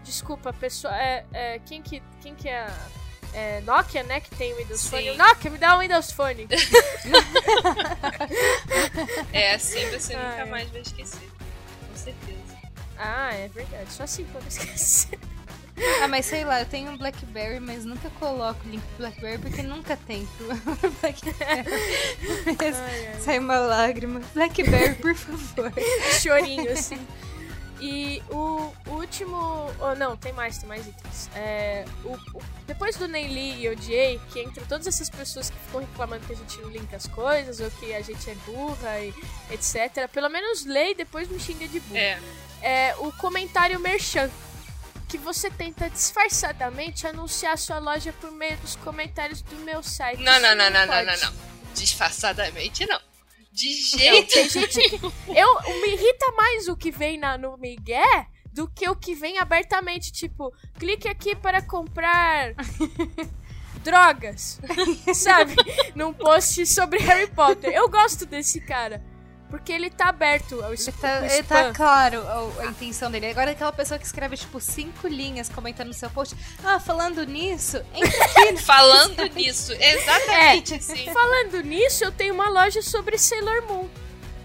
Desculpa, 0.04 0.52
pessoal. 0.52 0.94
É, 0.94 1.24
é, 1.32 1.58
quem, 1.60 1.82
que, 1.82 2.02
quem 2.22 2.34
que 2.34 2.48
é 2.48 2.60
a. 2.62 2.76
É 3.32 3.60
Nokia, 3.60 4.02
né? 4.02 4.18
Que 4.20 4.30
tem 4.34 4.52
o 4.52 4.56
Windows 4.56 4.80
Sim. 4.80 4.88
Phone. 4.90 5.16
Nokia, 5.16 5.50
me 5.52 5.58
dá 5.58 5.76
um 5.76 5.80
Windows 5.80 6.10
Phone. 6.10 6.48
É 9.32 9.54
assim 9.54 9.88
você 9.90 10.14
Ah, 10.14 10.30
nunca 10.30 10.42
é. 10.42 10.44
mais 10.46 10.68
vai 10.70 10.80
esquecer. 10.80 11.30
Com 11.88 11.96
certeza. 11.96 12.38
ah, 12.98 13.32
é 13.34 13.48
verdade. 13.48 13.92
Só 13.92 14.02
assim 14.04 14.24
pra 14.24 14.40
não 14.40 14.48
esquecer. 14.48 15.18
Ah, 16.02 16.08
mas 16.08 16.26
sei 16.26 16.44
lá, 16.44 16.60
eu 16.60 16.66
tenho 16.66 16.90
um 16.90 16.98
Blackberry, 16.98 17.58
mas 17.58 17.84
nunca 17.86 18.10
coloco 18.18 18.60
o 18.66 18.70
link 18.70 18.82
pro 18.82 18.96
Blackberry 18.98 19.38
porque 19.38 19.62
nunca 19.62 19.96
tem 19.96 20.26
pro 20.36 20.46
Blackberry. 21.00 21.70
Ai, 22.58 23.06
ai. 23.06 23.20
Sai 23.20 23.38
uma 23.38 23.58
lágrima. 23.58 24.20
Blackberry, 24.34 24.94
por 24.96 25.14
favor. 25.14 25.72
chorinho, 26.20 26.70
assim. 26.72 26.98
E 27.80 28.22
o, 28.30 28.72
o 28.86 28.90
último. 28.90 29.36
Oh, 29.80 29.94
não, 29.96 30.16
tem 30.16 30.32
mais, 30.32 30.58
tem 30.58 30.68
mais 30.68 30.86
itens. 30.86 31.30
É, 31.34 31.84
o, 32.04 32.12
o- 32.36 32.42
depois 32.66 32.96
do 32.96 33.08
Neili 33.08 33.62
e 33.62 33.68
Odiei, 33.70 34.20
que 34.30 34.40
entre 34.40 34.64
todas 34.66 34.86
essas 34.86 35.08
pessoas 35.08 35.48
que 35.50 35.56
ficam 35.58 35.80
reclamando 35.80 36.26
que 36.26 36.32
a 36.32 36.36
gente 36.36 36.58
não 36.58 36.68
linka 36.68 36.96
as 36.96 37.06
coisas, 37.06 37.58
ou 37.60 37.70
que 37.70 37.94
a 37.94 38.02
gente 38.02 38.28
é 38.28 38.34
burra 38.46 39.00
e 39.00 39.14
etc., 39.50 40.08
pelo 40.12 40.28
menos 40.28 40.64
lê 40.66 40.90
e 40.90 40.94
depois 40.94 41.28
me 41.28 41.40
xinga 41.40 41.66
de 41.66 41.80
burra. 41.80 41.98
É. 42.00 42.20
É 42.62 42.94
o 42.98 43.10
comentário 43.12 43.80
merchan. 43.80 44.30
Que 45.08 45.18
você 45.18 45.50
tenta 45.50 45.90
disfarçadamente 45.90 47.04
anunciar 47.04 47.58
sua 47.58 47.80
loja 47.80 48.12
por 48.20 48.30
meio 48.30 48.56
dos 48.58 48.76
comentários 48.76 49.42
do 49.42 49.56
meu 49.56 49.82
site. 49.82 50.22
Não, 50.22 50.38
não, 50.38 50.54
não, 50.54 50.70
não, 50.70 50.86
não, 50.86 50.86
pode. 50.86 51.06
não, 51.06 51.16
não. 51.32 51.32
Disfarçadamente 51.74 52.86
não. 52.86 53.00
De 53.60 53.72
jeito 53.72 54.48
gente 54.48 54.80
que. 54.80 55.00
Eu, 55.28 55.80
me 55.82 55.88
irrita 55.88 56.32
mais 56.32 56.68
o 56.68 56.76
que 56.76 56.90
vem 56.90 57.18
na, 57.18 57.36
no 57.36 57.56
Miguel 57.58 58.26
do 58.52 58.68
que 58.68 58.88
o 58.88 58.96
que 58.96 59.14
vem 59.14 59.38
abertamente. 59.38 60.10
Tipo, 60.10 60.52
clique 60.78 61.08
aqui 61.08 61.36
para 61.36 61.60
comprar. 61.60 62.54
drogas. 63.82 64.60
Sabe? 65.14 65.54
Num 65.94 66.12
post 66.12 66.66
sobre 66.66 66.98
Harry 66.98 67.28
Potter. 67.28 67.72
Eu 67.72 67.88
gosto 67.88 68.26
desse 68.26 68.60
cara. 68.60 69.02
Porque 69.50 69.72
ele 69.72 69.90
tá 69.90 70.10
aberto 70.10 70.62
ao 70.62 70.72
Ele 70.72 70.92
tá, 70.92 71.26
ele 71.26 71.42
tá 71.42 71.72
claro 71.72 72.22
a, 72.26 72.62
a 72.62 72.66
intenção 72.66 73.10
dele. 73.10 73.26
Agora 73.26 73.50
aquela 73.50 73.72
pessoa 73.72 73.98
que 73.98 74.06
escreve, 74.06 74.36
tipo, 74.36 74.60
cinco 74.60 75.08
linhas 75.08 75.48
comentando 75.48 75.88
no 75.88 75.94
seu 75.94 76.08
post. 76.08 76.36
Ah, 76.64 76.78
falando 76.78 77.26
nisso, 77.26 77.76
entra 77.92 78.24
aqui. 78.26 78.56
Falando 78.62 79.24
nisso, 79.34 79.72
exatamente 79.72 80.74
É. 80.74 80.76
assim. 80.76 81.04
Falando 81.12 81.60
nisso, 81.62 82.04
eu 82.04 82.12
tenho 82.12 82.32
uma 82.32 82.48
loja 82.48 82.80
sobre 82.80 83.18
Sailor 83.18 83.62
Moon. 83.66 83.88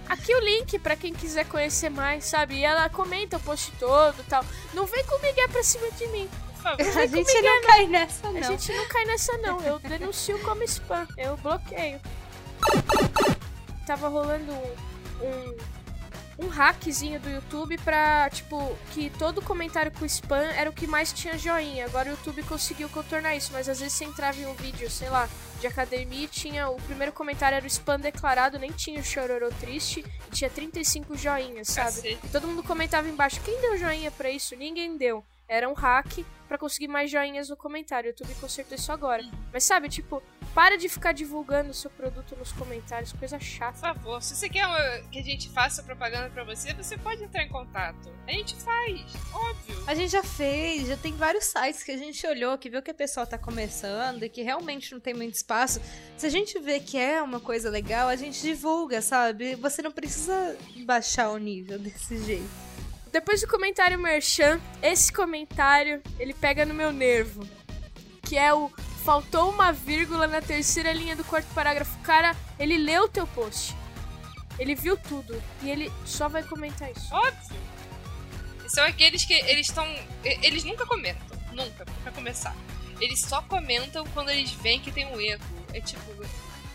Aqui 0.10 0.34
o 0.36 0.40
link 0.40 0.78
pra 0.80 0.96
quem 0.96 1.14
quiser 1.14 1.46
conhecer 1.46 1.90
mais, 1.90 2.26
sabe? 2.26 2.56
E 2.56 2.64
ela 2.64 2.90
comenta 2.90 3.38
o 3.38 3.40
post 3.40 3.72
todo 3.80 4.16
e 4.20 4.24
tal. 4.24 4.44
Não 4.74 4.86
vem 4.86 5.04
com 5.06 5.18
Miguel 5.20 5.50
pra 5.50 5.64
cima 5.64 5.90
de 5.92 6.08
mim. 6.08 6.30
Por 6.56 6.62
favor. 6.64 6.98
A 7.00 7.06
gente 7.06 7.42
não 7.42 7.62
cai 7.64 7.88
nessa, 7.88 8.28
A 8.28 8.32
não. 8.32 8.44
gente 8.44 8.72
não 8.74 8.88
cai 8.88 9.06
nessa, 9.06 9.38
não. 9.38 9.62
Eu 9.62 9.78
denuncio 9.80 10.38
como 10.40 10.64
spam. 10.64 11.08
Eu 11.18 11.38
bloqueio. 11.38 12.00
Tava 13.86 14.08
rolando 14.08 14.52
um, 14.52 14.76
um, 15.22 16.46
um 16.46 16.48
hackzinho 16.48 17.20
do 17.20 17.30
YouTube 17.30 17.78
pra, 17.78 18.30
tipo, 18.30 18.78
que 18.92 19.10
todo 19.12 19.42
comentário 19.42 19.92
com 19.92 20.06
spam 20.06 20.52
era 20.56 20.70
o 20.70 20.74
que 20.74 20.86
mais 20.86 21.14
tinha 21.14 21.38
joinha. 21.38 21.86
Agora 21.86 22.10
o 22.10 22.12
YouTube 22.12 22.44
conseguiu 22.44 22.90
contornar 22.90 23.36
isso, 23.36 23.52
mas 23.54 23.70
às 23.70 23.80
vezes 23.80 23.94
você 23.94 24.06
entrava 24.06 24.38
em 24.40 24.46
um 24.46 24.54
vídeo, 24.54 24.90
sei 24.90 25.10
lá, 25.10 25.30
de 25.60 25.68
academia 25.68 26.26
e 26.26 26.28
tinha. 26.28 26.70
O 26.70 26.76
primeiro 26.82 27.14
comentário 27.14 27.56
era 27.56 27.64
o 27.64 27.68
spam 27.68 28.00
declarado, 28.00 28.60
nem 28.60 28.72
tinha 28.72 29.00
o 29.00 29.04
chororô 29.04 29.50
triste, 29.60 30.04
e 30.28 30.32
tinha 30.32 30.50
35 30.50 31.16
joinhas, 31.16 31.70
sabe? 31.70 31.96
Cacete. 31.96 32.28
Todo 32.32 32.48
mundo 32.48 32.64
comentava 32.64 33.08
embaixo, 33.08 33.40
quem 33.42 33.60
deu 33.62 33.78
joinha 33.78 34.12
pra 34.12 34.30
isso? 34.30 34.56
Ninguém 34.56 34.98
deu. 34.98 35.24
Era 35.48 35.70
um 35.70 35.74
hack 35.74 36.26
pra 36.48 36.58
conseguir 36.58 36.88
mais 36.88 37.10
joinhas 37.10 37.50
no 37.50 37.58
comentário. 37.58 38.08
O 38.08 38.12
YouTube 38.12 38.36
consertou 38.40 38.76
isso 38.76 38.92
agora. 38.92 39.24
Mas 39.52 39.64
sabe, 39.64 39.90
tipo, 39.90 40.22
para 40.54 40.78
de 40.78 40.88
ficar 40.88 41.12
divulgando 41.12 41.72
o 41.72 41.74
seu 41.74 41.90
produto 41.92 42.36
nos 42.36 42.52
comentários, 42.52 43.12
coisa 43.14 43.38
Por 43.38 43.44
chata. 43.44 43.78
favor, 43.78 44.22
se 44.22 44.36
você 44.36 44.48
quer 44.50 44.66
uma- 44.66 45.00
que 45.12 45.20
a 45.20 45.24
gente 45.24 45.50
faça 45.50 45.84
propaganda 45.84 46.30
pra 46.30 46.44
você, 46.44 46.74
você 46.74 46.98
pode 46.98 47.24
entrar 47.24 47.44
em 47.44 47.50
contato. 47.50 48.10
A 48.28 48.32
gente 48.32 48.56
faz, 48.56 49.02
óbvio. 49.34 49.84
A 49.88 49.94
gente 49.96 50.12
já 50.12 50.24
fez, 50.24 50.88
já 50.88 50.98
tem 50.98 51.14
vários 51.14 51.46
sites 51.46 51.84
que 51.84 51.92
a 51.92 51.98
gente 51.98 52.26
olhou, 52.26 52.58
que 52.58 52.70
viu 52.70 52.82
que 52.82 52.92
o 52.92 52.96
pessoal 52.96 53.28
tá 53.28 53.38
começando 53.38 54.24
e 54.24 54.30
que 54.30 54.42
realmente 54.44 54.94
não 54.94 55.00
tem 55.00 55.14
muito 55.14 55.36
espaço. 55.36 55.82
Se 56.18 56.26
a 56.26 56.30
gente 56.30 56.58
vê 56.60 56.80
que 56.80 56.98
é 56.98 57.22
uma 57.22 57.40
coisa 57.40 57.70
legal, 57.70 58.08
a 58.08 58.16
gente 58.16 58.40
divulga, 58.42 59.02
sabe? 59.02 59.56
Você 59.56 59.82
não 59.82 59.92
precisa 59.92 60.58
baixar 60.86 61.30
o 61.32 61.38
nível 61.38 61.78
desse 61.80 62.18
jeito. 62.24 62.66
Depois 63.16 63.40
do 63.40 63.48
comentário 63.48 63.98
merchan, 63.98 64.60
esse 64.84 65.10
comentário, 65.10 66.04
ele 66.20 66.34
pega 66.34 66.66
no 66.66 66.74
meu 66.74 66.92
nervo. 66.92 67.48
Que 68.22 68.38
é 68.38 68.54
o 68.54 68.70
faltou 69.06 69.52
uma 69.52 69.72
vírgula 69.72 70.28
na 70.28 70.42
terceira 70.42 70.92
linha 70.92 71.16
do 71.16 71.24
quarto 71.24 71.48
parágrafo. 71.54 71.98
Cara, 72.00 72.36
ele 72.60 72.78
leu 72.78 73.04
o 73.04 73.08
teu 73.08 73.26
post. 73.28 73.74
Ele 74.60 74.76
viu 74.76 74.98
tudo. 74.98 75.42
E 75.64 75.70
ele 75.70 75.90
só 76.06 76.28
vai 76.28 76.44
comentar 76.44 76.92
isso. 76.92 77.08
Óbvio. 77.16 77.58
São 78.68 78.84
aqueles 78.84 79.24
que 79.24 79.34
eles 79.34 79.68
estão. 79.68 79.88
Eles 80.22 80.66
nunca 80.66 80.86
comentam. 80.86 81.38
Nunca, 81.54 81.86
pra 82.04 82.12
começar. 82.12 82.54
Eles 83.00 83.22
só 83.22 83.42
comentam 83.44 84.06
quando 84.08 84.30
eles 84.30 84.52
veem 84.52 84.82
que 84.82 84.92
tem 84.92 85.06
um 85.06 85.22
erro. 85.22 85.42
É 85.74 85.80
tipo, 85.80 86.02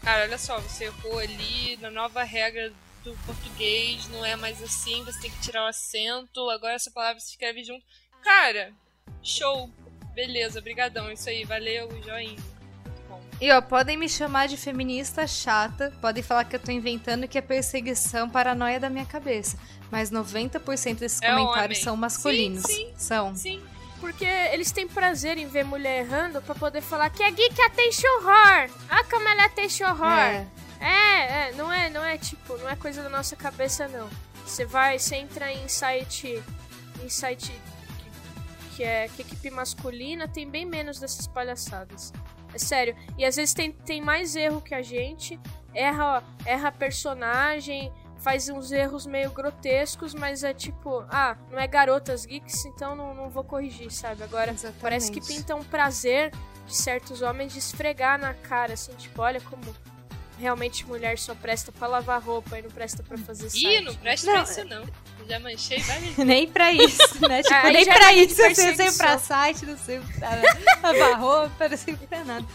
cara, 0.02 0.22
olha 0.22 0.38
só, 0.38 0.58
você 0.58 0.84
errou 0.84 1.18
ali 1.18 1.76
na 1.82 1.90
nova 1.90 2.22
regra 2.22 2.72
do 3.04 3.14
português, 3.26 4.06
não 4.08 4.24
é 4.24 4.36
mais 4.36 4.62
assim, 4.62 5.02
você 5.04 5.20
tem 5.20 5.30
que 5.30 5.40
tirar 5.40 5.64
o 5.64 5.68
acento, 5.68 6.48
agora 6.50 6.74
essa 6.74 6.90
palavra 6.90 7.20
se 7.20 7.30
escreve 7.30 7.62
junto. 7.64 7.84
Cara, 8.22 8.72
show. 9.22 9.70
Beleza, 10.14 10.60
brigadão, 10.60 11.10
isso 11.10 11.28
aí, 11.28 11.44
valeu, 11.44 11.88
joinha. 12.02 12.36
Muito 12.84 13.02
bom. 13.08 13.20
E 13.40 13.50
ó, 13.52 13.60
podem 13.62 13.96
me 13.96 14.08
chamar 14.08 14.48
de 14.48 14.56
feminista 14.56 15.26
chata, 15.26 15.92
podem 16.00 16.22
falar 16.22 16.44
que 16.44 16.56
eu 16.56 16.60
tô 16.60 16.70
inventando 16.70 17.26
que 17.28 17.38
é 17.38 17.40
perseguição 17.40 18.28
paranoia 18.28 18.78
da 18.80 18.90
minha 18.90 19.06
cabeça. 19.06 19.56
Mas 19.90 20.10
90% 20.10 20.96
desses 20.98 21.22
É 21.22 21.30
comentários 21.30 21.78
homem. 21.78 21.84
são 21.84 21.96
masculinos. 21.96 22.62
Sim, 22.64 22.74
sim. 22.74 22.94
São. 22.96 23.34
Sim, 23.34 23.62
Porque 24.00 24.24
eles 24.24 24.70
têm 24.72 24.86
prazer 24.88 25.36
em 25.38 25.46
ver 25.46 25.64
mulher 25.64 26.04
errando 26.04 26.40
pra 26.42 26.54
poder 26.54 26.80
falar 26.80 27.10
que 27.10 27.22
a 27.22 27.30
geek 27.30 27.60
attention 27.62 28.08
horror. 28.18 28.70
Ah, 28.88 29.04
como 29.10 29.28
ela 29.28 29.44
attention 29.44 29.88
horror. 29.88 30.18
É. 30.18 30.46
É, 30.80 31.48
é, 31.48 31.52
não 31.52 31.70
é, 31.70 31.90
não 31.90 32.02
é 32.02 32.16
tipo, 32.16 32.56
não 32.56 32.68
é 32.68 32.74
coisa 32.74 33.02
da 33.02 33.08
nossa 33.08 33.36
cabeça 33.36 33.86
não. 33.86 34.08
Você 34.44 34.64
vai, 34.64 34.98
você 34.98 35.16
entra 35.16 35.52
em 35.52 35.68
site, 35.68 36.42
em 37.04 37.08
site 37.08 37.52
que, 37.98 38.76
que 38.76 38.82
é 38.82 39.08
que 39.08 39.22
equipe 39.22 39.50
masculina 39.50 40.26
tem 40.26 40.48
bem 40.48 40.64
menos 40.64 40.98
dessas 40.98 41.26
palhaçadas. 41.26 42.12
É 42.52 42.58
sério. 42.58 42.96
E 43.16 43.24
às 43.24 43.36
vezes 43.36 43.54
tem, 43.54 43.70
tem 43.70 44.00
mais 44.00 44.34
erro 44.34 44.60
que 44.60 44.74
a 44.74 44.82
gente, 44.82 45.38
erra, 45.74 46.24
erra 46.44 46.72
personagem, 46.72 47.92
faz 48.20 48.48
uns 48.48 48.70
erros 48.70 49.06
meio 49.06 49.30
grotescos, 49.30 50.14
mas 50.14 50.42
é 50.44 50.52
tipo, 50.52 51.04
ah, 51.08 51.36
não 51.50 51.58
é 51.58 51.66
garotas 51.66 52.26
geeks, 52.26 52.64
então 52.66 52.94
não, 52.94 53.14
não 53.14 53.30
vou 53.30 53.44
corrigir, 53.44 53.90
sabe? 53.90 54.22
Agora 54.22 54.50
Exatamente. 54.50 54.80
parece 54.80 55.10
que 55.12 55.20
pinta 55.20 55.54
um 55.54 55.64
prazer 55.64 56.32
de 56.66 56.76
certos 56.76 57.22
homens 57.22 57.52
de 57.52 57.58
esfregar 57.58 58.18
na 58.18 58.34
cara, 58.34 58.74
assim, 58.74 58.92
tipo, 58.94 59.22
olha 59.22 59.40
como 59.40 59.62
realmente 60.40 60.84
mulher 60.86 61.18
só 61.18 61.34
presta 61.34 61.70
pra 61.70 61.86
lavar 61.86 62.20
roupa 62.22 62.58
e 62.58 62.62
não 62.62 62.70
presta 62.70 63.02
pra 63.02 63.16
fazer 63.18 63.46
Ih, 63.48 63.50
site. 63.50 63.80
não 63.82 63.94
presta 63.94 64.26
Não, 64.26 64.42
pra 64.44 64.52
isso 64.52 64.64
não. 64.64 64.84
Já 65.28 65.38
manchei 65.38 65.78
várias 65.80 66.16
Nem 66.18 66.48
pra 66.48 66.72
isso, 66.72 67.28
né? 67.28 67.42
Tipo, 67.44 67.54
Aí 67.54 67.72
nem 67.72 67.84
pra 67.84 68.12
isso 68.14 68.40
eu 68.42 68.54
sei 68.54 68.64
perseguição. 68.64 68.96
pra 68.98 69.18
site, 69.18 69.66
não 69.66 69.78
sei 69.78 70.00
pra 70.18 70.90
lavar 70.90 71.20
roupa, 71.20 71.68
não 71.68 71.76
sei 71.76 71.94
pra 71.94 72.24
nada. 72.24 72.46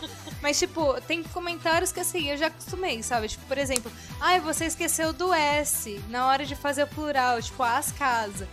Mas, 0.42 0.60
tipo, 0.60 1.00
tem 1.02 1.24
comentários 1.24 1.92
que 1.92 2.00
assim, 2.00 2.30
eu 2.30 2.38
já 2.38 2.48
acostumei, 2.48 3.02
sabe? 3.04 3.28
Tipo, 3.30 3.46
por 3.46 3.58
exemplo, 3.58 3.92
ai, 4.20 4.40
você 4.42 4.66
esqueceu 4.66 5.14
do 5.14 5.34
S 5.34 6.02
na 6.10 6.28
hora 6.28 6.46
de 6.46 6.56
fazer 6.56 6.84
o 6.84 6.88
plural, 6.88 7.42
tipo, 7.42 7.64
as 7.64 7.92
casas. 7.92 8.48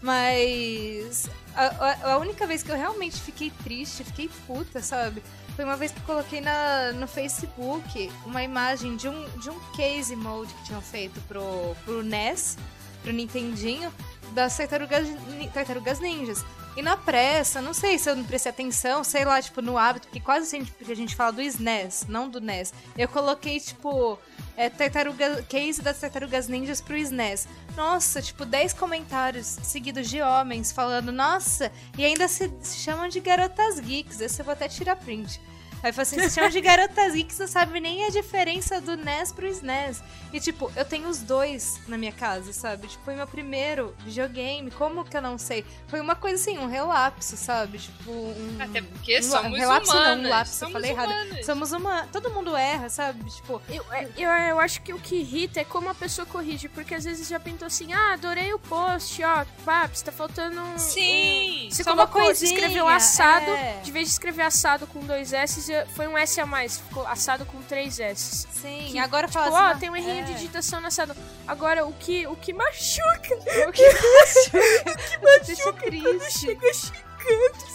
Mas 0.00 1.28
a, 1.54 1.66
a- 1.66 2.12
a 2.12 2.18
única 2.18 2.46
vez 2.46 2.62
que 2.62 2.70
eu 2.70 2.76
realmente 2.76 3.20
fiquei 3.20 3.50
triste, 3.62 4.04
fiquei 4.04 4.30
puta, 4.46 4.80
sabe? 4.80 5.22
Foi 5.56 5.64
uma 5.64 5.76
vez 5.76 5.90
que 5.90 5.98
eu 5.98 6.04
coloquei 6.04 6.42
na, 6.42 6.92
no 6.92 7.08
Facebook 7.08 8.12
uma 8.26 8.42
imagem 8.42 8.94
de 8.94 9.08
um, 9.08 9.24
de 9.38 9.48
um 9.48 9.58
case 9.74 10.14
mode 10.14 10.52
que 10.52 10.64
tinham 10.64 10.82
feito 10.82 11.18
pro, 11.22 11.74
pro 11.82 12.02
NES, 12.02 12.58
pro 13.02 13.10
Nintendinho, 13.10 13.90
das 14.34 14.54
tartarugas, 14.54 15.08
tartarugas 15.54 15.98
ninjas. 15.98 16.44
E 16.76 16.82
na 16.82 16.94
pressa, 16.94 17.62
não 17.62 17.72
sei 17.72 17.98
se 17.98 18.10
eu 18.10 18.14
não 18.14 18.22
prestei 18.22 18.50
atenção, 18.50 19.02
sei 19.02 19.24
lá, 19.24 19.40
tipo, 19.40 19.62
no 19.62 19.78
hábito, 19.78 20.08
porque 20.08 20.20
quase 20.20 20.46
sempre 20.46 20.72
que 20.84 20.92
a 20.92 20.96
gente 20.96 21.16
fala 21.16 21.32
do 21.32 21.40
SNES, 21.40 22.04
não 22.06 22.28
do 22.28 22.38
NES, 22.38 22.74
eu 22.98 23.08
coloquei, 23.08 23.58
tipo, 23.58 24.18
é, 24.58 24.68
tartaruga, 24.68 25.42
case 25.44 25.80
das 25.80 25.98
tartarugas 25.98 26.48
ninjas 26.48 26.82
pro 26.82 26.94
SNES. 26.94 27.48
Nossa, 27.74 28.20
tipo, 28.20 28.44
10 28.44 28.74
comentários 28.74 29.46
seguidos 29.62 30.10
de 30.10 30.20
homens 30.20 30.70
falando, 30.70 31.10
nossa, 31.10 31.72
e 31.96 32.04
ainda 32.04 32.28
se, 32.28 32.52
se 32.60 32.76
chamam 32.76 33.08
de 33.08 33.20
garotas 33.20 33.80
geeks, 33.80 34.20
esse 34.20 34.42
eu 34.42 34.44
vou 34.44 34.52
até 34.52 34.68
tirar 34.68 34.96
print. 34.96 35.40
Aí 35.86 35.92
falou 35.92 36.02
assim, 36.02 36.18
se 36.20 36.34
chamam 36.34 36.50
de 36.50 36.60
garotas 36.60 37.12
geeks, 37.14 37.38
não 37.38 37.46
sabe 37.46 37.78
nem 37.78 38.04
a 38.06 38.10
diferença 38.10 38.80
do 38.80 38.96
NES 38.96 39.30
pro 39.30 39.46
SNES. 39.46 40.02
E 40.32 40.40
tipo, 40.40 40.70
eu 40.74 40.84
tenho 40.84 41.08
os 41.08 41.20
dois 41.20 41.80
na 41.86 41.96
minha 41.96 42.10
casa, 42.10 42.52
sabe? 42.52 42.88
Tipo, 42.88 43.04
foi 43.04 43.14
meu 43.14 43.26
primeiro 43.26 43.94
videogame, 44.00 44.68
como 44.72 45.04
que 45.04 45.16
eu 45.16 45.22
não 45.22 45.38
sei? 45.38 45.64
Foi 45.86 46.00
uma 46.00 46.16
coisa 46.16 46.42
assim, 46.42 46.58
um 46.58 46.66
relapso, 46.66 47.36
sabe? 47.36 47.78
Tipo, 47.78 48.10
um... 48.10 48.56
Até 48.58 48.82
porque 48.82 49.20
um 49.20 49.22
somos 49.22 49.56
relapso 49.56 49.94
não, 49.94 50.18
um 50.18 50.28
lapso, 50.28 50.54
eu 50.54 50.58
somos 50.58 50.72
falei 50.72 50.90
errado. 50.90 51.06
humanos. 51.08 51.46
Somos 51.46 51.72
uma... 51.72 52.06
Todo 52.08 52.30
mundo 52.30 52.56
erra, 52.56 52.88
sabe? 52.88 53.24
Tipo, 53.30 53.62
Eu, 53.68 53.84
eu, 54.16 54.28
eu 54.28 54.58
acho 54.58 54.82
que 54.82 54.92
o 54.92 54.98
que 54.98 55.20
irrita 55.20 55.60
é 55.60 55.64
como 55.64 55.88
a 55.88 55.94
pessoa 55.94 56.26
corrige, 56.26 56.68
porque 56.68 56.96
às 56.96 57.04
vezes 57.04 57.28
já 57.28 57.38
pintou 57.38 57.66
assim, 57.66 57.92
ah, 57.92 58.14
adorei 58.14 58.52
o 58.52 58.58
post, 58.58 59.22
ó, 59.22 59.44
paps, 59.64 60.02
tá 60.02 60.10
faltando 60.10 60.60
um. 60.60 60.78
Sim, 60.78 61.68
um... 61.68 61.70
Você 61.70 61.84
só 61.84 61.92
uma 61.92 62.08
colocou, 62.08 62.22
você 62.22 62.40
coisinha, 62.40 62.52
escreveu 62.52 62.88
assado, 62.88 63.50
é. 63.52 63.80
de 63.84 63.92
vez 63.92 64.08
de 64.08 64.12
escrever 64.14 64.42
assado 64.42 64.86
com 64.88 64.98
dois 65.00 65.32
S, 65.32 65.75
foi 65.94 66.06
um 66.06 66.16
S 66.16 66.40
a 66.40 66.46
mais, 66.46 66.78
ficou 66.78 67.06
assado 67.06 67.44
com 67.44 67.60
três 67.62 67.98
S. 68.00 68.46
sim, 68.50 68.88
Que, 68.90 68.98
agora 68.98 69.28
fala 69.28 69.46
Tipo, 69.46 69.56
assim... 69.58 69.76
ó, 69.76 69.78
tem 69.78 69.90
um 69.90 69.96
errinho 69.96 70.20
é. 70.20 70.22
de 70.22 70.34
digitação 70.34 70.80
no 70.80 70.86
assado. 70.86 71.14
Agora, 71.46 71.84
o 71.84 71.92
que, 71.92 72.26
o 72.26 72.36
que 72.36 72.52
machuca, 72.52 73.34
O 73.68 73.72
que 73.72 73.84
machuca, 73.84 74.90
o 75.20 75.40
que 75.40 75.46
deixa 75.46 75.72
triste. 75.74 76.38
chega 76.40 76.72
chicando, 76.74 77.66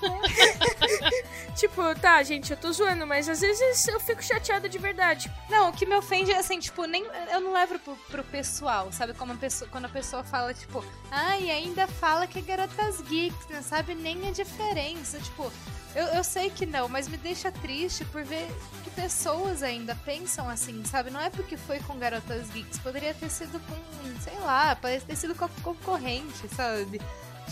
sabe? 0.00 1.24
tipo, 1.58 1.82
tá, 1.96 2.22
gente, 2.22 2.52
eu 2.52 2.56
tô 2.56 2.72
zoando, 2.72 3.04
mas 3.04 3.28
às 3.28 3.40
vezes 3.40 3.88
eu 3.88 3.98
fico 3.98 4.22
chateada 4.22 4.68
de 4.68 4.78
verdade. 4.78 5.30
Não, 5.50 5.70
o 5.70 5.72
que 5.72 5.84
me 5.84 5.96
ofende 5.96 6.30
é 6.30 6.38
assim, 6.38 6.60
tipo, 6.60 6.84
nem, 6.84 7.04
eu 7.32 7.40
não 7.40 7.52
levo 7.52 7.78
pro, 7.80 7.96
pro 8.08 8.24
pessoal, 8.24 8.92
sabe? 8.92 9.12
Como 9.12 9.32
a 9.32 9.36
pessoa, 9.36 9.68
quando 9.70 9.86
a 9.86 9.88
pessoa 9.88 10.22
fala, 10.22 10.54
tipo, 10.54 10.84
ai, 11.10 11.50
ainda 11.50 11.86
fala 11.88 12.26
que 12.28 12.38
é 12.38 12.42
garotas 12.42 13.00
geeks, 13.02 13.48
não 13.50 13.62
sabe 13.62 13.94
nem 13.96 14.28
a 14.28 14.30
diferença. 14.30 15.18
Tipo, 15.18 15.52
eu, 15.96 16.06
eu 16.06 16.22
sei 16.22 16.48
que 16.48 16.64
não, 16.64 16.88
mas 16.88 17.08
me 17.08 17.16
deixa 17.16 17.50
triste 17.50 18.04
por 18.04 18.22
ver 18.22 18.46
que 18.84 18.90
pessoas 18.90 19.62
ainda 19.62 19.96
pensam 19.96 20.48
assim, 20.48 20.84
sabe? 20.84 21.10
Não 21.10 21.20
é 21.20 21.28
porque 21.28 21.56
foi 21.56 21.80
com 21.80 21.98
garotas 21.98 22.48
geeks, 22.50 22.78
poderia 22.78 23.12
ter 23.14 23.30
sido 23.30 23.58
com, 23.60 24.20
sei 24.20 24.38
lá, 24.40 24.76
poderia 24.76 25.00
ter 25.00 25.16
sido 25.16 25.34
com 25.34 25.44
a 25.44 25.48
concorrente, 25.62 26.48
sabe? 26.54 27.00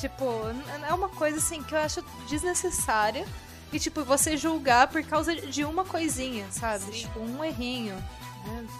Tipo, 0.00 0.24
é 0.86 0.92
uma 0.92 1.08
coisa 1.08 1.38
assim 1.38 1.62
que 1.62 1.74
eu 1.74 1.78
acho 1.78 2.02
desnecessária. 2.28 3.26
E, 3.72 3.78
tipo, 3.78 4.04
você 4.04 4.36
julgar 4.36 4.86
por 4.88 5.02
causa 5.04 5.34
de 5.34 5.64
uma 5.64 5.84
coisinha, 5.84 6.46
sabe? 6.50 6.84
Sim. 6.84 6.92
Tipo, 6.92 7.20
um 7.20 7.44
errinho. 7.44 7.96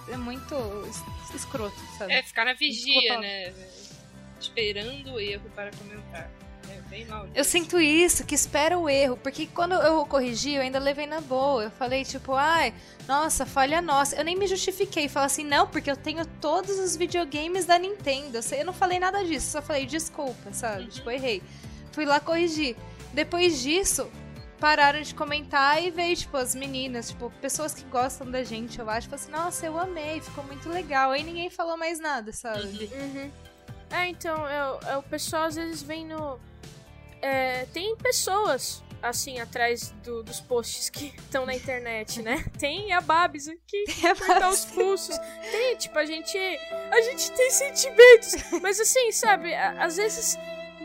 É, 0.09 0.13
é 0.13 0.17
muito 0.17 0.55
es- 0.89 1.35
escroto, 1.35 1.77
sabe? 1.99 2.13
É, 2.13 2.23
ficar 2.23 2.45
na 2.45 2.55
vigia, 2.55 3.19
né? 3.19 3.53
Esperando 4.41 5.13
o 5.15 5.21
erro 5.21 5.51
para 5.55 5.71
comentar. 5.73 6.31
É 6.69 6.81
bem 6.89 7.05
mal. 7.07 7.27
Eu 7.35 7.45
sinto 7.45 7.81
isso, 7.81 8.25
que 8.25 8.35
espera 8.35 8.79
o 8.79 8.89
erro, 8.89 9.17
porque 9.17 9.47
quando 9.47 9.75
eu 9.75 10.05
corrigi, 10.07 10.55
eu 10.55 10.63
ainda 10.63 10.79
levei 10.79 11.07
na 11.07 11.21
boa. 11.21 11.65
Eu 11.65 11.71
falei, 11.71 12.05
tipo, 12.05 12.33
ai, 12.35 12.73
nossa, 13.09 13.47
falha 13.47 13.81
nossa. 13.81 14.15
Eu 14.17 14.25
nem 14.25 14.37
me 14.37 14.47
justifiquei, 14.47 15.09
falei 15.09 15.27
assim, 15.27 15.45
não, 15.45 15.67
porque 15.67 15.91
eu 15.91 15.97
tenho 15.97 16.25
todos 16.27 16.79
os 16.79 16.97
videogames 16.97 17.65
da 17.65 17.79
Nintendo. 17.79 18.39
Eu 18.53 18.65
não 18.65 18.73
falei 18.73 18.99
nada 18.99 19.25
disso, 19.25 19.51
só 19.53 19.63
falei, 19.63 19.87
desculpa, 19.87 20.53
sabe? 20.53 20.83
Uhum. 20.85 20.89
Tipo, 20.89 21.11
errei. 21.11 21.43
Fui 21.93 22.05
lá 22.05 22.21
corrigir. 22.21 22.77
Depois 23.13 23.63
disso, 23.63 24.11
pararam 24.61 25.01
de 25.03 25.15
comentar 25.15 25.83
e 25.83 25.91
veio, 25.91 26.17
tipo, 26.17 26.37
as 26.37 26.55
meninas, 26.55 27.11
tipo, 27.11 27.31
pessoas 27.41 27.75
que 27.75 27.85
gostam 27.85 28.31
da 28.31 28.43
gente, 28.43 28.79
eu 28.79 28.89
acho, 28.91 29.15
assim, 29.15 29.31
nossa, 29.31 29.67
eu 29.67 29.79
amei, 29.79 30.21
ficou 30.21 30.43
muito 30.45 30.69
legal. 30.69 31.11
Aí 31.11 31.23
ninguém 31.23 31.51
falou 31.51 31.77
mais 31.77 31.99
nada, 32.01 32.33
sabe? 32.33 32.91
Uhum. 32.93 33.31
É, 33.91 34.09
então, 34.09 34.37
eu, 34.49 34.81
eu- 34.91 34.99
o 34.99 35.03
pessoal 35.03 35.45
às 35.45 35.55
vezes 35.55 35.83
vem 35.83 36.05
no. 36.07 36.39
é, 37.23 37.67
tem 37.73 37.95
pessoas, 37.97 38.83
assim, 39.03 39.39
atrás 39.39 39.91
do- 40.03 40.23
dos 40.25 40.41
posts 40.41 40.91
que 40.91 41.15
estão 41.19 41.47
na 41.47 41.55
internet, 41.55 42.21
né? 42.23 42.45
Tem 42.59 42.93
a 42.93 43.01
Babs 43.01 43.47
aqui, 43.49 43.85
apertar 44.07 44.49
os 44.51 44.65
pulsos. 44.65 45.17
Tem, 45.51 45.77
tipo, 45.77 45.97
a 45.99 46.05
gente. 46.05 46.37
A 46.91 47.01
gente 47.03 47.31
tem 47.33 47.51
sentimentos. 47.51 48.35
Mas 48.61 48.81
assim, 48.81 49.13
sabe, 49.13 49.55
às 49.55 49.97
vezes. 49.97 50.37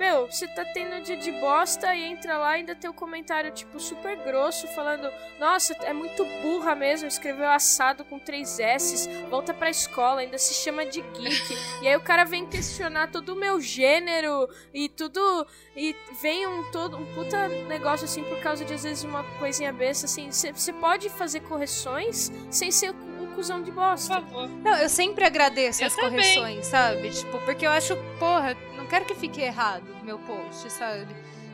Meu, 0.02 0.26
você 0.26 0.48
tá 0.48 0.66
tendo 0.66 0.96
um 0.96 1.02
dia 1.04 1.16
de 1.16 1.32
bosta 1.34 1.94
e 1.94 2.04
entra 2.06 2.36
lá 2.36 2.58
e 2.58 2.62
ainda 2.62 2.74
tem 2.74 2.90
um 2.90 2.94
comentário, 2.94 3.52
tipo, 3.52 3.80
super 3.80 4.18
grosso, 4.18 4.66
falando: 4.70 5.08
Nossa, 5.40 5.74
é 5.84 5.94
muito 5.94 6.26
burra 6.42 6.74
mesmo, 6.74 7.08
escreveu 7.08 7.48
assado 7.48 8.04
com 8.06 8.18
três 8.18 8.60
S's, 8.60 9.08
volta 9.30 9.54
pra 9.54 9.70
escola, 9.70 10.22
ainda 10.22 10.40
se 10.40 10.56
chama 10.56 10.88
de 10.88 11.02
geek. 11.02 11.56
E 11.84 11.88
aí 11.88 11.96
o 11.96 12.02
cara 12.02 12.24
vem 12.24 12.48
questionar 12.48 13.12
todo 13.12 13.34
o 13.34 13.36
meu 13.36 13.62
gênero 13.62 14.50
e 14.74 14.90
tudo. 14.90 15.46
E 15.78 15.96
vem 16.20 16.48
um 16.48 16.72
todo 16.72 16.98
um 16.98 17.06
puta 17.14 17.48
negócio 17.48 18.06
assim 18.06 18.24
por 18.24 18.40
causa 18.42 18.66
de 18.66 18.74
às 18.74 18.82
vezes 18.82 19.04
uma 19.04 19.24
coisinha 19.38 19.72
besta, 19.72 20.08
assim. 20.08 20.32
Você 20.32 20.74
pode 20.74 21.10
fazer 21.10 21.42
correções 21.42 22.32
sem 22.50 22.72
ser 22.72 22.90
um 23.20 23.36
cuzão 23.36 23.62
de 23.62 23.72
Por 23.72 23.82
bosta. 23.82 24.16
favor. 24.16 24.50
Não, 24.50 24.78
eu 24.78 24.90
sempre 24.90 25.24
agradeço 25.24 25.84
Eu 25.84 25.88
as 25.88 25.96
também. 25.96 26.12
correções, 26.12 26.66
sabe? 26.66 27.10
Tipo, 27.12 27.38
porque 27.46 27.68
eu 27.68 27.72
acho, 27.72 27.96
porra, 28.20 28.58
quero 28.92 29.06
que 29.06 29.16
fique 29.16 29.42
errado 29.42 29.86
meu 30.04 30.20
post, 30.20 30.70
sabe? 30.70 31.08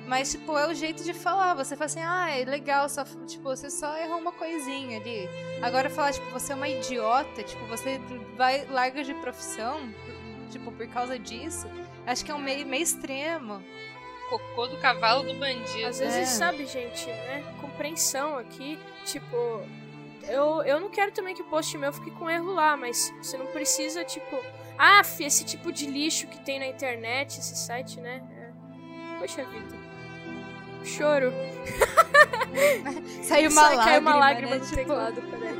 Mas, 0.08 0.32
tipo, 0.32 0.58
é 0.58 0.68
o 0.68 0.74
jeito 0.74 1.04
de 1.04 1.14
falar. 1.14 1.54
Você 1.54 1.76
fala 1.76 1.86
assim, 1.86 2.02
ah, 2.02 2.30
é 2.32 2.44
legal, 2.46 2.88
só, 2.90 3.04
tipo, 3.28 3.44
você 3.44 3.70
só 3.70 3.96
errou 3.98 4.18
uma 4.20 4.32
coisinha 4.32 5.00
ali. 5.00 5.30
Agora 5.62 5.90
falar, 5.90 6.14
tipo, 6.14 6.30
você 6.32 6.54
é 6.54 6.56
uma 6.56 6.68
idiota, 6.68 7.44
tipo, 7.44 7.66
você 7.68 8.00
vai, 8.36 8.66
larga 8.66 9.04
de 9.04 9.14
profissão, 9.16 9.78
tipo, 10.50 10.72
por 10.72 10.88
causa 10.88 11.20
disso. 11.20 11.68
Acho 12.06 12.24
que 12.26 12.32
é 12.32 12.34
um 12.34 12.40
meio, 12.40 12.66
meio 12.66 12.84
extremo. 12.84 13.62
Cocô 14.30 14.68
do 14.68 14.78
cavalo 14.78 15.24
do 15.24 15.34
bandido. 15.36 15.88
Às 15.88 16.00
vezes, 16.00 16.16
É. 16.16 16.26
sabe, 16.26 16.66
gente, 16.66 17.06
né? 17.06 17.44
Compreensão 17.62 18.38
aqui, 18.38 18.80
tipo. 19.06 19.36
Eu, 20.24 20.62
eu 20.64 20.80
não 20.80 20.90
quero 20.90 21.12
também 21.12 21.34
que 21.36 21.42
o 21.42 21.46
post 21.46 21.78
meu 21.78 21.94
fique 21.94 22.12
com 22.12 22.30
erro 22.30 22.52
lá, 22.54 22.76
mas 22.76 23.14
você 23.22 23.38
não 23.38 23.46
precisa, 23.48 24.04
tipo. 24.04 24.38
Ah, 24.78 25.04
fi, 25.04 25.24
esse 25.26 25.44
tipo 25.44 25.72
de 25.72 25.88
lixo 25.88 26.28
que 26.28 26.40
tem 26.40 26.60
na 26.60 26.68
internet, 26.68 27.40
esse 27.40 27.56
site, 27.56 28.00
né? 28.00 28.22
É. 28.38 29.20
Poxa 29.20 29.44
vida. 29.46 29.76
Choro. 30.84 31.34
Saiu 33.24 33.50
uma 33.50 33.62
Sai- 33.62 33.76
lágrima, 33.76 33.84
caiu 33.86 34.02
uma 34.02 34.16
lágrima 34.16 34.52
né? 34.52 34.58
no 34.58 34.64
Tipo, 34.64 34.76
teclado, 34.76 35.22
peraí. 35.24 35.58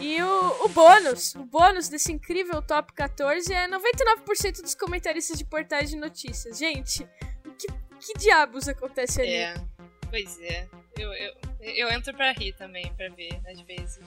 E 0.00 0.22
o, 0.22 0.64
o 0.64 0.68
bônus, 0.68 1.34
o 1.34 1.44
bônus 1.44 1.88
desse 1.88 2.12
incrível 2.12 2.60
top 2.60 2.92
14 2.92 3.52
é 3.52 3.68
99% 3.68 4.60
dos 4.62 4.74
comentaristas 4.74 5.38
de 5.38 5.44
portais 5.44 5.90
de 5.90 5.96
notícias. 5.96 6.58
Gente, 6.58 7.04
o 7.44 7.50
que, 7.52 7.66
que 8.00 8.18
diabos 8.18 8.68
acontece 8.68 9.22
ali? 9.22 9.30
É, 9.30 9.54
pois 10.14 10.40
é. 10.40 10.68
Eu, 10.96 11.12
eu, 11.12 11.34
eu 11.60 11.90
entro 11.90 12.14
pra 12.14 12.30
rir 12.30 12.52
também, 12.52 12.92
pra 12.94 13.08
ver, 13.08 13.40
às 13.50 13.60
vezes. 13.62 13.98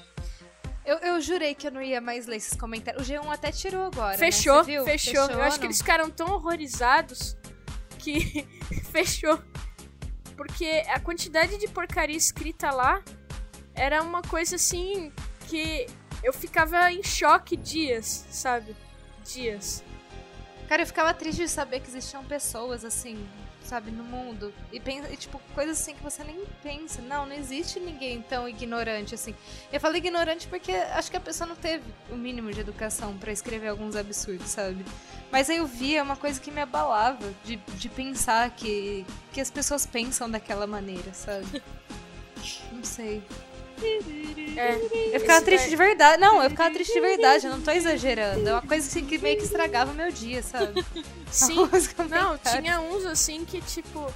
Eu, 0.86 0.98
eu 1.00 1.20
jurei 1.20 1.54
que 1.54 1.68
eu 1.68 1.72
não 1.72 1.82
ia 1.82 2.00
mais 2.00 2.28
ler 2.28 2.38
esses 2.38 2.58
comentários. 2.58 3.06
O 3.06 3.12
G1 3.12 3.30
até 3.30 3.52
tirou 3.52 3.88
agora. 3.88 4.12
né? 4.14 4.18
Fechou, 4.18 4.64
Você 4.64 4.72
viu? 4.72 4.86
fechou. 4.86 5.30
Eu 5.30 5.42
acho 5.42 5.60
que 5.60 5.66
eles 5.66 5.80
ficaram 5.80 6.10
tão 6.10 6.32
horrorizados 6.34 7.36
que 8.00 8.48
fechou. 8.90 9.38
Porque 10.38 10.84
a 10.88 10.98
quantidade 11.02 11.58
de 11.58 11.68
porcaria 11.68 12.16
escrita 12.16 12.72
lá 12.72 13.04
era 13.76 14.02
uma 14.02 14.22
coisa 14.22 14.56
assim 14.56 15.12
que 15.50 15.88
eu 16.24 16.32
ficava 16.32 16.90
em 16.90 17.04
choque 17.04 17.58
dias, 17.58 18.26
sabe? 18.30 18.74
Dias. 19.26 19.84
Cara, 20.70 20.84
eu 20.84 20.88
ficava 20.88 21.14
triste 21.14 21.40
de 21.42 21.50
saber 21.50 21.82
que 21.82 21.90
existiam 21.90 22.24
pessoas 22.24 22.86
assim, 22.86 23.28
sabe, 23.68 23.92
no 23.92 24.04
mundo. 24.04 24.54
E, 24.72 24.80
pensa, 24.80 25.12
e, 25.12 25.18
tipo, 25.18 25.40
coisas 25.54 25.80
assim 25.80 25.94
que 25.94 26.04
você 26.04 26.24
nem 26.24 26.44
pensa. 26.64 27.02
Não, 27.02 27.26
não 27.26 27.36
existe 27.36 27.80
ninguém 27.80 28.22
tão 28.22 28.48
ignorante 28.48 29.14
assim. 29.14 29.36
Eu 29.72 29.80
falo 29.80 29.98
ignorante 29.98 30.48
porque 30.48 30.72
acho 30.72 31.12
que 31.12 31.18
a 31.18 31.22
pessoa 31.22 31.48
não 31.48 31.56
teve 31.56 31.84
o 32.10 32.16
mínimo 32.16 32.52
de 32.52 32.62
educação 32.62 33.18
pra 33.18 33.32
escrever 33.32 33.68
alguns 33.68 33.96
absurdos, 33.96 34.48
sabe? 34.48 34.86
Mas 35.32 35.50
aí 35.50 35.58
eu 35.58 35.68
via 35.68 36.02
uma 36.02 36.16
coisa 36.16 36.40
que 36.40 36.50
me 36.50 36.62
abalava 36.62 37.34
de, 37.44 37.58
de 37.58 37.90
pensar 37.90 38.50
que, 38.52 39.06
que 39.34 39.42
as 39.42 39.52
pessoas 39.52 39.86
pensam 39.86 40.30
daquela 40.30 40.66
maneira, 40.66 41.14
sabe? 41.14 41.62
Não 42.72 42.84
sei. 42.84 43.22
É, 44.58 44.74
Eu 45.14 45.20
ficava 45.20 45.38
esse 45.38 45.46
triste 45.46 45.64
daí- 45.64 45.70
de 45.70 45.76
verdade. 45.76 46.20
Não, 46.22 46.42
eu 46.44 46.50
ficava 46.50 46.74
triste 46.74 46.94
de 46.94 47.00
verdade, 47.00 47.46
eu 47.46 47.52
não 47.52 47.62
tô 47.62 47.72
exagerando. 47.72 48.48
É 48.48 48.52
uma 48.54 48.62
coisa 48.62 48.88
assim 48.88 49.06
que 49.06 49.18
meio 49.20 49.38
que 49.38 49.44
estragava 49.44 49.92
o 49.92 49.96
meu 49.96 50.12
dia, 50.12 50.42
sabe? 50.42 50.84
Sim, 51.32 51.58
Não, 52.10 52.38
tinha 52.38 52.80
uns 52.82 53.06
assim 53.06 53.46
que, 53.46 53.62
tipo. 53.62 54.12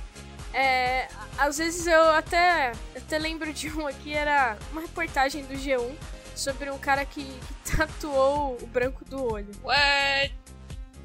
É, 0.53 1.07
às 1.37 1.59
vezes 1.59 1.87
eu 1.87 2.09
até, 2.11 2.73
até 2.95 3.17
lembro 3.17 3.53
de 3.53 3.69
um 3.71 3.87
aqui, 3.87 4.13
era 4.13 4.57
uma 4.73 4.81
reportagem 4.81 5.45
do 5.45 5.53
G1 5.53 5.91
sobre 6.35 6.69
um 6.69 6.77
cara 6.77 7.05
que, 7.05 7.23
que 7.63 7.71
tatuou 7.77 8.57
o 8.61 8.65
branco 8.67 9.05
do 9.05 9.31
olho. 9.31 9.47
What? 9.63 10.33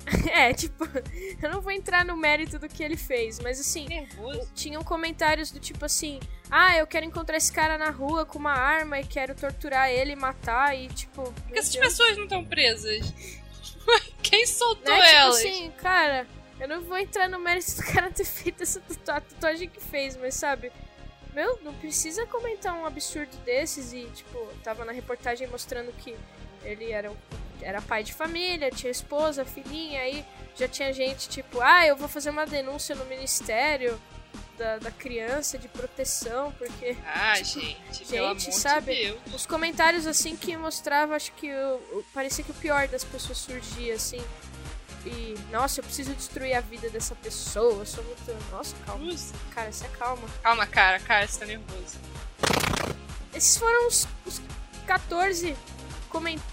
É, 0.30 0.52
tipo, 0.52 0.84
eu 1.42 1.50
não 1.50 1.60
vou 1.60 1.72
entrar 1.72 2.04
no 2.04 2.16
mérito 2.16 2.58
do 2.58 2.68
que 2.68 2.82
ele 2.82 2.96
fez, 2.96 3.40
mas 3.40 3.58
assim, 3.58 3.86
Nervoso. 3.88 4.48
tinham 4.54 4.82
comentários 4.84 5.50
do 5.50 5.58
tipo 5.58 5.84
assim: 5.84 6.20
ah, 6.50 6.76
eu 6.76 6.86
quero 6.86 7.04
encontrar 7.04 7.36
esse 7.36 7.52
cara 7.52 7.76
na 7.76 7.90
rua 7.90 8.24
com 8.24 8.38
uma 8.38 8.52
arma 8.52 9.00
e 9.00 9.04
quero 9.04 9.34
torturar 9.34 9.90
ele 9.90 10.12
e 10.12 10.16
matar, 10.16 10.76
e 10.76 10.88
tipo. 10.88 11.22
Por 11.32 11.52
que 11.52 11.58
essas 11.58 11.72
Deus. 11.72 11.86
pessoas 11.86 12.16
não 12.16 12.24
estão 12.24 12.44
presas? 12.44 13.12
Quem 14.22 14.46
soltou 14.46 14.92
Né? 14.92 15.00
Tipo 15.00 15.16
elas? 15.16 15.36
assim, 15.36 15.70
cara, 15.72 16.26
eu 16.60 16.68
não 16.68 16.82
vou 16.82 16.98
entrar 16.98 17.28
no 17.28 17.38
mérito 17.38 17.76
do 17.76 17.82
cara 17.84 18.10
ter 18.10 18.24
feito 18.24 18.62
essa 18.62 18.80
tatuagem 19.04 19.68
que 19.68 19.80
fez, 19.80 20.16
mas 20.16 20.34
sabe? 20.34 20.72
Meu, 21.34 21.58
não 21.62 21.74
precisa 21.74 22.24
comentar 22.26 22.72
um 22.74 22.86
absurdo 22.86 23.36
desses 23.44 23.92
e, 23.92 24.06
tipo, 24.06 24.38
tava 24.64 24.84
na 24.86 24.92
reportagem 24.92 25.46
mostrando 25.48 25.92
que 25.92 26.16
ele 26.66 26.90
era, 26.92 27.12
era 27.62 27.80
pai 27.82 28.02
de 28.02 28.12
família, 28.12 28.70
tinha 28.70 28.90
esposa, 28.90 29.44
filhinha, 29.44 30.00
aí 30.02 30.24
já 30.56 30.66
tinha 30.68 30.92
gente, 30.92 31.28
tipo, 31.28 31.60
ah, 31.60 31.86
eu 31.86 31.96
vou 31.96 32.08
fazer 32.08 32.30
uma 32.30 32.46
denúncia 32.46 32.94
no 32.94 33.04
ministério 33.06 34.00
da, 34.58 34.78
da 34.78 34.90
criança 34.90 35.58
de 35.58 35.68
proteção, 35.68 36.50
porque 36.52 36.96
Ah, 37.06 37.34
gente, 37.42 38.04
pelo 38.08 38.26
amor 38.28 38.38
Gente, 38.40 38.54
sabe? 38.56 38.94
de 38.94 39.34
os 39.34 39.44
comentários 39.46 40.06
assim 40.06 40.34
que 40.36 40.56
mostrava, 40.56 41.14
acho 41.14 41.32
que 41.32 41.52
o, 41.52 42.04
parecia 42.14 42.42
que 42.42 42.50
o 42.50 42.54
pior 42.54 42.88
das 42.88 43.04
pessoas 43.04 43.36
surgia 43.38 43.94
assim. 43.94 44.22
E, 45.04 45.36
nossa, 45.52 45.78
eu 45.78 45.84
preciso 45.84 46.12
destruir 46.14 46.54
a 46.54 46.60
vida 46.60 46.90
dessa 46.90 47.14
pessoa. 47.14 47.80
Eu 47.82 47.86
sou 47.86 48.02
muito. 48.02 48.50
Nossa, 48.50 48.74
calma. 48.84 49.14
Cara, 49.54 49.70
se 49.70 49.84
acalma. 49.84 50.26
Calma, 50.42 50.66
cara, 50.66 50.98
cara, 50.98 51.28
você 51.28 51.38
tá 51.38 51.46
nervoso. 51.46 51.96
Esses 53.34 53.56
foram 53.56 53.86
os, 53.86 54.08
os 54.24 54.40
14 54.86 55.48
comen- 55.48 55.56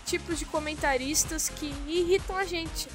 tipos 0.05 0.39
de 0.39 0.45
comentaristas 0.45 1.49
que 1.49 1.73
irritam 1.87 2.37
a 2.37 2.45
gente. 2.45 2.87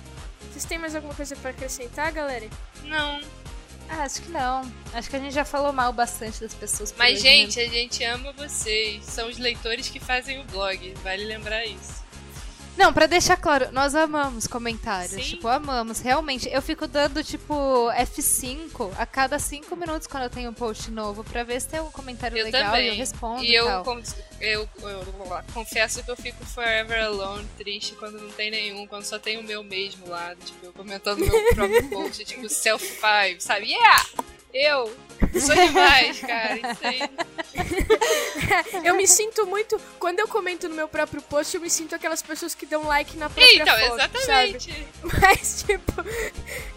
Vocês 0.50 0.64
têm 0.64 0.78
mais 0.78 0.94
alguma 0.94 1.14
coisa 1.14 1.36
pra 1.36 1.50
acrescentar, 1.50 2.12
galera? 2.12 2.48
Não. 2.84 3.20
Ah, 3.88 4.02
acho 4.02 4.22
que 4.22 4.30
não. 4.30 4.70
Acho 4.92 5.08
que 5.08 5.16
a 5.16 5.18
gente 5.18 5.32
já 5.32 5.44
falou 5.44 5.72
mal 5.72 5.92
bastante 5.92 6.40
das 6.40 6.52
pessoas. 6.52 6.94
Mas, 6.98 7.18
hoje, 7.18 7.24
né? 7.24 7.30
gente, 7.30 7.60
a 7.60 7.68
gente 7.68 8.04
ama 8.04 8.32
vocês. 8.32 9.04
São 9.04 9.28
os 9.28 9.38
leitores 9.38 9.88
que 9.88 9.98
fazem 9.98 10.40
o 10.40 10.44
blog. 10.44 10.94
Vale 11.02 11.24
lembrar 11.24 11.64
isso. 11.64 12.07
Não, 12.78 12.92
pra 12.92 13.06
deixar 13.06 13.36
claro, 13.36 13.70
nós 13.72 13.94
amamos 13.94 14.46
comentários. 14.46 15.10
Sim. 15.24 15.30
Tipo, 15.36 15.48
amamos. 15.48 15.98
Realmente, 16.00 16.48
eu 16.50 16.62
fico 16.62 16.86
dando, 16.86 17.24
tipo, 17.24 17.88
F5 17.92 18.92
a 18.96 19.04
cada 19.04 19.36
5 19.38 19.74
minutos 19.76 20.06
quando 20.06 20.22
eu 20.22 20.30
tenho 20.30 20.50
um 20.50 20.54
post 20.54 20.88
novo 20.90 21.24
pra 21.24 21.42
ver 21.42 21.60
se 21.60 21.66
tem 21.68 21.80
algum 21.80 21.90
comentário 21.90 22.38
Eu 22.38 22.44
legal 22.44 22.66
também. 22.70 22.86
e 22.86 22.88
eu 22.90 22.94
respondo 22.94 23.42
E 23.44 23.48
e, 23.50 23.54
eu, 23.56 23.82
con- 23.82 24.00
eu, 24.40 24.68
eu- 24.82 25.42
confesso 25.52 26.02
que 26.04 26.10
eu 26.10 26.16
fico 26.16 26.44
forever 26.46 27.02
alone, 27.04 27.46
triste 27.58 27.94
quando 27.96 28.18
não 28.20 28.30
tem 28.30 28.48
nenhum, 28.50 28.86
quando 28.86 29.04
só 29.04 29.18
tem 29.18 29.38
o 29.38 29.42
meu 29.42 29.64
mesmo 29.64 30.08
lá, 30.08 30.34
tipo, 30.36 30.64
eu 30.66 30.72
comentando 30.72 31.18
meu 31.18 31.32
próprio 31.54 31.88
post, 31.90 32.24
tipo, 32.24 32.48
self 32.48 32.84
five, 32.86 33.40
sabe? 33.40 33.72
Yeah! 33.72 34.06
Eu! 34.52 34.94
Sou 35.40 35.54
demais, 35.54 36.20
cara, 36.20 36.56
isso 36.56 36.80
aí. 36.82 37.00
Eu 38.84 38.94
me 38.94 39.06
sinto 39.06 39.46
muito. 39.46 39.78
Quando 39.98 40.20
eu 40.20 40.28
comento 40.28 40.68
no 40.68 40.74
meu 40.74 40.88
próprio 40.88 41.20
post, 41.20 41.54
eu 41.54 41.60
me 41.60 41.68
sinto 41.68 41.94
aquelas 41.94 42.22
pessoas 42.22 42.54
que 42.54 42.64
dão 42.64 42.84
like 42.84 43.16
na 43.16 43.28
própria 43.28 43.62
Então, 43.62 43.78
foto, 43.78 43.96
sabe? 43.98 44.56
exatamente. 44.56 44.86
Mas, 45.20 45.64
tipo, 45.66 45.92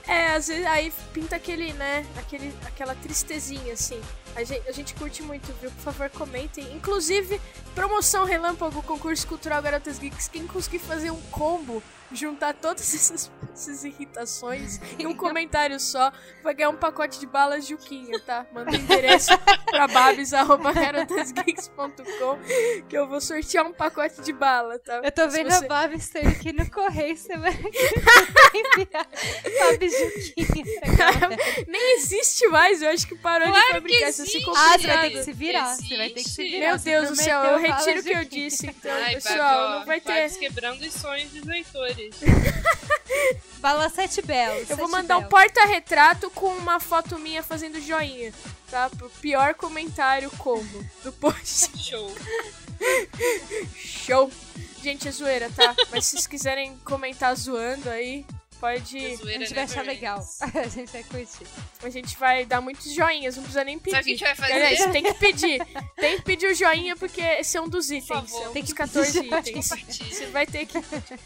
é, 0.07 0.27
às 0.33 0.47
vezes 0.47 0.65
aí 0.65 0.91
pinta 1.13 1.35
aquele, 1.37 1.71
né, 1.73 2.05
aquele, 2.17 2.53
aquela 2.65 2.93
tristezinha, 2.95 3.73
assim. 3.73 4.01
A 4.35 4.43
gente, 4.43 4.67
a 4.67 4.71
gente 4.71 4.93
curte 4.95 5.21
muito, 5.23 5.53
viu? 5.61 5.71
Por 5.71 5.81
favor, 5.83 6.09
comentem. 6.09 6.65
Inclusive, 6.73 7.39
promoção 7.75 8.25
Relâmpago, 8.25 8.81
concurso 8.83 9.25
cultural 9.27 9.61
Garotas 9.61 9.97
Geeks. 9.99 10.27
Quem 10.27 10.45
conseguir 10.47 10.79
fazer 10.79 11.11
um 11.11 11.21
combo, 11.23 11.81
juntar 12.13 12.53
todas 12.53 12.81
essas, 12.93 13.31
essas 13.53 13.83
irritações 13.83 14.79
em 14.99 15.05
um 15.07 15.15
comentário 15.15 15.79
só, 15.79 16.11
vai 16.43 16.53
ganhar 16.53 16.69
um 16.69 16.77
pacote 16.77 17.19
de 17.19 17.25
balas 17.27 17.65
Juquinha, 17.67 18.19
tá? 18.21 18.45
Manda 18.53 18.71
o 18.71 18.75
endereço 18.75 19.31
pra 19.69 19.87
babs.garotasgeeks.com 19.87 22.39
que 22.87 22.95
eu 22.97 23.07
vou 23.07 23.19
sortear 23.21 23.65
um 23.65 23.73
pacote 23.73 24.21
de 24.21 24.33
bala, 24.33 24.77
tá? 24.79 25.01
Eu 25.03 25.11
tô 25.11 25.29
Se 25.29 25.37
vendo 25.37 25.51
você- 25.51 25.65
a 25.65 25.67
Babs 25.67 26.09
ter 26.09 26.27
aqui 26.27 26.51
no 26.53 26.69
correio 26.69 27.15
semana 27.17 27.51
que 27.57 28.85
Babs 29.59 29.93
Juquinha 30.37 30.81
galera. 30.97 31.37
Nem 31.67 31.95
existe 31.95 32.47
mais, 32.47 32.81
eu 32.81 32.89
acho 32.89 33.07
que 33.07 33.15
parou 33.15 33.47
de 33.47 33.53
Claro 33.53 33.73
fabricar 33.73 34.01
que 34.01 34.09
isso 34.09 34.21
existe. 34.23 34.45
Ah, 34.55 34.77
você 34.77 34.87
vai 34.87 35.09
ter 35.09 35.17
que 35.17 35.23
se 35.23 35.33
virar. 35.33 35.75
Você 35.75 35.97
vai 35.97 36.09
ter 36.09 36.23
que 36.23 36.29
se 36.29 36.41
Existe. 36.41 36.57
virar. 36.59 36.69
Meu 36.69 36.77
Deus 36.79 37.09
do 37.09 37.15
céu, 37.15 37.43
eu 37.43 37.57
retiro 37.59 37.99
o 37.99 38.03
que 38.03 38.13
eu 38.13 38.25
disse, 38.25 38.67
então, 38.67 38.91
Ai, 38.91 39.13
pessoal, 39.15 39.79
não 39.79 39.85
vai 39.85 39.99
ter. 40.01 40.29
Quebrando 40.37 40.81
os 40.81 40.93
sonhos 40.93 41.29
dos 41.31 41.43
leitores. 41.43 42.00
Bala 43.59 43.89
sete 43.89 44.21
belos. 44.21 44.69
Eu 44.69 44.77
vou 44.77 44.89
mandar 44.89 45.17
um 45.17 45.21
belos. 45.21 45.29
porta-retrato 45.29 46.29
com 46.31 46.47
uma 46.57 46.79
foto 46.79 47.19
minha 47.19 47.43
fazendo 47.43 47.79
joinha, 47.79 48.33
tá? 48.69 48.89
Pro 48.89 49.09
pior 49.21 49.53
comentário 49.53 50.31
combo 50.37 50.83
do 51.03 51.11
post. 51.13 51.77
Show. 51.77 52.11
Show! 53.75 54.31
Gente, 54.81 55.07
é 55.07 55.11
zoeira, 55.11 55.51
tá? 55.55 55.75
Mas 55.91 56.05
se 56.05 56.11
vocês 56.11 56.25
quiserem 56.27 56.75
comentar 56.83 57.35
zoando 57.35 57.87
aí, 57.89 58.25
pode. 58.61 58.97
A 58.97 58.99
gente 59.09 59.23
vai 59.25 59.37
never 59.39 59.63
achar 59.63 59.83
legal. 59.83 60.19
A 60.55 60.67
gente 60.67 60.91
vai 60.91 61.03
curtir. 61.03 61.47
A 61.83 61.89
gente 61.89 62.15
vai 62.17 62.45
dar 62.45 62.61
muitos 62.61 62.93
joinhas, 62.93 63.35
não 63.35 63.43
precisa 63.43 63.63
nem 63.63 63.79
pedir. 63.79 63.95
Sabe 63.97 64.01
o 64.13 64.17
que 64.17 64.23
a 64.23 64.27
gente 64.27 64.37
vai 64.39 64.49
fazer? 64.49 64.53
Aliás, 64.53 64.91
tem 64.91 65.03
que 65.03 65.13
pedir. 65.15 65.65
Tem 65.95 66.17
que 66.17 66.23
pedir 66.23 66.47
o 66.51 66.53
joinha 66.55 66.95
porque 66.95 67.19
esse 67.21 67.57
é 67.57 67.61
um 67.61 67.67
dos 67.67 67.89
itens. 67.89 68.07
favor. 68.07 68.43
é 68.43 68.49
um 68.49 68.53
Tem 68.53 68.61
dos 68.61 68.71
que 68.71 68.77
14 68.77 69.11
pedir 69.13 69.29
joinha. 69.29 69.39
itens. 69.39 69.67
Você 69.67 70.25
vai 70.27 70.45
ter 70.45 70.65
que 70.67 70.77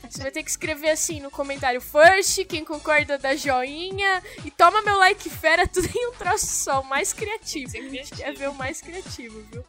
você 0.10 0.22
vai 0.22 0.32
ter 0.32 0.44
que 0.44 0.50
escrever 0.50 0.90
assim 0.90 1.20
no 1.20 1.30
comentário 1.30 1.82
first, 1.82 2.46
quem 2.46 2.64
concorda 2.64 3.18
dá 3.18 3.36
joinha 3.36 4.24
e 4.46 4.50
toma 4.52 4.82
meu 4.82 4.98
like 4.98 5.30
fera 5.30 5.68
tudo 5.70 5.90
em 5.94 6.08
um 6.08 6.14
troço 6.14 6.48
só, 6.48 6.80
o 6.82 6.86
mais 6.86 7.12
criativo. 7.12 7.70
Ser 7.70 7.80
A 7.80 7.82
gente 7.82 7.90
criativo. 7.92 8.22
quer 8.22 8.34
ver 8.34 8.50
o 8.50 8.54
mais 8.54 8.80
criativo, 8.82 9.44
viu? 9.52 9.64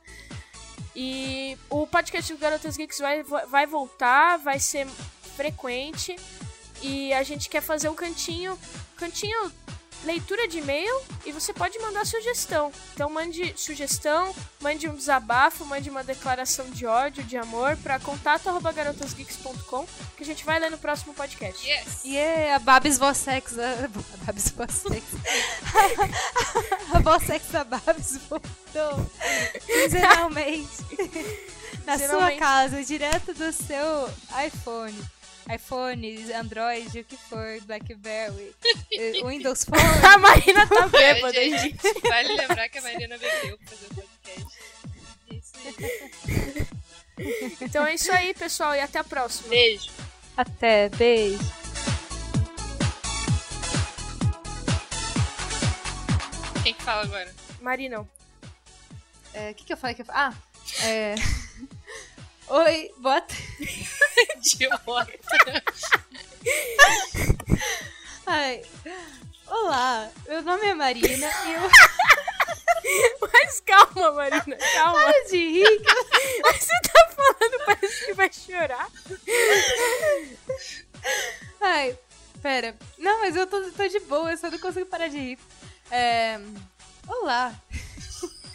E 0.94 1.58
o 1.68 1.86
podcast 1.86 2.32
do 2.32 2.38
Garotas 2.38 2.76
Geeks 2.76 2.98
vai, 3.00 3.22
vai 3.22 3.66
voltar, 3.66 4.38
vai 4.38 4.58
ser 4.58 4.86
frequente 5.36 6.16
e 6.82 7.12
a 7.12 7.22
gente 7.22 7.48
quer 7.48 7.60
fazer 7.60 7.88
um 7.88 7.94
cantinho, 7.94 8.58
cantinho 8.96 9.52
leitura 10.04 10.46
de 10.46 10.58
e-mail 10.58 11.02
e 11.24 11.32
você 11.32 11.52
pode 11.52 11.78
mandar 11.78 12.06
sugestão. 12.06 12.72
Então 12.94 13.10
mande 13.10 13.52
sugestão, 13.56 14.34
mande 14.60 14.88
um 14.88 14.94
desabafo, 14.94 15.64
mande 15.64 15.90
uma 15.90 16.04
declaração 16.04 16.70
de 16.70 16.86
ódio, 16.86 17.24
de 17.24 17.36
amor 17.36 17.76
para 17.78 17.98
contato@garotasgeeks.com 17.98 19.86
que 20.16 20.22
a 20.22 20.26
gente 20.26 20.44
vai 20.44 20.58
ler 20.58 20.70
no 20.70 20.78
próximo 20.78 21.12
podcast. 21.12 21.66
Yes. 21.66 22.04
E 22.04 22.16
é 22.16 22.54
a 22.54 22.58
Babs 22.58 22.98
Vossex. 22.98 23.58
A 23.58 23.62
a 23.84 24.26
Babs 24.26 24.50
Vossex. 24.50 25.04
a 26.92 26.98
Vossex 27.00 27.46
da 27.50 27.64
Babs 27.64 28.18
voltou. 28.28 29.10
Quinzenalmente. 29.66 30.86
Na 31.84 31.96
sua 31.96 32.06
Quinzenalmente. 32.06 32.38
casa, 32.38 32.84
direto 32.84 33.32
do 33.34 33.52
seu 33.52 34.10
iPhone. 34.44 35.15
iPhone, 35.54 36.32
Android, 36.32 37.00
o 37.00 37.04
que 37.04 37.16
for, 37.16 37.60
Blackberry, 37.62 38.54
eh, 38.92 39.12
Windows 39.24 39.64
Phone. 39.64 39.80
A 40.04 40.18
Marina 40.18 40.66
tá 40.66 40.86
bêbada, 40.88 41.36
É, 41.38 41.58
gente. 41.58 41.78
vale 42.02 42.34
lembrar 42.34 42.68
que 42.68 42.78
a 42.78 42.82
Marina 42.82 43.16
bebeu 43.18 43.56
pra 43.58 43.68
fazer 43.68 43.86
o 43.86 43.94
podcast. 43.94 44.58
Isso 45.30 45.52
aí. 45.66 46.66
Então 47.60 47.86
é 47.86 47.94
isso 47.94 48.10
aí, 48.12 48.34
pessoal, 48.34 48.74
e 48.74 48.80
até 48.80 48.98
a 48.98 49.04
próxima. 49.04 49.48
Beijo. 49.48 49.90
Até, 50.36 50.88
beijo. 50.90 51.38
Quem 56.62 56.74
que 56.74 56.82
fala 56.82 57.02
agora? 57.02 57.32
Marina. 57.60 58.00
O 58.00 58.08
que, 59.54 59.64
que 59.64 59.72
eu 59.72 59.76
falei 59.76 59.94
que 59.94 60.02
eu 60.02 60.06
Ah, 60.10 60.32
é. 60.82 61.14
Oi, 62.48 62.90
boa 64.84 65.04
tarde. 65.04 65.16
Idiota. 65.46 65.76
nome 70.46 70.66
é 70.68 70.74
Marina 70.74 71.30
e 71.46 71.52
eu. 71.54 71.60
Mas 73.32 73.60
calma, 73.60 74.12
Marina, 74.12 74.56
calma. 74.74 75.00
Para 75.00 75.24
de 75.24 75.36
rir. 75.36 75.64
Você 76.54 76.72
tá 76.92 77.08
falando, 77.10 77.64
parece 77.66 78.06
que 78.06 78.14
vai 78.14 78.30
chorar. 78.32 78.88
Ai, 81.60 81.98
pera. 82.40 82.76
Não, 82.96 83.20
mas 83.20 83.34
eu 83.34 83.46
tô, 83.46 83.60
tô 83.72 83.88
de 83.88 83.98
boa, 84.00 84.30
eu 84.30 84.36
só 84.36 84.50
não 84.50 84.58
consigo 84.58 84.86
parar 84.86 85.08
de 85.08 85.18
rir. 85.18 85.38
É... 85.90 86.38
Olá. 87.08 87.52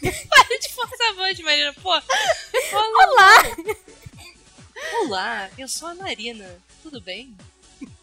Para 0.00 0.58
de 0.58 0.74
forçar 0.74 1.10
a 1.10 1.12
voz, 1.12 1.38
Marina. 1.40 1.74
Pô. 1.74 1.90
Olá! 1.90 2.02
Olá, 3.06 3.76
eu 5.58 5.68
sou 5.68 5.88
a 5.88 5.94
Marina. 5.94 6.48
Tudo 6.82 7.00
bem? 7.00 7.36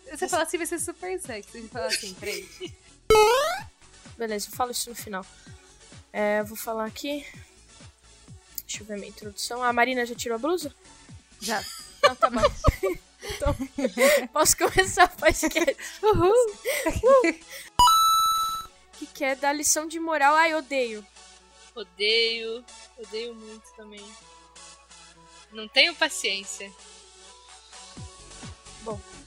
Você 0.09 0.27
fala 0.27 0.43
assim, 0.43 0.57
vai 0.57 0.65
ser 0.65 0.79
super 0.79 1.19
sexy. 1.19 1.61
Você 1.61 1.67
fala 1.67 1.87
assim, 1.87 2.13
três. 2.15 2.47
Beleza, 4.17 4.47
eu 4.47 4.55
falo 4.55 4.71
isso 4.71 4.89
no 4.89 4.95
final. 4.95 5.25
É, 6.11 6.39
eu 6.39 6.45
vou 6.45 6.57
falar 6.57 6.85
aqui. 6.85 7.25
Deixa 8.65 8.83
eu 8.83 8.85
ver 8.85 8.97
minha 8.97 9.09
introdução. 9.09 9.63
A 9.63 9.71
Marina 9.71 10.05
já 10.05 10.15
tirou 10.15 10.35
a 10.35 10.39
blusa? 10.39 10.73
Já. 11.39 11.63
Não, 12.03 12.15
tá 12.15 12.29
bom. 12.29 12.41
então, 13.23 13.55
posso 14.33 14.57
começar 14.57 15.05
o 15.05 15.17
podcast. 15.17 15.75
Uhul. 16.01 16.59
Que 18.93 19.05
que 19.07 19.23
é 19.23 19.35
da 19.35 19.53
lição 19.53 19.87
de 19.87 19.99
moral? 19.99 20.35
Ai, 20.35 20.53
odeio. 20.53 21.05
Odeio. 21.75 22.63
Odeio 22.97 23.33
muito 23.35 23.73
também. 23.75 24.05
Não 25.51 25.67
tenho 25.67 25.95
paciência. 25.95 26.71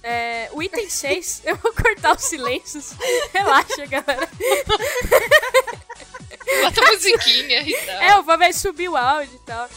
É, 0.02 0.48
o 0.52 0.62
item 0.62 0.90
6, 0.90 1.42
eu 1.46 1.56
vou 1.56 1.72
cortar 1.72 2.16
os 2.16 2.24
silêncios. 2.24 2.92
Relaxa, 3.32 3.86
galera. 3.86 4.28
Bota 6.62 6.90
musiquinha 6.90 7.60
e 7.60 7.76
tal. 7.86 8.02
É, 8.02 8.18
o 8.18 8.22
vai 8.24 8.52
subir 8.52 8.88
o 8.88 8.96
áudio 8.96 9.34
e 9.36 9.46
tal. 9.46 9.68